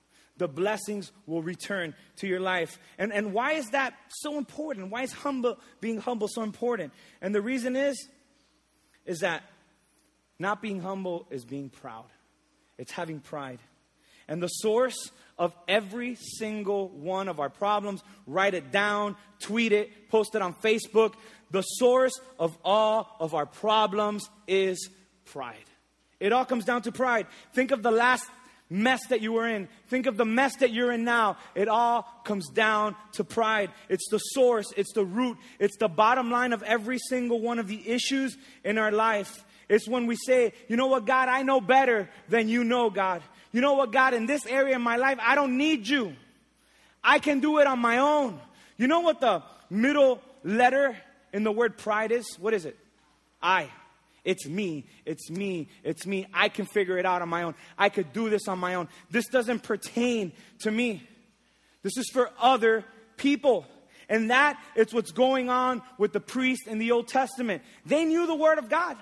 The 0.44 0.50
blessings 0.50 1.14
will 1.26 1.42
return 1.42 1.96
to 2.18 2.28
your 2.28 2.42
life. 2.42 2.78
And, 2.98 3.14
and 3.14 3.32
why 3.32 3.54
is 3.54 3.70
that 3.70 3.94
so 4.10 4.38
important? 4.38 4.92
Why 4.92 5.04
is 5.04 5.14
humble, 5.14 5.58
being 5.80 6.02
humble 6.02 6.28
so 6.28 6.44
important? 6.44 6.92
And 7.22 7.34
the 7.34 7.42
reason 7.42 7.78
is, 7.78 8.10
is 9.06 9.20
that 9.20 9.44
not 10.38 10.62
being 10.62 10.82
humble 10.82 11.28
is 11.30 11.46
being 11.46 11.70
proud, 11.70 12.08
it's 12.78 12.92
having 12.92 13.22
pride. 13.22 13.60
And 14.28 14.44
the 14.44 14.50
source 14.50 15.12
of 15.40 15.54
every 15.66 16.16
single 16.16 16.90
one 16.90 17.30
of 17.30 17.40
our 17.40 17.50
problems, 17.50 18.04
write 18.28 18.54
it 18.54 18.70
down, 18.70 19.16
tweet 19.40 19.72
it, 19.72 20.10
post 20.10 20.36
it 20.36 20.42
on 20.42 20.56
Facebook. 20.56 21.14
The 21.52 21.62
source 21.62 22.20
of 22.38 22.58
all 22.66 23.16
of 23.22 23.34
our 23.34 23.46
problems 23.46 24.30
is 24.46 24.90
pride. 25.24 25.56
It 26.20 26.34
all 26.34 26.44
comes 26.44 26.66
down 26.66 26.82
to 26.82 26.92
pride. 26.92 27.28
Think 27.54 27.72
of 27.72 27.82
the 27.82 27.92
last 27.92 28.26
mess 28.74 29.06
that 29.08 29.22
you 29.22 29.32
were 29.32 29.48
in. 29.48 29.70
Think 29.88 30.08
of 30.08 30.18
the 30.18 30.26
mess 30.26 30.56
that 30.58 30.72
you're 30.72 30.92
in 30.92 31.04
now. 31.04 31.38
It 31.54 31.68
all 31.68 32.08
comes 32.24 32.50
down 32.50 32.96
to 33.14 33.24
pride. 33.24 33.70
It's 33.88 34.10
the 34.10 34.18
source, 34.18 34.74
it's 34.76 34.92
the 34.94 35.06
root, 35.06 35.38
it's 35.60 35.78
the 35.78 35.88
bottom 35.88 36.32
line 36.32 36.54
of 36.54 36.64
every 36.64 36.98
single 36.98 37.40
one 37.40 37.60
of 37.60 37.68
the 37.68 37.88
issues 37.88 38.36
in 38.64 38.80
our 38.80 38.92
life. 38.92 39.46
It's 39.70 39.88
when 39.88 40.08
we 40.08 40.16
say, 40.16 40.54
you 40.68 40.76
know 40.76 40.88
what, 40.88 41.06
God, 41.06 41.30
I 41.30 41.44
know 41.44 41.62
better 41.62 42.10
than 42.30 42.50
you 42.50 42.64
know, 42.64 42.90
God. 42.90 43.22
You 43.52 43.62
know 43.62 43.74
what, 43.74 43.92
God, 43.92 44.16
in 44.16 44.26
this 44.26 44.46
area 44.48 44.76
of 44.76 44.82
my 44.82 44.98
life, 44.98 45.20
I 45.22 45.36
don't 45.36 45.58
need 45.58 45.88
you. 45.88 46.16
I 47.04 47.20
can 47.20 47.40
do 47.40 47.60
it 47.60 47.68
on 47.68 47.80
my 47.80 48.00
own. 48.00 48.40
You 48.78 48.88
know 48.88 49.02
what 49.02 49.22
the 49.22 49.44
middle 49.70 50.20
letter 50.44 50.98
in 51.32 51.44
the 51.44 51.52
word 51.52 51.78
pride 51.78 52.12
is? 52.12 52.26
What 52.40 52.56
is 52.56 52.66
it? 52.66 52.78
I. 53.42 53.70
It's 54.24 54.48
me. 54.48 54.86
It's 55.06 55.30
me. 55.30 55.68
It's 55.84 56.06
me. 56.06 56.28
I 56.34 56.50
can 56.50 56.66
figure 56.66 56.98
it 56.98 57.06
out 57.06 57.22
on 57.22 57.30
my 57.30 57.44
own. 57.44 57.56
I 57.78 57.90
could 57.90 58.14
do 58.14 58.30
this 58.30 58.48
on 58.48 58.58
my 58.58 58.76
own. 58.76 58.88
This 59.12 59.28
doesn't 59.28 59.64
pertain 59.64 60.32
to 60.60 60.72
me. 60.72 61.08
This 61.82 61.98
is 61.98 62.10
for 62.14 62.32
other 62.40 62.86
people. 63.18 63.66
And 64.10 64.32
that 64.32 64.62
is 64.76 64.94
what's 64.94 65.12
going 65.12 65.50
on 65.50 65.82
with 65.98 66.14
the 66.14 66.20
priest 66.20 66.68
in 66.68 66.78
the 66.78 66.92
Old 66.92 67.08
Testament. 67.08 67.64
They 67.86 68.06
knew 68.06 68.26
the 68.26 68.36
Word 68.36 68.58
of 68.58 68.70
God. 68.70 68.98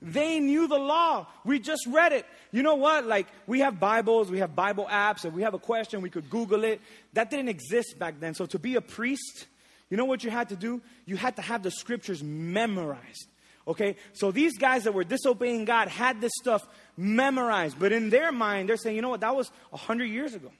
They 0.00 0.40
knew 0.40 0.66
the 0.66 0.78
law. 0.78 1.28
We 1.44 1.60
just 1.60 1.86
read 1.88 2.12
it. 2.12 2.26
You 2.50 2.62
know 2.62 2.74
what? 2.74 3.06
Like, 3.06 3.28
we 3.46 3.60
have 3.60 3.78
Bibles, 3.78 4.30
we 4.30 4.40
have 4.40 4.56
Bible 4.56 4.88
apps, 4.90 5.24
If 5.24 5.32
we 5.32 5.42
have 5.42 5.54
a 5.54 5.58
question, 5.58 6.02
we 6.02 6.10
could 6.10 6.28
Google 6.28 6.64
it. 6.64 6.80
That 7.12 7.30
didn't 7.30 7.50
exist 7.50 7.98
back 7.98 8.18
then. 8.18 8.34
So, 8.34 8.46
to 8.46 8.58
be 8.58 8.74
a 8.74 8.80
priest, 8.80 9.46
you 9.90 9.96
know 9.96 10.04
what 10.04 10.24
you 10.24 10.30
had 10.30 10.48
to 10.48 10.56
do? 10.56 10.82
You 11.06 11.16
had 11.16 11.36
to 11.36 11.42
have 11.42 11.62
the 11.62 11.70
scriptures 11.70 12.22
memorized. 12.22 13.28
Okay? 13.66 13.96
So, 14.12 14.30
these 14.30 14.56
guys 14.58 14.84
that 14.84 14.94
were 14.94 15.04
disobeying 15.04 15.64
God 15.64 15.88
had 15.88 16.20
this 16.20 16.32
stuff 16.40 16.66
memorized. 16.96 17.78
But 17.78 17.92
in 17.92 18.10
their 18.10 18.32
mind, 18.32 18.68
they're 18.68 18.76
saying, 18.76 18.96
you 18.96 19.02
know 19.02 19.10
what? 19.10 19.20
That 19.20 19.36
was 19.36 19.50
100 19.70 20.04
years 20.04 20.34
ago. 20.34 20.50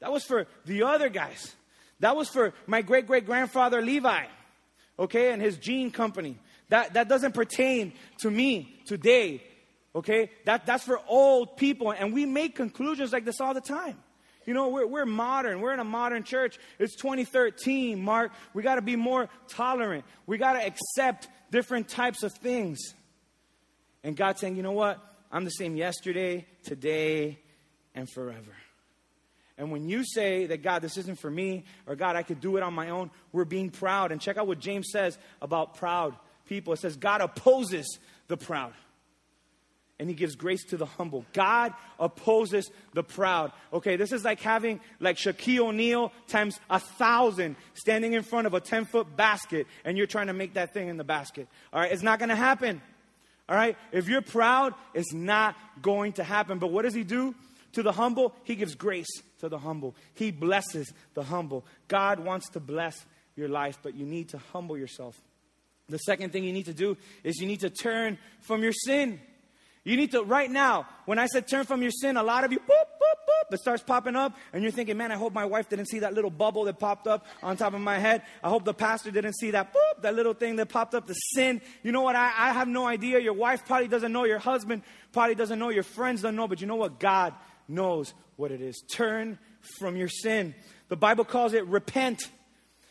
That 0.00 0.12
was 0.12 0.24
for 0.24 0.46
the 0.64 0.84
other 0.84 1.08
guys. 1.08 1.54
That 2.00 2.16
was 2.16 2.28
for 2.28 2.54
my 2.66 2.82
great 2.82 3.06
great 3.06 3.26
grandfather 3.26 3.82
Levi, 3.82 4.24
okay, 4.98 5.32
and 5.32 5.42
his 5.42 5.58
gene 5.58 5.90
company. 5.90 6.38
That, 6.70 6.94
that 6.94 7.08
doesn't 7.08 7.32
pertain 7.32 7.92
to 8.20 8.30
me 8.30 8.80
today. 8.86 9.42
Okay? 9.94 10.30
That, 10.44 10.66
that's 10.66 10.84
for 10.84 11.00
old 11.08 11.56
people. 11.56 11.90
And 11.90 12.12
we 12.12 12.24
make 12.26 12.54
conclusions 12.54 13.12
like 13.12 13.24
this 13.24 13.40
all 13.40 13.54
the 13.54 13.60
time. 13.60 13.96
You 14.46 14.54
know, 14.54 14.68
we're, 14.68 14.86
we're 14.86 15.06
modern. 15.06 15.60
We're 15.60 15.74
in 15.74 15.80
a 15.80 15.84
modern 15.84 16.22
church. 16.22 16.58
It's 16.78 16.96
2013, 16.96 18.00
Mark. 18.00 18.32
We 18.54 18.62
got 18.62 18.76
to 18.76 18.82
be 18.82 18.96
more 18.96 19.28
tolerant. 19.48 20.04
We 20.26 20.38
got 20.38 20.54
to 20.54 20.64
accept 20.64 21.28
different 21.50 21.88
types 21.88 22.22
of 22.22 22.32
things. 22.32 22.94
And 24.02 24.16
God 24.16 24.38
saying, 24.38 24.56
you 24.56 24.62
know 24.62 24.72
what? 24.72 24.98
I'm 25.30 25.44
the 25.44 25.50
same 25.50 25.76
yesterday, 25.76 26.46
today, 26.64 27.38
and 27.94 28.08
forever. 28.08 28.56
And 29.58 29.70
when 29.70 29.88
you 29.88 30.04
say 30.04 30.46
that, 30.46 30.62
God, 30.62 30.80
this 30.80 30.96
isn't 30.96 31.20
for 31.20 31.30
me, 31.30 31.64
or 31.86 31.94
God, 31.94 32.16
I 32.16 32.22
could 32.22 32.40
do 32.40 32.56
it 32.56 32.62
on 32.62 32.72
my 32.72 32.90
own, 32.90 33.10
we're 33.30 33.44
being 33.44 33.70
proud. 33.70 34.10
And 34.10 34.20
check 34.20 34.38
out 34.38 34.46
what 34.46 34.58
James 34.58 34.88
says 34.90 35.18
about 35.42 35.74
proud 35.74 36.16
people. 36.46 36.72
It 36.72 36.78
says, 36.78 36.96
God 36.96 37.20
opposes 37.20 37.98
the 38.28 38.38
proud 38.38 38.72
and 40.00 40.08
he 40.08 40.14
gives 40.14 40.34
grace 40.34 40.64
to 40.64 40.78
the 40.78 40.86
humble. 40.86 41.26
God 41.34 41.74
opposes 41.98 42.70
the 42.94 43.04
proud. 43.04 43.52
Okay, 43.70 43.96
this 43.96 44.12
is 44.12 44.24
like 44.24 44.40
having 44.40 44.80
like 44.98 45.16
Shaquille 45.16 45.68
O'Neal 45.68 46.10
times 46.26 46.58
a 46.70 46.80
thousand 46.80 47.54
standing 47.74 48.14
in 48.14 48.22
front 48.22 48.46
of 48.46 48.54
a 48.54 48.60
10 48.60 48.86
foot 48.86 49.14
basket 49.14 49.66
and 49.84 49.98
you're 49.98 50.06
trying 50.06 50.28
to 50.28 50.32
make 50.32 50.54
that 50.54 50.72
thing 50.72 50.88
in 50.88 50.96
the 50.96 51.04
basket. 51.04 51.46
All 51.72 51.80
right, 51.80 51.92
it's 51.92 52.02
not 52.02 52.18
going 52.18 52.30
to 52.30 52.34
happen. 52.34 52.80
All 53.46 53.54
right, 53.54 53.76
if 53.92 54.08
you're 54.08 54.22
proud, 54.22 54.74
it's 54.94 55.12
not 55.12 55.54
going 55.82 56.14
to 56.14 56.24
happen. 56.24 56.58
But 56.58 56.68
what 56.68 56.82
does 56.82 56.94
he 56.94 57.04
do? 57.04 57.34
To 57.74 57.82
the 57.82 57.92
humble, 57.92 58.34
he 58.42 58.56
gives 58.56 58.74
grace 58.74 59.22
to 59.40 59.48
the 59.48 59.58
humble. 59.58 59.94
He 60.14 60.30
blesses 60.30 60.92
the 61.14 61.22
humble. 61.22 61.64
God 61.88 62.20
wants 62.20 62.48
to 62.50 62.60
bless 62.60 63.04
your 63.36 63.48
life, 63.48 63.78
but 63.82 63.94
you 63.94 64.06
need 64.06 64.30
to 64.30 64.38
humble 64.52 64.78
yourself. 64.78 65.20
The 65.88 65.98
second 65.98 66.32
thing 66.32 66.44
you 66.44 66.52
need 66.52 66.66
to 66.66 66.72
do 66.72 66.96
is 67.22 67.38
you 67.38 67.46
need 67.46 67.60
to 67.60 67.70
turn 67.70 68.18
from 68.40 68.62
your 68.62 68.72
sin. 68.72 69.20
You 69.82 69.96
need 69.96 70.10
to, 70.10 70.22
right 70.22 70.50
now, 70.50 70.86
when 71.06 71.18
I 71.18 71.26
said 71.26 71.48
turn 71.48 71.64
from 71.64 71.80
your 71.80 71.90
sin, 71.90 72.18
a 72.18 72.22
lot 72.22 72.44
of 72.44 72.52
you, 72.52 72.58
boop, 72.58 72.66
boop, 72.68 73.18
boop, 73.26 73.54
it 73.54 73.60
starts 73.60 73.82
popping 73.82 74.14
up, 74.14 74.36
and 74.52 74.62
you're 74.62 74.72
thinking, 74.72 74.98
man, 74.98 75.10
I 75.10 75.16
hope 75.16 75.32
my 75.32 75.46
wife 75.46 75.70
didn't 75.70 75.86
see 75.86 76.00
that 76.00 76.12
little 76.12 76.30
bubble 76.30 76.64
that 76.64 76.78
popped 76.78 77.06
up 77.06 77.24
on 77.42 77.56
top 77.56 77.72
of 77.72 77.80
my 77.80 77.98
head. 77.98 78.22
I 78.44 78.50
hope 78.50 78.66
the 78.66 78.74
pastor 78.74 79.10
didn't 79.10 79.34
see 79.34 79.52
that, 79.52 79.72
boop, 79.72 80.02
that 80.02 80.14
little 80.14 80.34
thing 80.34 80.56
that 80.56 80.68
popped 80.68 80.94
up, 80.94 81.06
the 81.06 81.14
sin. 81.14 81.62
You 81.82 81.92
know 81.92 82.02
what? 82.02 82.14
I, 82.14 82.26
I 82.26 82.52
have 82.52 82.68
no 82.68 82.86
idea. 82.86 83.20
Your 83.20 83.32
wife 83.32 83.64
probably 83.64 83.88
doesn't 83.88 84.12
know, 84.12 84.24
your 84.24 84.38
husband 84.38 84.82
probably 85.12 85.34
doesn't 85.34 85.58
know, 85.58 85.70
your 85.70 85.82
friends 85.82 86.20
don't 86.20 86.36
know, 86.36 86.46
but 86.46 86.60
you 86.60 86.66
know 86.66 86.76
what? 86.76 87.00
God 87.00 87.32
knows 87.66 88.12
what 88.36 88.50
it 88.50 88.60
is. 88.60 88.82
Turn 88.92 89.38
from 89.78 89.96
your 89.96 90.08
sin. 90.08 90.54
The 90.88 90.96
Bible 90.96 91.24
calls 91.24 91.54
it 91.54 91.66
repent. 91.66 92.30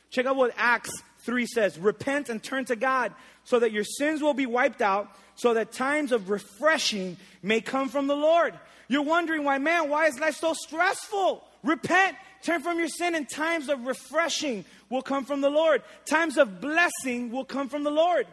Check 0.09 0.25
out 0.25 0.35
what 0.35 0.53
Acts 0.57 0.91
3 1.29 1.45
says 1.45 1.77
Repent 1.77 2.29
and 2.29 2.41
turn 2.41 2.65
to 2.65 2.75
God 2.75 3.13
so 3.43 3.59
that 3.59 3.71
your 3.71 3.83
sins 3.83 4.21
will 4.21 4.33
be 4.33 4.47
wiped 4.47 4.81
out, 4.81 5.15
so 5.35 5.53
that 5.53 5.71
times 5.71 6.11
of 6.11 6.31
refreshing 6.31 7.17
may 7.43 7.61
come 7.61 7.87
from 7.87 8.07
the 8.07 8.15
Lord. 8.15 8.57
You're 8.87 9.03
wondering 9.03 9.43
why, 9.43 9.59
man, 9.59 9.89
why 9.89 10.07
is 10.07 10.19
life 10.19 10.35
so 10.35 10.53
stressful? 10.53 11.43
Repent, 11.63 12.17
turn 12.41 12.63
from 12.63 12.79
your 12.79 12.87
sin, 12.87 13.13
and 13.13 13.29
times 13.29 13.69
of 13.69 13.85
refreshing 13.85 14.65
will 14.89 15.03
come 15.03 15.23
from 15.23 15.41
the 15.41 15.51
Lord. 15.51 15.83
Times 16.05 16.39
of 16.39 16.59
blessing 16.59 17.29
will 17.31 17.45
come 17.45 17.69
from 17.69 17.83
the 17.83 17.91
Lord. 17.91 18.25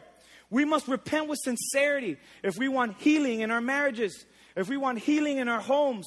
We 0.48 0.64
must 0.64 0.88
repent 0.88 1.28
with 1.28 1.38
sincerity 1.42 2.16
if 2.42 2.56
we 2.56 2.68
want 2.68 2.96
healing 2.98 3.40
in 3.40 3.50
our 3.50 3.60
marriages, 3.60 4.24
if 4.56 4.70
we 4.70 4.78
want 4.78 5.00
healing 5.00 5.36
in 5.36 5.48
our 5.48 5.60
homes, 5.60 6.06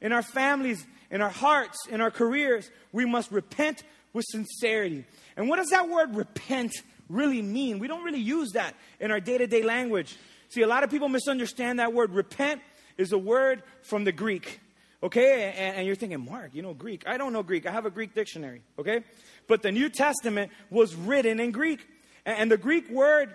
in 0.00 0.12
our 0.12 0.22
families, 0.22 0.86
in 1.10 1.22
our 1.22 1.30
hearts, 1.30 1.88
in 1.90 2.00
our 2.00 2.12
careers. 2.12 2.70
We 2.92 3.04
must 3.04 3.32
repent 3.32 3.82
with 4.12 4.24
sincerity. 4.28 5.04
And 5.36 5.48
what 5.48 5.56
does 5.56 5.70
that 5.70 5.88
word 5.88 6.14
repent 6.14 6.72
really 7.08 7.42
mean? 7.42 7.78
We 7.78 7.88
don't 7.88 8.04
really 8.04 8.20
use 8.20 8.52
that 8.52 8.74
in 8.98 9.10
our 9.10 9.20
day 9.20 9.38
to 9.38 9.46
day 9.46 9.62
language. 9.62 10.16
See, 10.48 10.62
a 10.62 10.66
lot 10.66 10.82
of 10.82 10.90
people 10.90 11.08
misunderstand 11.08 11.78
that 11.78 11.92
word. 11.92 12.12
Repent 12.12 12.60
is 12.98 13.12
a 13.12 13.18
word 13.18 13.62
from 13.82 14.04
the 14.04 14.12
Greek. 14.12 14.60
Okay? 15.02 15.54
And, 15.56 15.76
and, 15.76 15.86
you're 15.86 15.96
thinking, 15.96 16.24
Mark, 16.24 16.50
you 16.54 16.62
know 16.62 16.74
Greek. 16.74 17.04
I 17.06 17.16
don't 17.16 17.32
know 17.32 17.42
Greek. 17.42 17.66
I 17.66 17.70
have 17.70 17.86
a 17.86 17.90
Greek 17.90 18.14
dictionary. 18.14 18.62
Okay? 18.78 19.02
But 19.46 19.62
the 19.62 19.72
New 19.72 19.88
Testament 19.88 20.52
was 20.68 20.94
written 20.94 21.40
in 21.40 21.52
Greek. 21.52 21.86
And, 22.26 22.38
and 22.38 22.50
the 22.50 22.58
Greek 22.58 22.90
word 22.90 23.34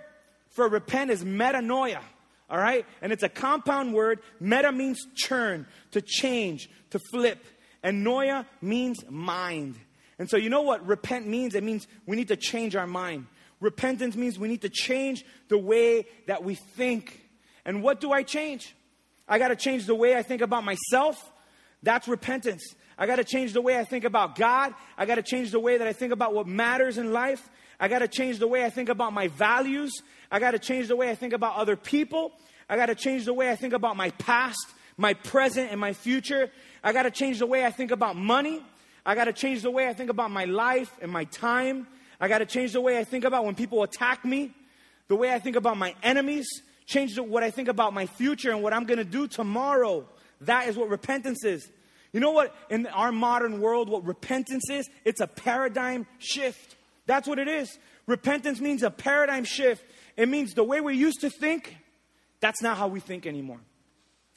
for 0.50 0.68
repent 0.68 1.10
is 1.10 1.24
metanoia. 1.24 2.02
All 2.50 2.60
right? 2.60 2.86
And 3.02 3.12
it's 3.12 3.24
a 3.24 3.30
compound 3.30 3.94
word. 3.94 4.20
Meta 4.40 4.72
means 4.72 5.06
churn, 5.16 5.66
to 5.92 6.02
change, 6.02 6.70
to 6.92 7.00
flip. 7.12 7.44
And 7.82 8.06
noia 8.06 8.46
means 8.62 9.04
mind. 9.10 9.76
And 10.18 10.30
so, 10.30 10.38
you 10.38 10.50
know 10.50 10.62
what 10.62 10.86
repent 10.86 11.28
means? 11.28 11.56
It 11.56 11.64
means 11.64 11.88
we 12.06 12.16
need 12.16 12.30
to 12.30 12.38
change 12.38 12.76
our 12.76 12.88
mind. 12.88 13.28
Repentance 13.60 14.16
means 14.16 14.38
we 14.38 14.48
need 14.48 14.62
to 14.62 14.70
change 14.70 15.26
the 15.48 15.58
way 15.58 16.06
that 16.28 16.44
we 16.44 16.56
think. 16.56 17.22
And 17.66 17.82
what 17.82 18.00
do 18.00 18.12
I 18.12 18.24
change? 18.24 18.76
I 19.28 19.40
got 19.40 19.48
to 19.50 19.56
change 19.56 19.86
the 19.86 19.96
way 19.96 20.16
I 20.16 20.22
think 20.22 20.42
about 20.42 20.64
myself. 20.64 21.32
That's 21.82 22.08
repentance. 22.08 22.64
I 22.98 23.08
got 23.08 23.18
to 23.18 23.24
change 23.24 23.54
the 23.54 23.62
way 23.62 23.78
I 23.78 23.84
think 23.84 24.06
about 24.06 24.36
God. 24.36 24.74
I 24.98 25.06
got 25.06 25.16
to 25.16 25.24
change 25.24 25.52
the 25.52 25.60
way 25.60 25.78
that 25.78 25.88
I 25.88 25.94
think 25.94 26.14
about 26.14 26.34
what 26.34 26.48
matters 26.48 26.98
in 26.98 27.12
life. 27.12 27.50
I 27.80 27.88
got 27.88 28.00
to 28.00 28.08
change 28.08 28.40
the 28.40 28.48
way 28.48 28.64
I 28.64 28.70
think 28.70 28.90
about 28.90 29.14
my 29.14 29.28
values. 29.28 29.92
I 30.32 30.40
got 30.40 30.52
to 30.52 30.60
change 30.60 30.88
the 30.88 30.96
way 30.96 31.10
I 31.10 31.16
think 31.16 31.34
about 31.34 31.56
other 31.56 31.76
people. 31.76 32.32
I 32.70 32.78
got 32.78 32.86
to 32.88 32.96
change 32.96 33.26
the 33.26 33.34
way 33.34 33.52
I 33.52 33.56
think 33.56 33.74
about 33.74 33.98
my 33.98 34.12
past, 34.12 34.66
my 34.98 35.14
present, 35.14 35.72
and 35.72 35.80
my 35.80 35.94
future. 35.94 36.50
I 36.84 36.94
got 36.94 37.04
to 37.04 37.12
change 37.12 37.40
the 37.40 37.46
way 37.46 37.66
I 37.66 37.72
think 37.72 37.92
about 37.92 38.16
money. 38.16 38.62
I 39.06 39.16
got 39.16 39.26
to 39.26 39.34
change 39.34 39.62
the 39.62 39.72
way 39.72 39.88
I 39.88 39.94
think 39.94 40.10
about 40.10 40.32
my 40.32 40.46
life 40.46 40.92
and 41.02 41.12
my 41.12 41.26
time. 41.26 41.88
I 42.20 42.28
got 42.28 42.40
to 42.40 42.46
change 42.46 42.74
the 42.74 42.82
way 42.82 42.98
I 42.98 43.04
think 43.04 43.24
about 43.24 43.46
when 43.46 43.56
people 43.56 43.84
attack 43.84 44.26
me, 44.26 44.52
the 45.08 45.16
way 45.16 45.32
I 45.32 45.40
think 45.40 45.56
about 45.56 45.78
my 45.78 45.94
enemies, 46.02 46.48
change 46.86 47.20
what 47.20 47.44
I 47.44 47.52
think 47.52 47.68
about 47.68 47.94
my 47.94 48.06
future 48.06 48.52
and 48.52 48.64
what 48.64 48.74
I'm 48.74 48.86
going 48.86 48.98
to 48.98 49.04
do 49.04 49.28
tomorrow. 49.28 50.08
That 50.42 50.68
is 50.68 50.76
what 50.76 50.90
repentance 50.90 51.44
is. 51.46 51.70
You 52.14 52.20
know 52.20 52.32
what? 52.32 52.56
In 52.70 52.88
our 52.88 53.12
modern 53.12 53.60
world, 53.60 53.90
what 53.90 54.06
repentance 54.06 54.70
is? 54.70 54.90
It's 55.04 55.22
a 55.22 55.28
paradigm 55.28 56.08
shift. 56.18 56.76
That's 57.06 57.28
what 57.28 57.40
it 57.40 57.48
is. 57.48 57.78
Repentance 58.08 58.60
means 58.62 58.84
a 58.84 58.90
paradigm 58.90 59.44
shift. 59.44 59.84
It 60.16 60.30
means 60.30 60.54
the 60.54 60.64
way 60.64 60.80
we 60.82 60.96
used 60.96 61.22
to 61.22 61.30
think, 61.30 61.76
that's 62.40 62.62
not 62.62 62.78
how 62.78 62.88
we 62.88 63.00
think 63.00 63.26
anymore. 63.28 63.60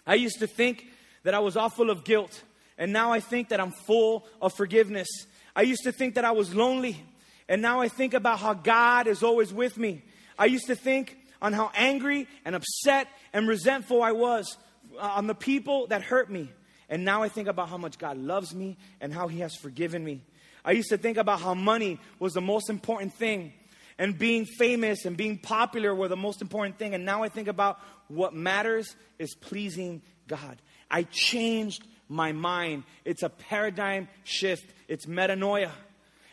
I 0.06 0.14
used 0.14 0.40
to 0.40 0.46
think 0.46 0.86
that 1.22 1.34
I 1.34 1.38
was 1.38 1.56
all 1.56 1.68
full 1.68 1.90
of 1.90 2.04
guilt. 2.04 2.42
And 2.78 2.92
now 2.92 3.12
I 3.12 3.20
think 3.20 3.48
that 3.48 3.60
I'm 3.60 3.72
full 3.72 4.26
of 4.40 4.54
forgiveness. 4.54 5.08
I 5.54 5.62
used 5.62 5.82
to 5.82 5.92
think 5.92 6.14
that 6.14 6.24
I 6.24 6.30
was 6.30 6.54
lonely. 6.54 7.02
And 7.48 7.60
now 7.60 7.80
I 7.80 7.88
think 7.88 8.14
about 8.14 8.38
how 8.38 8.54
God 8.54 9.06
is 9.06 9.22
always 9.22 9.52
with 9.52 9.76
me. 9.76 10.02
I 10.38 10.46
used 10.46 10.68
to 10.68 10.76
think 10.76 11.16
on 11.42 11.52
how 11.52 11.70
angry 11.74 12.28
and 12.44 12.54
upset 12.54 13.08
and 13.32 13.48
resentful 13.48 14.02
I 14.02 14.12
was 14.12 14.56
uh, 14.96 15.02
on 15.02 15.26
the 15.26 15.34
people 15.34 15.88
that 15.88 16.02
hurt 16.02 16.30
me. 16.30 16.50
And 16.88 17.04
now 17.04 17.22
I 17.22 17.28
think 17.28 17.48
about 17.48 17.68
how 17.68 17.76
much 17.76 17.98
God 17.98 18.16
loves 18.16 18.54
me 18.54 18.78
and 19.00 19.12
how 19.12 19.28
He 19.28 19.40
has 19.40 19.54
forgiven 19.56 20.04
me. 20.04 20.22
I 20.64 20.72
used 20.72 20.88
to 20.90 20.98
think 20.98 21.16
about 21.16 21.40
how 21.40 21.54
money 21.54 21.98
was 22.18 22.34
the 22.34 22.40
most 22.40 22.70
important 22.70 23.14
thing 23.14 23.52
and 23.98 24.16
being 24.16 24.46
famous 24.46 25.04
and 25.04 25.16
being 25.16 25.38
popular 25.38 25.94
were 25.94 26.08
the 26.08 26.16
most 26.16 26.40
important 26.40 26.78
thing. 26.78 26.94
And 26.94 27.04
now 27.04 27.22
I 27.22 27.28
think 27.28 27.48
about 27.48 27.80
what 28.06 28.32
matters 28.32 28.94
is 29.18 29.34
pleasing 29.34 30.02
God. 30.28 30.62
I 30.90 31.02
changed 31.02 31.84
my 32.08 32.32
mind. 32.32 32.84
It's 33.04 33.22
a 33.22 33.28
paradigm 33.28 34.08
shift, 34.24 34.64
it's 34.88 35.06
metanoia. 35.06 35.70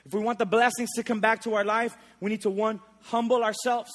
If 0.05 0.13
we 0.13 0.21
want 0.21 0.39
the 0.39 0.45
blessings 0.45 0.89
to 0.95 1.03
come 1.03 1.19
back 1.19 1.41
to 1.43 1.55
our 1.55 1.65
life, 1.65 1.95
we 2.19 2.29
need 2.29 2.41
to, 2.41 2.49
one, 2.49 2.79
humble 3.01 3.43
ourselves 3.43 3.91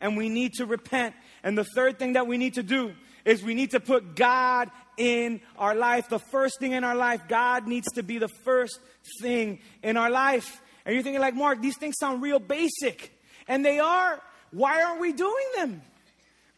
and 0.00 0.16
we 0.16 0.28
need 0.28 0.54
to 0.54 0.66
repent. 0.66 1.14
And 1.42 1.58
the 1.58 1.64
third 1.64 1.98
thing 1.98 2.14
that 2.14 2.26
we 2.26 2.38
need 2.38 2.54
to 2.54 2.62
do 2.62 2.92
is 3.24 3.42
we 3.42 3.54
need 3.54 3.72
to 3.72 3.80
put 3.80 4.14
God 4.14 4.70
in 4.96 5.40
our 5.58 5.74
life. 5.74 6.08
The 6.08 6.18
first 6.18 6.58
thing 6.60 6.72
in 6.72 6.84
our 6.84 6.94
life, 6.94 7.22
God 7.28 7.66
needs 7.66 7.88
to 7.94 8.02
be 8.02 8.18
the 8.18 8.28
first 8.44 8.78
thing 9.20 9.58
in 9.82 9.96
our 9.96 10.10
life. 10.10 10.62
And 10.84 10.94
you're 10.94 11.02
thinking, 11.02 11.20
like, 11.20 11.34
Mark, 11.34 11.60
these 11.60 11.76
things 11.76 11.96
sound 11.98 12.22
real 12.22 12.38
basic. 12.38 13.12
And 13.46 13.64
they 13.64 13.78
are. 13.78 14.22
Why 14.52 14.82
aren't 14.82 15.00
we 15.00 15.12
doing 15.12 15.46
them? 15.56 15.82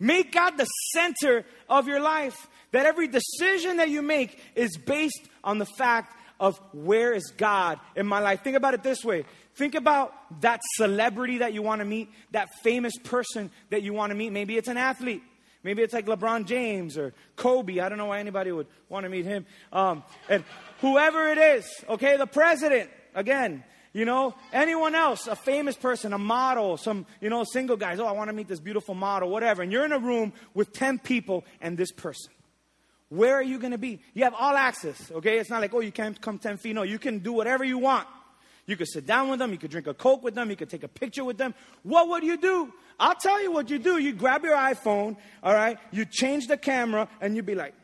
Make 0.03 0.33
God 0.33 0.57
the 0.57 0.65
center 0.65 1.45
of 1.69 1.87
your 1.87 2.01
life. 2.01 2.49
That 2.73 2.87
every 2.87 3.07
decision 3.07 3.77
that 3.77 3.89
you 3.89 4.03
make 4.03 4.37
is 4.57 4.77
based 4.77 5.29
on 5.45 5.59
the 5.59 5.67
fact 5.79 6.17
of 6.41 6.61
where 6.73 7.13
is 7.13 7.33
God 7.37 7.79
in 7.95 8.05
my 8.05 8.19
life. 8.19 8.43
Think 8.43 8.57
about 8.57 8.75
it 8.75 8.83
this 8.83 9.05
way. 9.05 9.25
Think 9.55 9.77
about 9.77 10.13
that 10.41 10.61
celebrity 10.75 11.39
that 11.39 11.53
you 11.53 11.63
want 11.63 11.83
to 11.83 11.85
meet, 11.85 12.11
that 12.33 12.49
famous 12.65 12.95
person 13.05 13.49
that 13.71 13.83
you 13.83 13.93
want 13.93 14.11
to 14.11 14.17
meet. 14.17 14.33
Maybe 14.33 14.57
it's 14.57 14.67
an 14.67 14.77
athlete. 14.77 15.23
Maybe 15.63 15.83
it's 15.83 15.95
like 15.95 16.07
LeBron 16.07 16.47
James 16.47 16.99
or 16.99 17.15
Kobe. 17.37 17.79
I 17.79 17.89
don't 17.89 17.99
know 17.99 18.07
why 18.07 18.19
anybody 18.19 18.51
would 18.51 18.67
want 18.89 19.05
to 19.05 19.09
meet 19.09 19.25
him. 19.25 19.47
Um, 19.73 20.03
and 20.29 20.43
whoever 20.81 21.29
it 21.29 21.39
is, 21.39 21.85
okay, 21.89 22.17
the 22.17 22.27
president, 22.27 22.91
again, 23.15 23.63
you 23.93 24.05
know, 24.05 24.35
anyone 24.53 24.95
else, 24.95 25.27
a 25.27 25.37
famous 25.37 25.77
person, 25.77 26.13
a 26.13 26.19
model, 26.19 26.77
some, 26.77 27.07
you 27.21 27.29
know, 27.29 27.45
single 27.45 27.77
guys, 27.77 28.01
oh, 28.01 28.07
I 28.07 28.13
want 28.13 28.29
to 28.29 28.35
meet 28.35 28.49
this 28.49 28.61
beautiful 28.61 28.95
model, 28.95 29.29
whatever. 29.29 29.63
And 29.63 29.71
you're 29.71 29.85
in 29.85 29.93
a 29.93 29.99
room 29.99 30.33
with 30.55 30.73
10 30.73 30.99
people 30.99 31.45
and 31.61 31.77
this 31.77 31.93
person. 31.93 32.33
Where 33.11 33.35
are 33.35 33.43
you 33.43 33.59
going 33.59 33.73
to 33.73 33.79
be? 33.79 34.01
You 34.15 34.25
have 34.25 34.33
all 34.33 34.57
access, 34.57 35.11
okay? 35.13 35.39
It's 35.39 35.51
not 35.51 35.61
like, 35.61 35.75
oh, 35.75 35.81
you 35.81 35.93
can't 35.93 36.19
come 36.19 36.39
10 36.39 36.57
feet. 36.57 36.75
No, 36.75 36.83
you 36.83 36.99
can 36.99 37.19
do 37.19 37.33
whatever 37.33 37.65
you 37.65 37.77
want. 37.77 38.09
You 38.65 38.77
could 38.77 38.89
sit 38.89 39.07
down 39.07 39.29
with 39.29 39.39
them, 39.39 39.51
you 39.51 39.59
could 39.59 39.71
drink 39.71 39.87
a 39.87 39.95
Coke 39.95 40.23
with 40.23 40.35
them, 40.35 40.49
you 40.49 40.57
could 40.57 40.71
take 40.71 40.85
a 40.85 40.89
picture 40.89 41.25
with 41.25 41.37
them. 41.37 41.53
What 41.83 42.09
would 42.09 42.23
you 42.23 42.37
do? 42.37 42.73
I'll 42.99 43.17
tell 43.17 43.43
you 43.43 43.51
what 43.51 43.69
you 43.69 43.79
do. 43.79 43.99
You 43.99 44.13
grab 44.13 44.45
your 44.45 44.57
iPhone, 44.57 45.17
all 45.43 45.53
right, 45.53 45.79
you 45.91 46.05
change 46.05 46.47
the 46.47 46.57
camera, 46.57 47.09
and 47.21 47.35
you'd 47.35 47.45
be 47.45 47.57
like, 47.57 47.75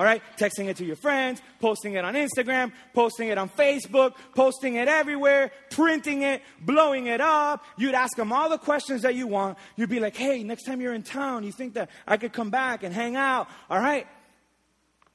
all 0.00 0.06
right, 0.06 0.22
texting 0.38 0.68
it 0.68 0.78
to 0.78 0.84
your 0.86 0.96
friends, 0.96 1.42
posting 1.60 1.92
it 1.92 2.06
on 2.06 2.14
Instagram, 2.14 2.72
posting 2.94 3.28
it 3.28 3.36
on 3.36 3.50
Facebook, 3.50 4.14
posting 4.34 4.76
it 4.76 4.88
everywhere, 4.88 5.52
printing 5.68 6.22
it, 6.22 6.40
blowing 6.58 7.06
it 7.06 7.20
up. 7.20 7.62
You'd 7.76 7.92
ask 7.92 8.16
them 8.16 8.32
all 8.32 8.48
the 8.48 8.56
questions 8.56 9.02
that 9.02 9.14
you 9.14 9.26
want. 9.26 9.58
You'd 9.76 9.90
be 9.90 10.00
like, 10.00 10.16
hey, 10.16 10.42
next 10.42 10.64
time 10.64 10.80
you're 10.80 10.94
in 10.94 11.02
town, 11.02 11.44
you 11.44 11.52
think 11.52 11.74
that 11.74 11.90
I 12.06 12.16
could 12.16 12.32
come 12.32 12.48
back 12.48 12.82
and 12.82 12.94
hang 12.94 13.14
out, 13.14 13.46
all 13.68 13.78
right? 13.78 14.06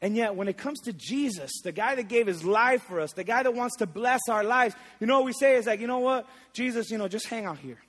And 0.04 0.16
yet, 0.16 0.36
when 0.36 0.48
it 0.48 0.56
comes 0.56 0.80
to 0.82 0.94
Jesus, 0.94 1.50
the 1.64 1.72
guy 1.72 1.96
that 1.96 2.08
gave 2.08 2.28
his 2.28 2.44
life 2.44 2.84
for 2.84 3.00
us, 3.00 3.12
the 3.14 3.24
guy 3.24 3.42
that 3.42 3.56
wants 3.56 3.78
to 3.78 3.88
bless 3.88 4.22
our 4.30 4.44
lives, 4.44 4.76
you 5.00 5.08
know 5.08 5.16
what 5.16 5.26
we 5.26 5.34
say 5.34 5.56
is 5.56 5.66
like, 5.66 5.80
you 5.80 5.88
know 5.88 5.98
what? 5.98 6.28
Jesus, 6.54 6.92
you 6.92 7.00
know, 7.00 7.08
just 7.08 7.26
hang 7.26 7.46
out 7.46 7.58
here. 7.58 7.80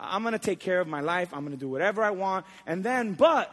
I'm 0.00 0.22
going 0.22 0.32
to 0.32 0.38
take 0.38 0.58
care 0.58 0.80
of 0.80 0.88
my 0.88 1.02
life. 1.02 1.34
I'm 1.34 1.40
going 1.40 1.52
to 1.52 1.60
do 1.60 1.68
whatever 1.68 2.02
I 2.02 2.12
want. 2.12 2.46
And 2.66 2.82
then, 2.82 3.12
but, 3.12 3.52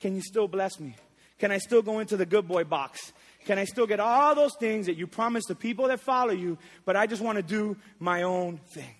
can 0.00 0.14
you 0.14 0.20
still 0.20 0.48
bless 0.48 0.78
me? 0.78 0.96
Can 1.44 1.52
I 1.52 1.58
still 1.58 1.82
go 1.82 1.98
into 1.98 2.16
the 2.16 2.24
good 2.24 2.48
boy 2.48 2.64
box? 2.64 3.12
Can 3.44 3.58
I 3.58 3.66
still 3.66 3.86
get 3.86 4.00
all 4.00 4.34
those 4.34 4.56
things 4.58 4.86
that 4.86 4.96
you 4.96 5.06
promised 5.06 5.48
the 5.48 5.54
people 5.54 5.88
that 5.88 6.00
follow 6.00 6.32
you, 6.32 6.56
but 6.86 6.96
I 6.96 7.06
just 7.06 7.20
want 7.20 7.36
to 7.36 7.42
do 7.42 7.76
my 7.98 8.22
own 8.22 8.56
thing? 8.72 8.94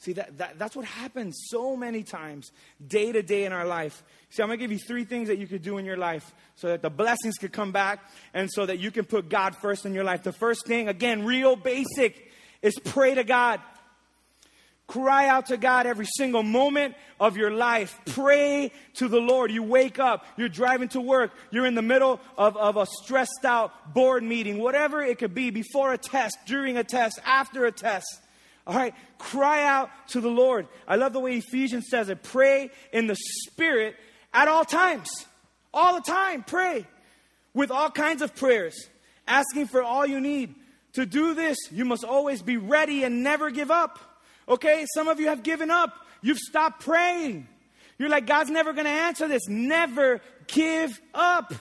See, 0.00 0.14
that, 0.14 0.36
that, 0.38 0.58
that's 0.58 0.74
what 0.74 0.84
happens 0.84 1.38
so 1.46 1.76
many 1.76 2.02
times, 2.02 2.50
day 2.84 3.12
to 3.12 3.22
day 3.22 3.44
in 3.44 3.52
our 3.52 3.64
life. 3.64 4.02
See, 4.30 4.42
I'm 4.42 4.48
going 4.48 4.58
to 4.58 4.64
give 4.64 4.72
you 4.72 4.80
three 4.80 5.04
things 5.04 5.28
that 5.28 5.38
you 5.38 5.46
could 5.46 5.62
do 5.62 5.78
in 5.78 5.84
your 5.84 5.96
life 5.96 6.34
so 6.56 6.70
that 6.70 6.82
the 6.82 6.90
blessings 6.90 7.36
could 7.36 7.52
come 7.52 7.70
back 7.70 8.00
and 8.34 8.50
so 8.50 8.66
that 8.66 8.80
you 8.80 8.90
can 8.90 9.04
put 9.04 9.28
God 9.28 9.54
first 9.62 9.86
in 9.86 9.94
your 9.94 10.02
life. 10.02 10.24
The 10.24 10.32
first 10.32 10.66
thing, 10.66 10.88
again, 10.88 11.24
real 11.24 11.54
basic, 11.54 12.32
is 12.62 12.76
pray 12.82 13.14
to 13.14 13.22
God. 13.22 13.60
Cry 14.88 15.28
out 15.28 15.46
to 15.46 15.58
God 15.58 15.86
every 15.86 16.06
single 16.06 16.42
moment 16.42 16.94
of 17.20 17.36
your 17.36 17.50
life. 17.50 18.00
Pray 18.06 18.72
to 18.94 19.06
the 19.06 19.20
Lord. 19.20 19.50
You 19.50 19.62
wake 19.62 19.98
up, 19.98 20.24
you're 20.38 20.48
driving 20.48 20.88
to 20.88 21.00
work, 21.00 21.30
you're 21.50 21.66
in 21.66 21.74
the 21.74 21.82
middle 21.82 22.20
of, 22.38 22.56
of 22.56 22.78
a 22.78 22.86
stressed 22.86 23.44
out 23.44 23.92
board 23.92 24.22
meeting, 24.22 24.58
whatever 24.58 25.02
it 25.02 25.18
could 25.18 25.34
be, 25.34 25.50
before 25.50 25.92
a 25.92 25.98
test, 25.98 26.38
during 26.46 26.78
a 26.78 26.84
test, 26.84 27.20
after 27.26 27.66
a 27.66 27.72
test. 27.72 28.06
All 28.66 28.74
right, 28.74 28.94
cry 29.18 29.62
out 29.64 29.90
to 30.08 30.22
the 30.22 30.30
Lord. 30.30 30.66
I 30.86 30.96
love 30.96 31.12
the 31.12 31.20
way 31.20 31.36
Ephesians 31.36 31.88
says 31.90 32.08
it. 32.08 32.22
Pray 32.22 32.70
in 32.90 33.08
the 33.08 33.16
Spirit 33.46 33.94
at 34.32 34.48
all 34.48 34.64
times. 34.64 35.10
All 35.74 35.96
the 35.96 36.00
time, 36.00 36.44
pray 36.44 36.86
with 37.52 37.70
all 37.70 37.90
kinds 37.90 38.22
of 38.22 38.34
prayers, 38.34 38.88
asking 39.26 39.66
for 39.66 39.82
all 39.82 40.06
you 40.06 40.18
need. 40.18 40.54
To 40.94 41.04
do 41.04 41.34
this, 41.34 41.58
you 41.70 41.84
must 41.84 42.04
always 42.04 42.40
be 42.40 42.56
ready 42.56 43.04
and 43.04 43.22
never 43.22 43.50
give 43.50 43.70
up. 43.70 43.98
Okay, 44.48 44.86
some 44.94 45.08
of 45.08 45.20
you 45.20 45.26
have 45.26 45.42
given 45.42 45.70
up. 45.70 45.94
You've 46.22 46.38
stopped 46.38 46.80
praying. 46.84 47.46
You're 47.98 48.08
like, 48.08 48.26
God's 48.26 48.50
never 48.50 48.72
going 48.72 48.86
to 48.86 48.90
answer 48.90 49.28
this. 49.28 49.42
Never 49.48 50.20
give 50.46 51.00
up. 51.12 51.52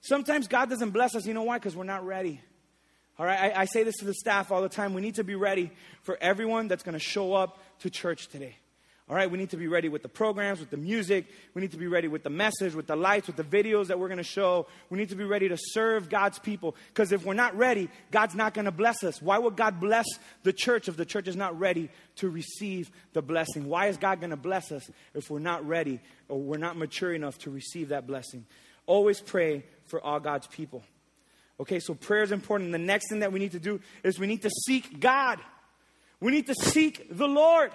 Sometimes 0.00 0.48
God 0.48 0.68
doesn't 0.68 0.90
bless 0.90 1.14
us. 1.14 1.26
You 1.26 1.34
know 1.34 1.44
why? 1.44 1.58
Because 1.58 1.74
we're 1.74 1.84
not 1.84 2.04
ready. 2.04 2.40
All 3.18 3.26
right, 3.26 3.52
I, 3.52 3.62
I, 3.62 3.64
say 3.64 3.82
this 3.82 3.96
to 3.96 4.04
the 4.04 4.14
staff 4.14 4.52
all 4.52 4.62
the 4.62 4.68
time. 4.68 4.94
We 4.94 5.02
need 5.02 5.16
to 5.16 5.24
be 5.24 5.34
ready 5.34 5.72
for 6.02 6.16
everyone 6.20 6.68
that's 6.68 6.84
going 6.84 6.92
to 6.92 7.00
show 7.00 7.34
up 7.34 7.58
to 7.80 7.90
church 7.90 8.28
today. 8.28 8.56
All 9.10 9.16
right, 9.16 9.30
we 9.30 9.38
need 9.38 9.50
to 9.50 9.56
be 9.56 9.68
ready 9.68 9.88
with 9.88 10.02
the 10.02 10.08
programs, 10.08 10.60
with 10.60 10.68
the 10.68 10.76
music. 10.76 11.24
We 11.54 11.62
need 11.62 11.70
to 11.70 11.78
be 11.78 11.86
ready 11.86 12.08
with 12.08 12.24
the 12.24 12.30
message, 12.30 12.74
with 12.74 12.86
the 12.86 12.96
lights, 12.96 13.26
with 13.26 13.36
the 13.36 13.42
videos 13.42 13.86
that 13.86 13.98
we're 13.98 14.08
going 14.08 14.18
to 14.18 14.22
show. 14.22 14.66
We 14.90 14.98
need 14.98 15.08
to 15.08 15.16
be 15.16 15.24
ready 15.24 15.48
to 15.48 15.56
serve 15.58 16.10
God's 16.10 16.38
people. 16.38 16.76
Because 16.88 17.10
if 17.10 17.24
we're 17.24 17.32
not 17.32 17.56
ready, 17.56 17.88
God's 18.10 18.34
not 18.34 18.52
going 18.52 18.66
to 18.66 18.70
bless 18.70 19.02
us. 19.04 19.22
Why 19.22 19.38
would 19.38 19.56
God 19.56 19.80
bless 19.80 20.04
the 20.42 20.52
church 20.52 20.88
if 20.88 20.98
the 20.98 21.06
church 21.06 21.26
is 21.26 21.36
not 21.36 21.58
ready 21.58 21.88
to 22.16 22.28
receive 22.28 22.90
the 23.14 23.22
blessing? 23.22 23.66
Why 23.66 23.86
is 23.86 23.96
God 23.96 24.20
going 24.20 24.30
to 24.30 24.36
bless 24.36 24.70
us 24.72 24.90
if 25.14 25.30
we're 25.30 25.38
not 25.38 25.66
ready 25.66 26.00
or 26.28 26.38
we're 26.38 26.58
not 26.58 26.76
mature 26.76 27.14
enough 27.14 27.38
to 27.38 27.50
receive 27.50 27.88
that 27.88 28.06
blessing? 28.06 28.44
Always 28.84 29.20
pray 29.20 29.64
for 29.86 30.02
all 30.02 30.20
God's 30.20 30.46
people. 30.48 30.82
Okay, 31.58 31.80
so 31.80 31.94
prayer 31.94 32.24
is 32.24 32.30
important. 32.30 32.72
The 32.72 32.78
next 32.78 33.08
thing 33.08 33.20
that 33.20 33.32
we 33.32 33.38
need 33.38 33.52
to 33.52 33.58
do 33.58 33.80
is 34.04 34.18
we 34.18 34.26
need 34.26 34.42
to 34.42 34.50
seek 34.66 35.00
God. 35.00 35.40
We 36.20 36.30
need 36.30 36.46
to 36.48 36.54
seek 36.54 37.06
the 37.10 37.26
Lord. 37.26 37.72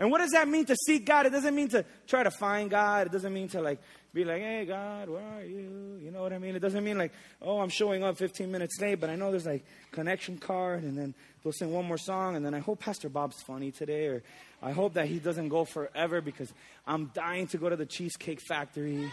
And 0.00 0.10
what 0.10 0.18
does 0.18 0.30
that 0.30 0.48
mean 0.48 0.64
to 0.64 0.74
seek 0.86 1.04
God? 1.04 1.26
It 1.26 1.30
doesn't 1.30 1.54
mean 1.54 1.68
to 1.68 1.84
try 2.08 2.22
to 2.22 2.30
find 2.30 2.70
God. 2.70 3.08
It 3.08 3.12
doesn't 3.12 3.34
mean 3.34 3.48
to 3.48 3.60
like 3.60 3.78
be 4.14 4.24
like, 4.24 4.40
hey, 4.40 4.64
God, 4.64 5.10
where 5.10 5.22
are 5.22 5.44
you? 5.44 6.00
You 6.02 6.10
know 6.10 6.22
what 6.22 6.32
I 6.32 6.38
mean? 6.38 6.56
It 6.56 6.60
doesn't 6.60 6.82
mean 6.82 6.96
like, 6.96 7.12
oh, 7.42 7.60
I'm 7.60 7.68
showing 7.68 8.02
up 8.02 8.16
15 8.16 8.50
minutes 8.50 8.80
late, 8.80 8.94
but 8.94 9.10
I 9.10 9.16
know 9.16 9.30
there's 9.30 9.44
like 9.44 9.62
connection 9.92 10.38
card, 10.38 10.84
and 10.84 10.96
then 10.96 11.14
they'll 11.44 11.52
sing 11.52 11.70
one 11.70 11.84
more 11.84 11.98
song, 11.98 12.34
and 12.34 12.44
then 12.44 12.54
I 12.54 12.60
hope 12.60 12.80
Pastor 12.80 13.10
Bob's 13.10 13.42
funny 13.42 13.70
today, 13.70 14.06
or 14.06 14.22
I 14.62 14.72
hope 14.72 14.94
that 14.94 15.06
he 15.06 15.18
doesn't 15.18 15.48
go 15.48 15.66
forever 15.66 16.22
because 16.22 16.52
I'm 16.86 17.10
dying 17.14 17.46
to 17.48 17.58
go 17.58 17.68
to 17.68 17.76
the 17.76 17.86
Cheesecake 17.86 18.40
Factory, 18.40 19.12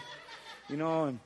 you 0.70 0.76
know, 0.76 1.04
and 1.04 1.20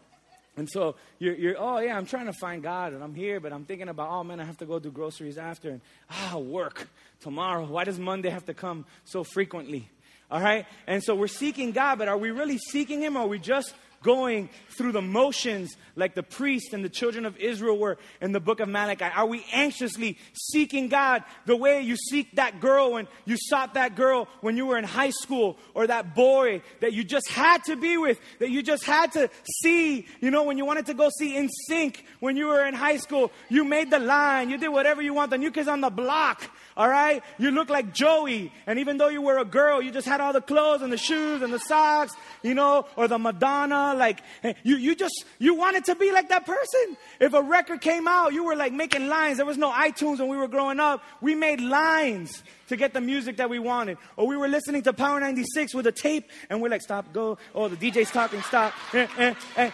and 0.56 0.68
so 0.70 0.96
you're, 1.18 1.34
you're, 1.34 1.56
oh 1.58 1.78
yeah, 1.78 1.96
I'm 1.96 2.04
trying 2.04 2.26
to 2.26 2.32
find 2.34 2.62
God 2.62 2.92
and 2.92 3.02
I'm 3.02 3.14
here, 3.14 3.40
but 3.40 3.52
I'm 3.52 3.64
thinking 3.64 3.88
about, 3.88 4.10
oh 4.10 4.22
man, 4.22 4.38
I 4.38 4.44
have 4.44 4.58
to 4.58 4.66
go 4.66 4.78
do 4.78 4.90
groceries 4.90 5.38
after 5.38 5.70
and 5.70 5.80
ah, 6.10 6.36
work 6.38 6.88
tomorrow. 7.20 7.64
Why 7.64 7.84
does 7.84 7.98
Monday 7.98 8.28
have 8.28 8.44
to 8.46 8.54
come 8.54 8.84
so 9.04 9.24
frequently? 9.24 9.88
All 10.30 10.40
right? 10.40 10.66
And 10.86 11.02
so 11.02 11.14
we're 11.14 11.26
seeking 11.26 11.72
God, 11.72 11.98
but 11.98 12.08
are 12.08 12.18
we 12.18 12.30
really 12.30 12.58
seeking 12.58 13.00
Him 13.00 13.16
or 13.16 13.20
are 13.20 13.26
we 13.26 13.38
just 13.38 13.74
going 14.02 14.48
through 14.76 14.92
the 14.92 15.02
motions 15.02 15.76
like 15.96 16.14
the 16.14 16.22
priest 16.22 16.72
and 16.72 16.84
the 16.84 16.88
children 16.88 17.26
of 17.26 17.36
Israel 17.36 17.78
were 17.78 17.98
in 18.20 18.32
the 18.32 18.40
book 18.40 18.60
of 18.60 18.68
Malachi? 18.68 19.04
Are 19.04 19.26
we 19.26 19.44
anxiously 19.52 20.18
seeking 20.32 20.88
God 20.88 21.24
the 21.46 21.56
way 21.56 21.82
you 21.82 21.96
seek 21.96 22.36
that 22.36 22.60
girl 22.60 22.92
when 22.92 23.08
you 23.24 23.36
sought 23.38 23.74
that 23.74 23.96
girl 23.96 24.28
when 24.40 24.56
you 24.56 24.66
were 24.66 24.78
in 24.78 24.84
high 24.84 25.10
school 25.10 25.56
or 25.74 25.86
that 25.86 26.14
boy 26.14 26.62
that 26.80 26.92
you 26.92 27.04
just 27.04 27.28
had 27.28 27.62
to 27.64 27.76
be 27.76 27.96
with, 27.96 28.20
that 28.38 28.50
you 28.50 28.62
just 28.62 28.84
had 28.84 29.12
to 29.12 29.28
see, 29.60 30.06
you 30.20 30.30
know, 30.30 30.44
when 30.44 30.58
you 30.58 30.64
wanted 30.64 30.86
to 30.86 30.94
go 30.94 31.10
see 31.18 31.36
in 31.36 31.48
sync 31.68 32.04
when 32.20 32.36
you 32.36 32.46
were 32.46 32.64
in 32.64 32.74
high 32.74 32.96
school, 32.96 33.30
you 33.48 33.64
made 33.64 33.90
the 33.90 33.98
line, 33.98 34.50
you 34.50 34.58
did 34.58 34.68
whatever 34.68 35.02
you 35.02 35.14
want, 35.14 35.30
the 35.30 35.38
new 35.38 35.50
kids 35.50 35.68
on 35.68 35.80
the 35.80 35.90
block, 35.90 36.50
all 36.76 36.88
right? 36.88 37.22
You 37.38 37.50
look 37.50 37.68
like 37.68 37.92
Joey, 37.92 38.52
and 38.66 38.78
even 38.78 38.98
though 38.98 39.08
you 39.08 39.22
were 39.22 39.38
a 39.38 39.44
girl, 39.44 39.82
you 39.82 39.90
just 39.90 40.06
had 40.06 40.20
all 40.20 40.32
the 40.32 40.40
clothes 40.40 40.82
and 40.82 40.92
the 40.92 40.96
shoes 40.96 41.42
and 41.42 41.52
the 41.52 41.58
socks, 41.58 42.14
you 42.42 42.54
know, 42.54 42.86
or 42.96 43.08
the 43.08 43.18
Madonna, 43.18 43.91
like, 43.94 44.20
you, 44.62 44.76
you 44.76 44.94
just, 44.94 45.24
you 45.38 45.54
wanted 45.54 45.84
to 45.86 45.94
be 45.94 46.12
like 46.12 46.28
that 46.28 46.46
person. 46.46 46.96
If 47.20 47.34
a 47.34 47.42
record 47.42 47.80
came 47.80 48.08
out, 48.08 48.32
you 48.32 48.44
were 48.44 48.56
like 48.56 48.72
making 48.72 49.08
lines. 49.08 49.38
There 49.38 49.46
was 49.46 49.58
no 49.58 49.70
iTunes 49.70 50.18
when 50.18 50.28
we 50.28 50.36
were 50.36 50.48
growing 50.48 50.80
up. 50.80 51.02
We 51.20 51.34
made 51.34 51.60
lines 51.60 52.42
to 52.68 52.76
get 52.76 52.94
the 52.94 53.00
music 53.00 53.36
that 53.36 53.50
we 53.50 53.58
wanted. 53.58 53.98
Or 54.16 54.26
we 54.26 54.36
were 54.36 54.48
listening 54.48 54.82
to 54.82 54.92
Power 54.92 55.20
96 55.20 55.74
with 55.74 55.86
a 55.86 55.92
tape, 55.92 56.30
and 56.48 56.62
we're 56.62 56.70
like, 56.70 56.82
stop, 56.82 57.12
go. 57.12 57.38
Oh, 57.54 57.68
the 57.68 57.76
DJ's 57.76 58.10
talking, 58.10 58.42
stop. 58.42 58.72
Eh, 58.94 59.06
eh, 59.18 59.34
eh. 59.56 59.70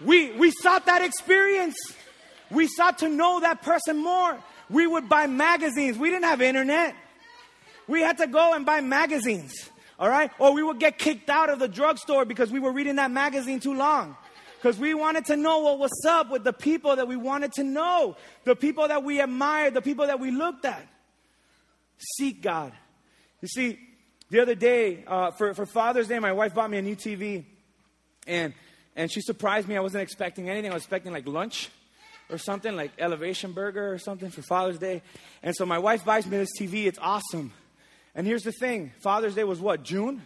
We, 0.00 0.32
we 0.32 0.50
sought 0.50 0.86
that 0.86 1.02
experience. 1.02 1.76
We 2.50 2.66
sought 2.68 2.98
to 2.98 3.08
know 3.08 3.40
that 3.40 3.62
person 3.62 3.96
more. 3.98 4.38
We 4.70 4.86
would 4.86 5.08
buy 5.08 5.26
magazines. 5.26 5.98
We 5.98 6.10
didn't 6.10 6.24
have 6.24 6.40
internet. 6.40 6.94
We 7.86 8.00
had 8.00 8.18
to 8.18 8.26
go 8.26 8.54
and 8.54 8.66
buy 8.66 8.80
magazines. 8.80 9.70
All 9.98 10.08
right? 10.08 10.30
Or 10.38 10.54
we 10.54 10.62
would 10.62 10.78
get 10.78 10.98
kicked 10.98 11.28
out 11.28 11.50
of 11.50 11.58
the 11.58 11.68
drugstore 11.68 12.24
because 12.24 12.50
we 12.50 12.60
were 12.60 12.72
reading 12.72 12.96
that 12.96 13.10
magazine 13.10 13.60
too 13.60 13.74
long. 13.74 14.16
Because 14.56 14.78
we 14.78 14.94
wanted 14.94 15.26
to 15.26 15.36
know 15.36 15.60
what 15.60 15.78
was 15.78 16.04
up 16.06 16.30
with 16.30 16.44
the 16.44 16.52
people 16.52 16.96
that 16.96 17.06
we 17.06 17.16
wanted 17.16 17.52
to 17.54 17.64
know, 17.64 18.16
the 18.44 18.56
people 18.56 18.88
that 18.88 19.04
we 19.04 19.20
admired, 19.20 19.74
the 19.74 19.82
people 19.82 20.06
that 20.06 20.18
we 20.18 20.30
looked 20.30 20.64
at. 20.64 20.84
Seek 22.16 22.42
God. 22.42 22.72
You 23.40 23.48
see, 23.48 23.78
the 24.30 24.40
other 24.40 24.54
day, 24.54 25.04
uh, 25.06 25.30
for, 25.32 25.54
for 25.54 25.64
Father's 25.64 26.08
Day, 26.08 26.18
my 26.18 26.32
wife 26.32 26.54
bought 26.54 26.70
me 26.70 26.78
a 26.78 26.82
new 26.82 26.96
TV. 26.96 27.44
And, 28.26 28.52
and 28.96 29.10
she 29.10 29.20
surprised 29.20 29.68
me. 29.68 29.76
I 29.76 29.80
wasn't 29.80 30.02
expecting 30.02 30.50
anything. 30.50 30.70
I 30.70 30.74
was 30.74 30.82
expecting 30.82 31.12
like 31.12 31.26
lunch 31.26 31.70
or 32.30 32.38
something, 32.38 32.76
like 32.76 32.92
Elevation 32.98 33.52
Burger 33.52 33.92
or 33.92 33.98
something 33.98 34.30
for 34.30 34.42
Father's 34.42 34.78
Day. 34.78 35.02
And 35.42 35.54
so 35.56 35.64
my 35.66 35.78
wife 35.78 36.04
buys 36.04 36.26
me 36.26 36.36
this 36.36 36.58
TV. 36.58 36.86
It's 36.86 36.98
awesome. 37.00 37.52
And 38.18 38.26
here's 38.26 38.42
the 38.42 38.50
thing 38.50 38.90
Father's 38.98 39.36
Day 39.36 39.44
was 39.44 39.60
what, 39.60 39.84
June? 39.84 40.22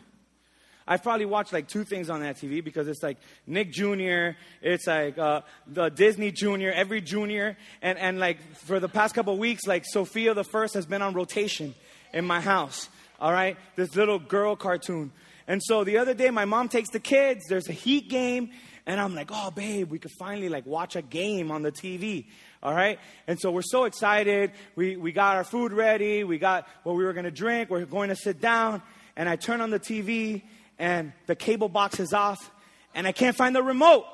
I've 0.88 1.02
probably 1.02 1.26
watched 1.26 1.52
like 1.52 1.68
two 1.68 1.84
things 1.84 2.08
on 2.08 2.20
that 2.20 2.36
TV 2.36 2.64
because 2.64 2.88
it's 2.88 3.02
like 3.02 3.18
Nick 3.46 3.70
Jr., 3.70 4.30
it's 4.62 4.86
like 4.86 5.18
uh, 5.18 5.42
the 5.66 5.90
Disney 5.90 6.32
Jr., 6.32 6.70
every 6.72 7.02
Junior, 7.02 7.54
and, 7.82 7.98
and 7.98 8.18
like 8.18 8.38
for 8.56 8.80
the 8.80 8.88
past 8.88 9.14
couple 9.14 9.36
weeks, 9.36 9.66
like 9.66 9.84
Sofia 9.84 10.32
the 10.32 10.42
First 10.42 10.72
has 10.72 10.86
been 10.86 11.02
on 11.02 11.12
rotation 11.12 11.74
in 12.14 12.24
my 12.24 12.40
house. 12.40 12.88
All 13.20 13.30
right, 13.30 13.58
this 13.76 13.94
little 13.94 14.18
girl 14.18 14.56
cartoon. 14.56 15.12
And 15.46 15.62
so 15.62 15.84
the 15.84 15.98
other 15.98 16.14
day, 16.14 16.30
my 16.30 16.46
mom 16.46 16.70
takes 16.70 16.88
the 16.88 17.00
kids. 17.00 17.42
There's 17.46 17.68
a 17.68 17.72
Heat 17.72 18.08
game, 18.08 18.52
and 18.86 18.98
I'm 18.98 19.14
like, 19.14 19.28
oh, 19.30 19.50
babe, 19.50 19.90
we 19.90 19.98
could 19.98 20.12
finally 20.18 20.48
like 20.48 20.64
watch 20.64 20.96
a 20.96 21.02
game 21.02 21.50
on 21.50 21.60
the 21.60 21.70
TV. 21.72 22.24
All 22.62 22.72
right? 22.72 22.98
And 23.26 23.40
so 23.40 23.50
we're 23.50 23.62
so 23.62 23.84
excited. 23.84 24.52
We, 24.76 24.96
we 24.96 25.12
got 25.12 25.36
our 25.36 25.44
food 25.44 25.72
ready. 25.72 26.22
We 26.22 26.38
got 26.38 26.68
what 26.84 26.94
we 26.94 27.04
were 27.04 27.12
going 27.12 27.24
to 27.24 27.30
drink. 27.30 27.70
We're 27.70 27.84
going 27.84 28.10
to 28.10 28.16
sit 28.16 28.40
down. 28.40 28.82
And 29.16 29.28
I 29.28 29.36
turn 29.36 29.60
on 29.60 29.70
the 29.70 29.80
TV, 29.80 30.42
and 30.78 31.12
the 31.26 31.36
cable 31.36 31.68
box 31.68 32.00
is 32.00 32.12
off, 32.12 32.50
and 32.94 33.06
I 33.06 33.12
can't 33.12 33.36
find 33.36 33.54
the 33.54 33.62
remote. 33.62 34.06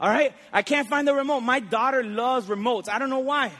All 0.00 0.08
right? 0.08 0.32
I 0.52 0.62
can't 0.62 0.88
find 0.88 1.06
the 1.06 1.14
remote. 1.14 1.40
My 1.40 1.60
daughter 1.60 2.02
loves 2.02 2.46
remotes. 2.46 2.88
I 2.88 2.98
don't 2.98 3.10
know 3.10 3.18
why. 3.18 3.52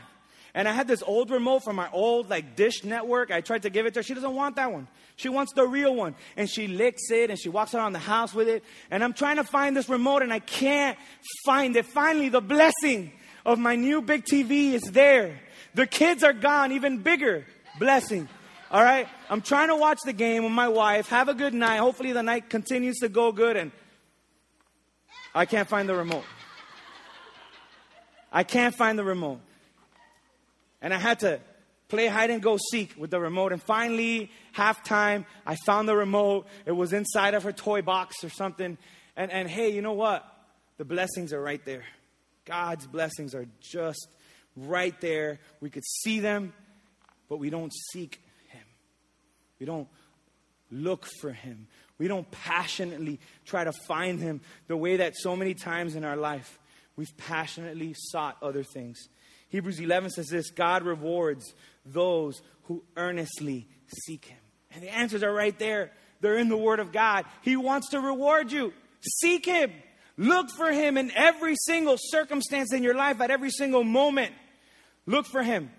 And 0.55 0.67
I 0.67 0.73
had 0.73 0.89
this 0.89 1.03
old 1.03 1.31
remote 1.31 1.63
from 1.63 1.77
my 1.77 1.89
old 1.93 2.31
like 2.31 2.57
dish 2.57 2.85
network. 2.85 3.31
I 3.31 3.41
tried 3.43 3.63
to 3.63 3.71
give 3.71 3.87
it 3.87 3.95
to 3.95 4.01
her. 4.01 4.03
She 4.03 4.15
doesn't 4.15 4.35
want 4.35 4.57
that 4.57 4.73
one. 4.73 4.89
She 5.17 5.29
wants 5.29 5.53
the 5.53 5.67
real 5.67 5.95
one. 5.95 6.15
And 6.37 6.49
she 6.49 6.69
licks 6.69 7.11
it 7.11 7.31
and 7.31 7.39
she 7.39 7.49
walks 7.49 7.75
around 7.75 7.93
the 7.93 7.99
house 7.99 8.35
with 8.35 8.49
it. 8.49 8.65
And 8.91 9.05
I'm 9.05 9.13
trying 9.13 9.37
to 9.37 9.45
find 9.45 9.77
this 9.77 9.89
remote 9.89 10.23
and 10.23 10.33
I 10.33 10.39
can't 10.39 10.99
find 11.45 11.77
it. 11.77 11.87
Finally, 11.87 12.31
the 12.31 12.41
blessing 12.41 13.13
of 13.49 13.59
my 13.59 13.77
new 13.77 14.03
big 14.03 14.27
TV 14.27 14.75
is 14.75 14.83
there. 14.83 15.41
The 15.73 15.87
kids 15.87 16.23
are 16.23 16.35
gone, 16.35 16.73
even 16.73 16.99
bigger 16.99 17.47
blessing. 17.79 18.29
All 18.71 18.83
right? 18.83 19.09
I'm 19.31 19.41
trying 19.41 19.69
to 19.69 19.77
watch 19.77 20.01
the 20.05 20.13
game 20.13 20.43
with 20.43 20.53
my 20.53 20.69
wife. 20.69 21.09
Have 21.09 21.31
a 21.31 21.35
good 21.35 21.55
night. 21.55 21.79
Hopefully 21.79 22.13
the 22.13 22.23
night 22.23 22.51
continues 22.51 22.99
to 22.99 23.09
go 23.09 23.33
good 23.33 23.57
and 23.57 23.73
I 25.35 25.47
can't 25.47 25.67
find 25.67 25.89
the 25.89 25.95
remote. 25.95 26.25
I 28.31 28.43
can't 28.43 28.75
find 28.75 28.99
the 28.99 29.05
remote. 29.05 29.41
And 30.83 30.93
I 30.93 30.99
had 30.99 31.21
to 31.21 31.41
play 31.89 32.07
hide 32.07 32.29
and 32.31 32.43
go 32.43 32.59
seek 32.71 32.97
with 32.99 33.11
the 33.11 33.19
remote. 33.19 33.53
And 33.53 33.63
finally, 33.63 34.31
halftime, 34.55 35.25
I 35.47 35.57
found 35.65 35.89
the 35.89 35.97
remote. 35.97 36.47
It 36.67 36.73
was 36.73 36.93
inside 36.93 37.33
of 37.33 37.45
her 37.45 37.53
toy 37.53 37.81
box 37.81 38.23
or 38.23 38.29
something. 38.29 38.77
And, 39.17 39.33
and 39.33 39.49
hey, 39.49 39.71
you 39.71 39.81
know 39.81 39.95
what? 39.95 40.23
The 40.77 40.85
blessings 40.85 41.33
are 41.33 41.41
right 41.41 41.65
there. 41.65 41.85
God's 42.49 42.87
blessings 42.87 43.35
are 43.35 43.47
just 43.61 44.09
right 44.57 44.99
there. 45.01 45.39
We 45.61 45.69
could 45.69 45.85
see 45.85 46.21
them, 46.21 46.55
but 47.29 47.39
we 47.39 47.51
don't 47.51 47.73
seek 47.93 48.23
Him. 48.49 48.65
We 49.61 49.67
don't 49.67 49.89
look 50.71 51.07
for 51.21 51.31
Him. 51.31 51.69
We 51.99 52.09
don't 52.09 52.29
passionately 52.31 53.21
try 53.45 53.65
to 53.65 53.73
find 53.87 54.19
Him 54.19 54.41
the 54.67 54.77
way 54.77 54.97
that 54.97 55.15
so 55.17 55.37
many 55.37 55.53
times 55.53 55.95
in 55.95 56.05
our 56.05 56.17
life 56.17 56.59
we've 56.97 57.17
passionately 57.17 57.95
sought 57.97 58.39
other 58.43 58.65
things. 58.65 59.09
Hebrews 59.49 59.81
11 59.81 60.11
says 60.11 60.29
this 60.29 60.51
God 60.51 60.83
rewards 60.85 61.53
those 61.85 62.41
who 62.65 62.83
earnestly 62.97 63.69
seek 64.07 64.25
Him. 64.25 64.39
And 64.73 64.83
the 64.83 64.95
answers 64.95 65.23
are 65.23 65.33
right 65.33 65.59
there. 65.59 65.93
They're 66.21 66.39
in 66.39 66.49
the 66.49 66.57
Word 66.57 66.81
of 66.81 66.93
God. 66.93 67.27
He 67.43 67.57
wants 67.57 67.91
to 67.91 68.01
reward 68.01 68.51
you. 68.53 68.73
Seek 69.01 69.45
Him. 69.47 69.73
Look 70.19 70.51
for 70.51 70.71
Him 70.71 70.99
in 70.99 71.11
every 71.15 71.55
single 71.65 71.97
circumstance 71.99 72.75
in 72.75 72.83
your 72.83 72.95
life, 72.95 73.21
at 73.23 73.31
every 73.31 73.51
single 73.51 73.85
moment. 73.85 74.35
Look 75.07 75.25
for 75.25 75.43
Him, 75.43 75.71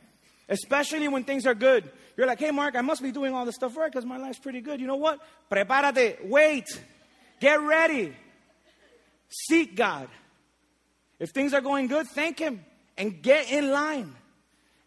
especially 0.47 1.07
when 1.07 1.25
things 1.25 1.45
are 1.45 1.53
good. 1.53 1.91
You're 2.17 2.25
like, 2.25 2.39
hey, 2.39 2.49
Mark, 2.49 2.75
I 2.75 2.81
must 2.81 3.03
be 3.03 3.11
doing 3.11 3.33
all 3.33 3.45
this 3.45 3.55
stuff 3.55 3.77
right 3.77 3.91
because 3.91 4.05
my 4.05 4.17
life's 4.17 4.39
pretty 4.39 4.61
good. 4.61 4.81
You 4.81 4.87
know 4.87 4.95
what? 4.95 5.19
Prepárate. 5.51 6.27
Wait. 6.27 6.65
Get 7.39 7.61
ready. 7.61 8.15
Seek 9.29 9.75
God. 9.75 10.09
If 11.19 11.29
things 11.29 11.53
are 11.53 11.61
going 11.61 11.87
good, 11.87 12.07
thank 12.07 12.39
Him 12.39 12.65
and 12.99 13.21
get 13.21 13.49
in 13.49 13.71
line. 13.71 14.13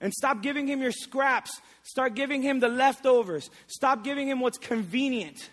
And 0.01 0.13
stop 0.13 0.43
giving 0.43 0.69
him 0.69 0.83
your 0.83 0.93
scraps. 0.93 1.61
Start 1.83 2.15
giving 2.15 2.43
him 2.43 2.61
the 2.61 2.69
leftovers. 2.69 3.51
Stop 3.67 4.05
giving 4.05 4.29
him 4.29 4.41
what's 4.41 4.59
convenient. 4.59 5.51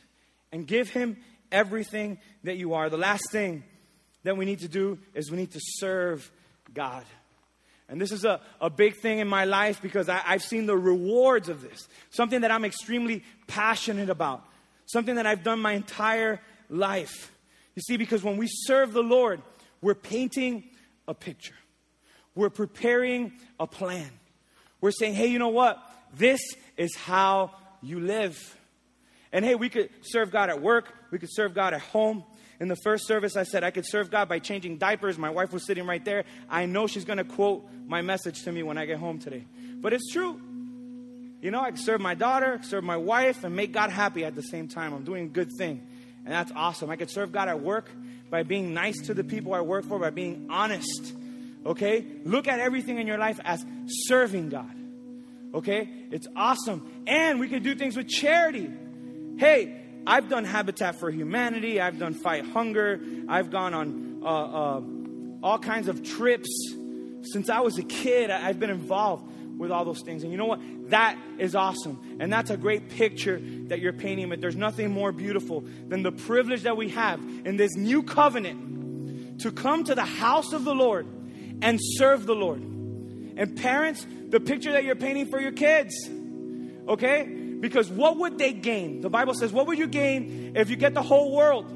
And 0.51 0.67
give 0.67 0.89
him 0.89 1.17
everything 1.51 2.19
that 2.43 2.57
you 2.57 2.73
are. 2.73 2.89
The 2.89 2.97
last 2.97 3.31
thing 3.31 3.63
that 4.23 4.37
we 4.37 4.45
need 4.45 4.59
to 4.59 4.67
do 4.67 4.99
is 5.13 5.31
we 5.31 5.37
need 5.37 5.51
to 5.51 5.59
serve 5.61 6.29
God. 6.73 7.05
And 7.87 7.99
this 7.99 8.11
is 8.11 8.23
a, 8.23 8.39
a 8.61 8.69
big 8.69 8.97
thing 8.97 9.19
in 9.19 9.27
my 9.27 9.45
life 9.45 9.81
because 9.81 10.09
I, 10.09 10.21
I've 10.25 10.43
seen 10.43 10.67
the 10.67 10.77
rewards 10.77 11.49
of 11.49 11.61
this. 11.61 11.87
Something 12.11 12.41
that 12.41 12.51
I'm 12.51 12.63
extremely 12.63 13.23
passionate 13.47 14.09
about. 14.09 14.43
Something 14.85 15.15
that 15.15 15.25
I've 15.25 15.43
done 15.43 15.59
my 15.59 15.73
entire 15.73 16.39
life. 16.69 17.31
You 17.75 17.81
see, 17.81 17.97
because 17.97 18.23
when 18.23 18.37
we 18.37 18.47
serve 18.47 18.93
the 18.93 19.01
Lord, 19.01 19.41
we're 19.81 19.95
painting 19.95 20.65
a 21.07 21.13
picture. 21.13 21.55
We're 22.35 22.49
preparing 22.49 23.33
a 23.59 23.65
plan. 23.65 24.09
We're 24.81 24.91
saying, 24.91 25.15
hey, 25.15 25.27
you 25.27 25.39
know 25.39 25.49
what? 25.49 25.81
This 26.15 26.41
is 26.77 26.95
how 26.95 27.51
you 27.81 27.99
live. 27.99 28.57
And 29.31 29.43
hey, 29.43 29.55
we 29.55 29.69
could 29.69 29.89
serve 30.01 30.31
God 30.31 30.49
at 30.49 30.61
work, 30.61 30.93
we 31.11 31.19
could 31.19 31.31
serve 31.31 31.53
God 31.53 31.73
at 31.73 31.81
home. 31.81 32.23
In 32.59 32.67
the 32.67 32.75
first 32.75 33.07
service, 33.07 33.37
I 33.37 33.43
said 33.43 33.63
I 33.63 33.71
could 33.71 33.85
serve 33.85 34.11
God 34.11 34.27
by 34.27 34.39
changing 34.39 34.77
diapers. 34.77 35.17
My 35.17 35.29
wife 35.29 35.53
was 35.53 35.65
sitting 35.65 35.85
right 35.85 36.03
there. 36.03 36.25
I 36.49 36.65
know 36.65 36.87
she's 36.87 37.05
going 37.05 37.17
to 37.17 37.23
quote 37.23 37.65
my 37.87 38.01
message 38.01 38.43
to 38.43 38.51
me 38.51 38.63
when 38.63 38.77
I 38.77 38.85
get 38.85 38.97
home 38.97 39.19
today. 39.19 39.45
But 39.75 39.93
it's 39.93 40.11
true. 40.11 40.41
You 41.41 41.51
know, 41.51 41.61
I 41.61 41.69
can 41.69 41.77
serve 41.77 42.01
my 42.01 42.15
daughter, 42.15 42.59
serve 42.63 42.83
my 42.83 42.97
wife, 42.97 43.45
and 43.45 43.55
make 43.55 43.71
God 43.71 43.89
happy 43.89 44.25
at 44.25 44.35
the 44.35 44.41
same 44.41 44.67
time. 44.67 44.93
I'm 44.93 45.05
doing 45.05 45.25
a 45.25 45.29
good 45.29 45.51
thing. 45.57 45.87
And 46.25 46.33
that's 46.33 46.51
awesome. 46.53 46.89
I 46.89 46.97
could 46.97 47.09
serve 47.09 47.31
God 47.31 47.47
at 47.47 47.61
work 47.61 47.89
by 48.29 48.43
being 48.43 48.73
nice 48.73 49.07
to 49.07 49.13
the 49.13 49.23
people 49.23 49.53
I 49.53 49.61
work 49.61 49.85
for, 49.85 49.97
by 49.97 50.09
being 50.09 50.47
honest 50.49 51.13
Okay? 51.65 52.05
Look 52.23 52.47
at 52.47 52.59
everything 52.59 52.97
in 52.99 53.07
your 53.07 53.17
life 53.17 53.39
as 53.43 53.65
serving 53.87 54.49
God. 54.49 54.75
Okay? 55.53 55.89
It's 56.11 56.27
awesome. 56.35 57.03
And 57.07 57.39
we 57.39 57.49
can 57.49 57.63
do 57.63 57.75
things 57.75 57.95
with 57.97 58.07
charity. 58.07 58.69
Hey, 59.37 59.83
I've 60.05 60.29
done 60.29 60.45
Habitat 60.45 60.99
for 60.99 61.11
Humanity, 61.11 61.79
I've 61.79 61.99
done 61.99 62.13
Fight 62.13 62.45
Hunger, 62.45 62.99
I've 63.27 63.51
gone 63.51 63.73
on 63.73 64.21
uh, 64.23 64.25
uh, 64.25 64.81
all 65.43 65.59
kinds 65.59 65.87
of 65.87 66.03
trips. 66.03 66.49
Since 67.21 67.49
I 67.49 67.59
was 67.59 67.77
a 67.77 67.83
kid, 67.83 68.31
I've 68.31 68.59
been 68.59 68.69
involved 68.69 69.29
with 69.57 69.71
all 69.71 69.83
those 69.83 70.01
things. 70.01 70.23
And 70.23 70.31
you 70.31 70.37
know 70.37 70.45
what? 70.45 70.61
That 70.89 71.19
is 71.37 71.53
awesome. 71.53 72.17
And 72.19 72.31
that's 72.31 72.49
a 72.49 72.57
great 72.57 72.89
picture 72.89 73.39
that 73.67 73.79
you're 73.79 73.93
painting. 73.93 74.29
But 74.29 74.39
there's 74.39 74.55
nothing 74.55 74.89
more 74.89 75.11
beautiful 75.11 75.65
than 75.87 76.01
the 76.01 76.13
privilege 76.13 76.63
that 76.63 76.77
we 76.77 76.89
have 76.89 77.19
in 77.45 77.57
this 77.57 77.75
new 77.75 78.01
covenant 78.01 79.41
to 79.41 79.51
come 79.51 79.83
to 79.83 79.95
the 79.95 80.05
house 80.05 80.53
of 80.53 80.63
the 80.63 80.73
Lord 80.73 81.05
and 81.61 81.77
serve 81.81 82.25
the 82.25 82.35
Lord. 82.35 82.61
And 82.61 83.55
parents, 83.57 84.07
the 84.29 84.39
picture 84.39 84.71
that 84.71 84.85
you're 84.85 84.95
painting 84.95 85.27
for 85.27 85.39
your 85.39 85.51
kids, 85.51 85.93
okay? 86.87 87.38
Because 87.59 87.89
what 87.89 88.17
would 88.17 88.37
they 88.37 88.53
gain? 88.53 89.01
The 89.01 89.09
Bible 89.09 89.33
says, 89.33 89.51
What 89.51 89.67
would 89.67 89.77
you 89.77 89.87
gain 89.87 90.53
if 90.55 90.69
you 90.69 90.75
get 90.75 90.93
the 90.93 91.01
whole 91.01 91.35
world 91.35 91.69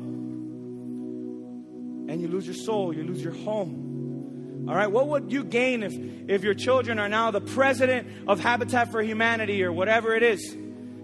and 2.10 2.22
you 2.22 2.28
lose 2.28 2.46
your 2.46 2.56
soul, 2.56 2.94
you 2.96 3.04
lose 3.04 3.22
your 3.22 3.34
home? 3.34 4.66
All 4.68 4.76
right, 4.76 4.90
what 4.90 5.08
would 5.10 5.32
you 5.32 5.44
gain 5.44 5.84
if, 5.84 5.94
if 6.30 6.44
your 6.44 6.54
children 6.54 6.98
are 6.98 7.10
now 7.10 7.32
the 7.32 7.42
president 7.42 8.08
of 8.30 8.40
Habitat 8.40 8.92
for 8.92 9.02
Humanity 9.02 9.62
or 9.62 9.74
whatever 9.74 10.16
it 10.16 10.24
is, 10.24 10.56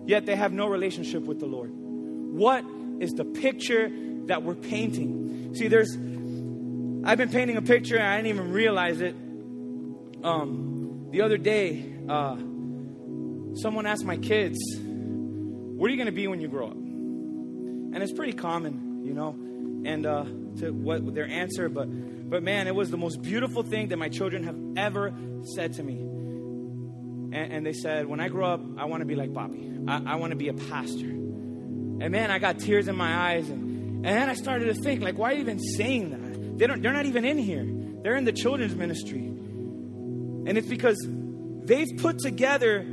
yet 0.06 0.26
they 0.26 0.38
have 0.38 0.54
no 0.54 0.68
relationship 0.68 1.24
with 1.24 1.40
the 1.40 1.46
Lord? 1.46 1.70
What 1.74 2.64
is 3.02 3.12
the 3.12 3.26
picture 3.26 3.92
that 4.28 4.44
we're 4.44 4.56
painting? 4.56 5.56
See, 5.56 5.68
there's 5.68 5.94
I've 7.04 7.18
been 7.18 7.30
painting 7.30 7.58
a 7.58 7.62
picture 7.62 7.98
and 7.98 8.08
I 8.08 8.16
didn't 8.18 8.28
even 8.28 8.52
realize 8.54 9.02
it. 9.02 9.16
Um, 10.24 11.08
the 11.12 11.22
other 11.22 11.38
day, 11.38 11.96
uh, 12.08 12.36
someone 13.56 13.86
asked 13.86 14.06
my 14.06 14.18
kids, 14.18 14.58
What 14.78 15.88
are 15.88 15.92
you 15.92 15.98
going 15.98 16.08
to 16.08 16.12
be 16.12 16.28
when 16.28 16.42
you 16.42 16.48
grow 16.48 16.68
up? 16.68 16.76
And 16.76 17.98
it's 18.04 18.14
pretty 18.14 18.34
common, 18.34 19.04
you 19.04 19.14
know, 19.14 19.36
and 19.86 20.06
uh, 20.06 20.26
to 20.60 20.72
what 20.72 21.14
their 21.14 21.28
answer, 21.28 21.70
but, 21.70 21.88
but 22.30 22.44
man, 22.44 22.68
it 22.68 22.76
was 22.76 22.92
the 22.92 22.98
most 22.98 23.22
beautiful 23.22 23.64
thing 23.64 23.88
that 23.90 23.98
my 23.98 24.10
children 24.10 24.44
have 24.44 24.58
ever 24.78 25.14
said 25.56 25.74
to 25.74 25.84
me. 25.84 26.00
And, 27.32 27.54
and 27.54 27.66
they 27.66 27.74
said, 27.74 28.06
When 28.06 28.20
I 28.20 28.28
grow 28.28 28.54
up, 28.54 28.62
I 28.78 28.86
want 28.86 29.02
to 29.02 29.06
be 29.06 29.16
like 29.16 29.34
Bobby, 29.34 29.70
I, 29.88 30.14
I 30.14 30.16
want 30.16 30.32
to 30.32 30.38
be 30.38 30.50
a 30.50 30.54
pastor. 30.54 31.10
And 32.02 32.12
man, 32.12 32.32
I 32.32 32.40
got 32.40 32.60
tears 32.60 32.88
in 32.88 32.96
my 32.96 33.32
eyes. 33.32 33.50
And, 33.50 34.06
and 34.06 34.06
then 34.06 34.30
I 34.30 34.34
started 34.34 34.74
to 34.74 34.82
think, 34.82 35.02
like, 35.02 35.18
why 35.18 35.32
are 35.32 35.34
you 35.34 35.42
even 35.42 35.60
saying 35.60 36.12
that? 36.12 36.58
They 36.58 36.68
don't, 36.68 36.82
they're 36.82 36.94
not 36.94 37.06
even 37.06 37.26
in 37.26 37.38
here. 37.38 37.68
They're 38.04 38.16
in 38.16 38.24
the 38.24 38.32
children's 38.32 38.76
ministry. 38.76 39.26
And 39.26 40.58
it's 40.58 40.68
because 40.68 40.98
they've 41.66 41.90
put 41.98 42.20
together 42.20 42.86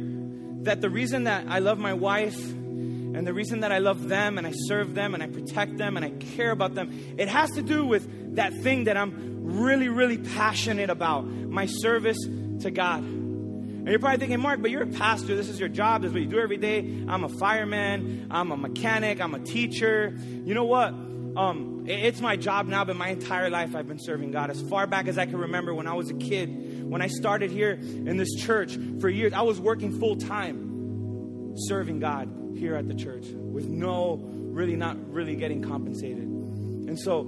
that 0.67 0.81
the 0.81 0.91
reason 0.91 1.25
that 1.25 1.47
I 1.49 1.59
love 1.59 1.79
my 1.79 1.95
wife 1.95 2.39
and 2.39 3.27
the 3.27 3.33
reason 3.33 3.61
that 3.61 3.73
I 3.73 3.79
love 3.79 4.09
them 4.09 4.39
and 4.39 4.47
I 4.47 4.53
serve 4.53 4.95
them 4.95 5.15
and 5.15 5.23
I 5.23 5.27
protect 5.27 5.79
them 5.79 5.97
and 5.97 6.05
I 6.05 6.11
care 6.11 6.51
about 6.51 6.75
them, 6.75 7.17
it 7.17 7.29
has 7.29 7.51
to 7.53 7.63
do 7.63 7.85
with 7.87 8.37
that 8.37 8.53
thing 8.53 8.85
that 8.85 8.97
I'm 8.97 9.43
really, 9.43 9.89
really 9.89 10.19
passionate 10.19 10.91
about 10.91 11.27
my 11.27 11.67
service 11.67 12.19
to 12.61 12.71
God. 12.71 13.03
And 13.03 13.89
you're 13.89 14.01
probably 14.01 14.19
thinking, 14.19 14.41
Mark, 14.41 14.61
but 14.61 14.71
you're 14.71 14.83
a 14.83 14.89
pastor. 14.89 15.37
This 15.37 15.49
is 15.49 15.61
your 15.61 15.69
job. 15.69 16.03
This 16.03 16.09
is 16.09 16.15
what 16.15 16.23
you 16.23 16.29
do 16.29 16.41
every 16.41 16.57
day. 16.57 17.05
I'm 17.09 17.23
a 17.23 17.29
fireman. 17.29 18.27
I'm 18.31 18.51
a 18.51 18.57
mechanic. 18.57 19.21
I'm 19.21 19.35
a 19.35 19.39
teacher. 19.39 20.17
You 20.45 20.55
know 20.55 20.65
what? 20.65 20.89
Um, 20.89 21.85
it's 21.87 22.21
my 22.21 22.37
job 22.37 22.67
now, 22.67 22.85
but 22.85 22.97
my 22.97 23.09
entire 23.09 23.49
life 23.51 23.77
I've 23.77 23.87
been 23.87 24.01
serving 24.01 24.33
God. 24.33 24.51
As 24.51 24.61
far 24.63 24.87
back 24.87 25.07
as 25.07 25.19
I 25.19 25.27
can 25.27 25.37
remember 25.37 25.73
when 25.75 25.87
I 25.87 25.95
was 25.95 26.11
a 26.11 26.15
kid, 26.15 26.76
when 26.89 27.03
I 27.03 27.09
started 27.09 27.51
here 27.51 27.73
in 27.73 28.17
this 28.17 28.35
church 28.35 28.79
for 29.01 29.09
years, 29.09 29.33
I 29.33 29.43
was 29.43 29.61
working 29.61 29.99
full 29.99 30.17
time 30.17 31.55
serving 31.57 32.01
God 32.01 32.55
here 32.57 32.75
at 32.75 32.87
the 32.89 32.95
church 32.95 33.27
with 33.29 33.67
no, 33.67 34.21
really 34.23 34.77
not 34.77 34.97
really 35.11 35.37
getting 35.37 35.63
compensated. 35.63 36.19
And 36.19 36.99
so 36.99 37.23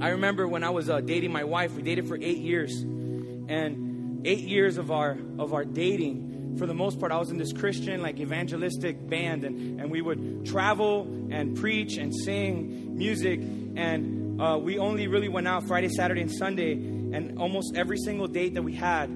I 0.00 0.10
remember 0.10 0.46
when 0.48 0.64
I 0.64 0.70
was 0.70 0.88
uh, 0.88 1.00
dating 1.00 1.32
my 1.32 1.44
wife, 1.44 1.74
we 1.74 1.82
dated 1.82 2.08
for 2.08 2.16
eight 2.16 2.38
years. 2.38 2.72
And 2.80 4.26
eight 4.26 4.44
years 4.44 4.78
of 4.78 4.90
our, 4.90 5.18
of 5.38 5.52
our 5.52 5.64
dating, 5.64 6.56
for 6.58 6.66
the 6.66 6.74
most 6.74 7.00
part, 7.00 7.12
I 7.12 7.18
was 7.18 7.30
in 7.30 7.38
this 7.38 7.52
Christian, 7.52 8.02
like 8.02 8.18
evangelistic 8.18 9.08
band, 9.08 9.44
and, 9.44 9.80
and 9.80 9.90
we 9.90 10.00
would 10.00 10.46
travel 10.46 11.02
and 11.30 11.56
preach 11.56 11.96
and 11.96 12.14
sing 12.14 12.96
music. 12.96 13.40
And 13.40 14.40
uh, 14.40 14.58
we 14.58 14.78
only 14.78 15.06
really 15.06 15.28
went 15.28 15.48
out 15.48 15.66
Friday, 15.66 15.88
Saturday, 15.88 16.22
and 16.22 16.30
Sunday. 16.30 16.74
And 17.12 17.38
almost 17.38 17.76
every 17.76 17.98
single 17.98 18.28
date 18.28 18.54
that 18.54 18.62
we 18.62 18.74
had, 18.74 19.10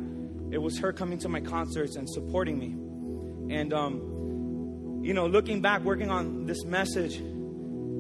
it 0.51 0.59
was 0.59 0.78
her 0.78 0.92
coming 0.92 1.18
to 1.18 1.28
my 1.28 1.40
concerts 1.40 1.97
and 1.97 2.09
supporting 2.09 2.59
me. 2.59 3.55
And, 3.55 3.72
um, 3.72 5.01
you 5.03 5.14
know, 5.14 5.26
looking 5.26 5.61
back, 5.61 5.82
working 5.82 6.11
on 6.11 6.47
this 6.47 6.64
message, 6.64 7.20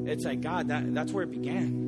it's 0.06 0.24
like, 0.24 0.40
God, 0.40 0.68
that, 0.68 0.94
that's 0.94 1.12
where 1.12 1.24
it 1.24 1.30
began. 1.30 1.84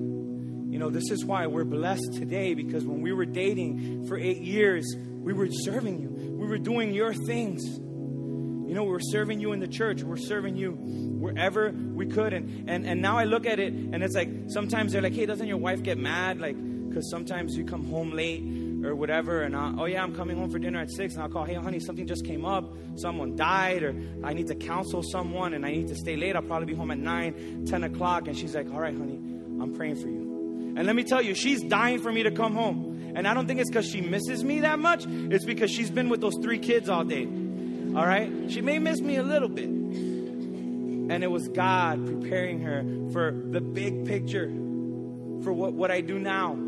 You 0.71 0.79
know, 0.79 0.91
this 0.91 1.11
is 1.11 1.25
why 1.25 1.47
we're 1.47 1.65
blessed 1.65 2.15
today 2.15 2.55
because 2.55 2.85
when 2.85 3.01
we 3.01 3.13
were 3.13 3.25
dating 3.25 4.07
for 4.07 4.19
eight 4.19 4.43
years, 4.43 4.85
we 4.97 5.33
were 5.33 5.49
serving 5.51 6.01
you. 6.01 6.11
We 6.11 6.47
were 6.47 6.59
doing 6.59 6.93
your 6.93 7.15
things. 7.15 7.65
You 7.65 8.75
know, 8.75 8.83
we 8.83 8.91
were 8.91 9.01
serving 9.01 9.41
you 9.41 9.53
in 9.53 9.61
the 9.61 9.69
church. 9.69 10.03
We 10.03 10.11
we're 10.11 10.17
serving 10.17 10.57
you 10.57 10.73
wherever 10.73 11.71
we 11.71 12.07
could. 12.07 12.33
And, 12.33 12.69
and, 12.69 12.85
and 12.85 13.01
now 13.01 13.17
I 13.17 13.25
look 13.25 13.47
at 13.47 13.59
it 13.59 13.73
and 13.73 14.03
it's 14.03 14.15
like 14.15 14.29
sometimes 14.49 14.93
they're 14.93 15.03
like, 15.03 15.15
hey, 15.15 15.25
doesn't 15.25 15.47
your 15.47 15.57
wife 15.57 15.83
get 15.83 15.99
mad? 15.99 16.41
Like, 16.41 16.57
because 16.97 17.11
sometimes 17.11 17.55
you 17.55 17.63
come 17.63 17.85
home 17.85 18.13
late 18.13 18.43
or 18.83 18.97
whatever, 18.97 19.43
and 19.43 19.55
I'll, 19.55 19.83
oh 19.83 19.85
yeah, 19.85 20.03
I'm 20.03 20.17
coming 20.17 20.35
home 20.35 20.49
for 20.49 20.59
dinner 20.59 20.81
at 20.81 20.91
six, 20.91 21.13
and 21.13 21.23
I'll 21.23 21.29
call, 21.29 21.45
hey 21.45 21.53
honey, 21.53 21.79
something 21.79 22.07
just 22.07 22.25
came 22.25 22.47
up, 22.47 22.75
someone 22.95 23.37
died, 23.37 23.83
or 23.83 23.95
I 24.25 24.33
need 24.33 24.47
to 24.47 24.55
counsel 24.55 25.03
someone, 25.03 25.53
and 25.53 25.67
I 25.67 25.73
need 25.73 25.89
to 25.89 25.95
stay 25.95 26.17
late. 26.17 26.35
I'll 26.37 26.41
probably 26.41 26.65
be 26.65 26.75
home 26.75 26.91
at 26.91 26.97
nine, 26.97 27.67
ten 27.67 27.85
o'clock, 27.85 28.29
and 28.29 28.39
she's 28.39 28.55
like, 28.55 28.73
all 28.73 28.81
right, 28.81 28.97
honey, 28.97 29.17
I'm 29.61 29.75
praying 29.75 29.97
for 29.97 30.09
you. 30.09 30.73
And 30.75 30.87
let 30.87 30.97
me 30.97 31.05
tell 31.05 31.21
you, 31.21 31.35
she's 31.35 31.63
dying 31.63 32.01
for 32.01 32.11
me 32.11 32.23
to 32.23 32.31
come 32.31 32.55
home, 32.55 33.13
and 33.15 33.29
I 33.29 33.35
don't 33.35 33.47
think 33.47 33.61
it's 33.61 33.69
because 33.69 33.91
she 33.91 34.01
misses 34.01 34.43
me 34.43 34.61
that 34.61 34.79
much. 34.79 35.05
It's 35.07 35.45
because 35.45 35.71
she's 35.71 35.91
been 35.91 36.09
with 36.09 36.23
those 36.23 36.39
three 36.41 36.59
kids 36.59 36.89
all 36.89 37.05
day. 37.05 37.27
All 37.27 38.07
right, 38.07 38.33
she 38.49 38.63
may 38.63 38.79
miss 38.79 39.03
me 39.03 39.17
a 39.17 39.23
little 39.23 39.51
bit. 39.51 39.69
And 39.69 41.23
it 41.23 41.31
was 41.31 41.47
God 41.49 42.07
preparing 42.07 42.61
her 42.63 43.11
for 43.13 43.33
the 43.33 43.61
big 43.61 44.07
picture, 44.07 44.47
for 44.47 45.53
what, 45.53 45.75
what 45.75 45.91
I 45.91 46.01
do 46.01 46.19
now. 46.19 46.63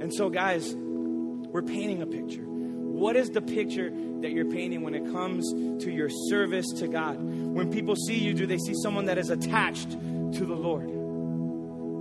And 0.00 0.12
so, 0.14 0.28
guys, 0.30 0.74
we're 0.74 1.62
painting 1.62 2.02
a 2.02 2.06
picture. 2.06 2.42
What 2.42 3.16
is 3.16 3.30
the 3.30 3.40
picture 3.40 3.90
that 4.20 4.32
you're 4.32 4.50
painting 4.50 4.82
when 4.82 4.94
it 4.94 5.04
comes 5.12 5.52
to 5.84 5.90
your 5.90 6.08
service 6.28 6.66
to 6.78 6.88
God? 6.88 7.16
When 7.20 7.72
people 7.72 7.94
see 7.94 8.18
you, 8.18 8.34
do 8.34 8.46
they 8.46 8.58
see 8.58 8.74
someone 8.82 9.04
that 9.06 9.18
is 9.18 9.30
attached 9.30 9.92
to 9.92 10.46
the 10.46 10.54
Lord? 10.54 10.90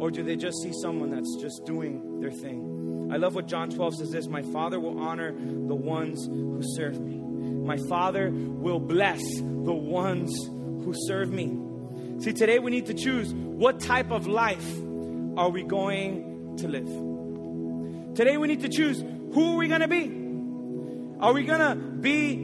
Or 0.02 0.12
do 0.12 0.24
they 0.24 0.36
just 0.36 0.58
see 0.62 0.74
someone 0.82 1.12
that's 1.12 1.36
just 1.39 1.66
doing 1.66 2.20
their 2.20 2.32
thing? 2.32 3.10
I 3.12 3.18
love 3.18 3.36
what 3.36 3.48
John 3.48 3.70
12 3.70 3.95
says 3.95 4.12
this 4.12 4.28
My 4.28 4.41
Father 4.41 4.80
will 4.80 5.00
honor 5.00 5.32
the 5.32 5.76
ones 5.76 6.26
who 6.26 6.62
serve 6.76 7.00
me. 7.00 7.18
My 7.18 7.78
Father 7.88 8.30
will 8.32 8.80
bless 8.80 9.22
the 9.39 9.74
ones 9.74 10.32
who 10.48 10.93
serve 11.08 11.32
me. 11.32 11.58
See, 12.20 12.34
today 12.34 12.60
we 12.60 12.72
need 12.72 12.88
to 12.88 12.93
choose 12.93 13.34
what 13.34 13.80
type 13.80 14.12
of 14.12 14.28
life 14.28 14.78
are 15.38 15.50
we 15.50 15.64
going 15.64 16.58
to 16.58 16.68
live? 16.68 17.16
Today 18.18 18.36
we 18.38 18.47
need 18.47 18.61
to 18.61 18.70
choose 18.70 18.99
who 18.99 19.53
are 19.53 19.57
we 19.57 19.68
going 19.68 19.82
to 19.82 19.88
be? 19.88 20.05
Are 21.20 21.34
we 21.34 21.43
going 21.43 21.59
to 21.59 21.76
be 21.76 22.36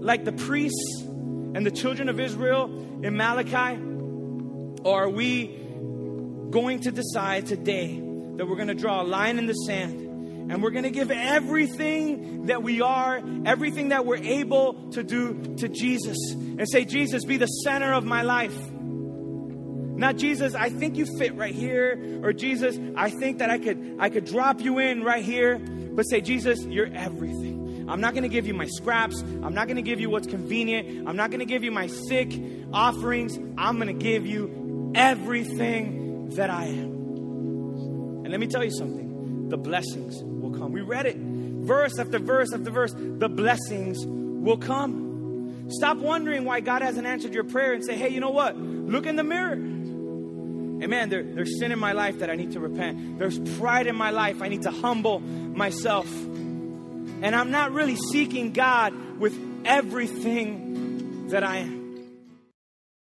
like 0.00 0.24
the 0.24 0.32
priests 0.32 1.02
and 1.02 1.66
the 1.66 1.70
children 1.70 2.08
of 2.08 2.18
Israel 2.18 2.64
in 3.04 3.14
Malachi? 3.14 3.78
Or 4.84 5.04
are 5.04 5.10
we 5.10 5.48
going 6.48 6.80
to 6.80 6.90
decide 6.90 7.44
today 7.44 7.98
that 7.98 8.48
we're 8.48 8.56
going 8.56 8.68
to 8.68 8.74
draw 8.74 9.02
a 9.02 9.04
line 9.04 9.38
in 9.38 9.44
the 9.44 9.52
sand 9.52 10.00
and 10.50 10.62
we're 10.62 10.70
going 10.70 10.84
to 10.84 10.90
give 10.90 11.10
everything 11.10 12.46
that 12.46 12.62
we 12.62 12.80
are, 12.80 13.20
everything 13.44 13.90
that 13.90 14.06
we're 14.06 14.16
able 14.16 14.92
to 14.92 15.02
do 15.02 15.56
to 15.58 15.68
Jesus 15.68 16.16
and 16.32 16.66
say, 16.66 16.86
Jesus, 16.86 17.26
be 17.26 17.36
the 17.36 17.44
center 17.44 17.92
of 17.92 18.06
my 18.06 18.22
life. 18.22 18.58
Not 19.98 20.16
Jesus, 20.16 20.54
I 20.54 20.70
think 20.70 20.96
you 20.96 21.06
fit 21.18 21.34
right 21.34 21.54
here, 21.54 22.20
or 22.22 22.32
Jesus, 22.32 22.78
I 22.94 23.10
think 23.10 23.38
that 23.38 23.50
I 23.50 23.58
could 23.58 23.96
I 23.98 24.08
could 24.10 24.24
drop 24.24 24.60
you 24.60 24.78
in 24.78 25.02
right 25.02 25.24
here. 25.24 25.58
But 25.58 26.04
say, 26.04 26.20
Jesus, 26.20 26.64
you're 26.64 26.86
everything. 26.86 27.86
I'm 27.88 28.00
not 28.00 28.14
going 28.14 28.22
to 28.22 28.28
give 28.28 28.46
you 28.46 28.54
my 28.54 28.66
scraps. 28.66 29.20
I'm 29.22 29.54
not 29.54 29.66
going 29.66 29.76
to 29.76 29.82
give 29.82 29.98
you 29.98 30.08
what's 30.08 30.28
convenient. 30.28 31.08
I'm 31.08 31.16
not 31.16 31.30
going 31.30 31.40
to 31.40 31.46
give 31.46 31.64
you 31.64 31.72
my 31.72 31.88
sick 31.88 32.32
offerings. 32.72 33.36
I'm 33.58 33.76
going 33.76 33.88
to 33.88 34.04
give 34.04 34.24
you 34.24 34.92
everything 34.94 36.30
that 36.30 36.48
I 36.48 36.66
am. 36.66 38.22
And 38.22 38.28
let 38.28 38.38
me 38.38 38.46
tell 38.46 38.62
you 38.62 38.70
something 38.70 39.48
the 39.48 39.58
blessings 39.58 40.22
will 40.22 40.56
come. 40.56 40.70
We 40.70 40.82
read 40.82 41.06
it 41.06 41.16
verse 41.16 41.98
after 41.98 42.20
verse 42.20 42.52
after 42.52 42.70
verse. 42.70 42.94
The 42.94 43.28
blessings 43.28 43.98
will 44.06 44.58
come. 44.58 45.66
Stop 45.70 45.96
wondering 45.96 46.44
why 46.44 46.60
God 46.60 46.82
hasn't 46.82 47.06
answered 47.06 47.34
your 47.34 47.44
prayer 47.44 47.72
and 47.72 47.84
say, 47.84 47.96
hey, 47.96 48.10
you 48.10 48.20
know 48.20 48.30
what? 48.30 48.56
Look 48.56 49.06
in 49.06 49.16
the 49.16 49.24
mirror. 49.24 49.56
Amen. 50.82 51.08
There, 51.08 51.22
there's 51.22 51.58
sin 51.58 51.72
in 51.72 51.78
my 51.78 51.92
life 51.92 52.20
that 52.20 52.30
I 52.30 52.36
need 52.36 52.52
to 52.52 52.60
repent. 52.60 53.18
There's 53.18 53.38
pride 53.58 53.86
in 53.86 53.96
my 53.96 54.10
life. 54.10 54.42
I 54.42 54.48
need 54.48 54.62
to 54.62 54.70
humble 54.70 55.20
myself. 55.20 56.06
And 56.10 57.34
I'm 57.34 57.50
not 57.50 57.72
really 57.72 57.96
seeking 57.96 58.52
God 58.52 59.18
with 59.18 59.36
everything 59.64 61.28
that 61.28 61.42
I 61.42 61.58
am. 61.58 61.77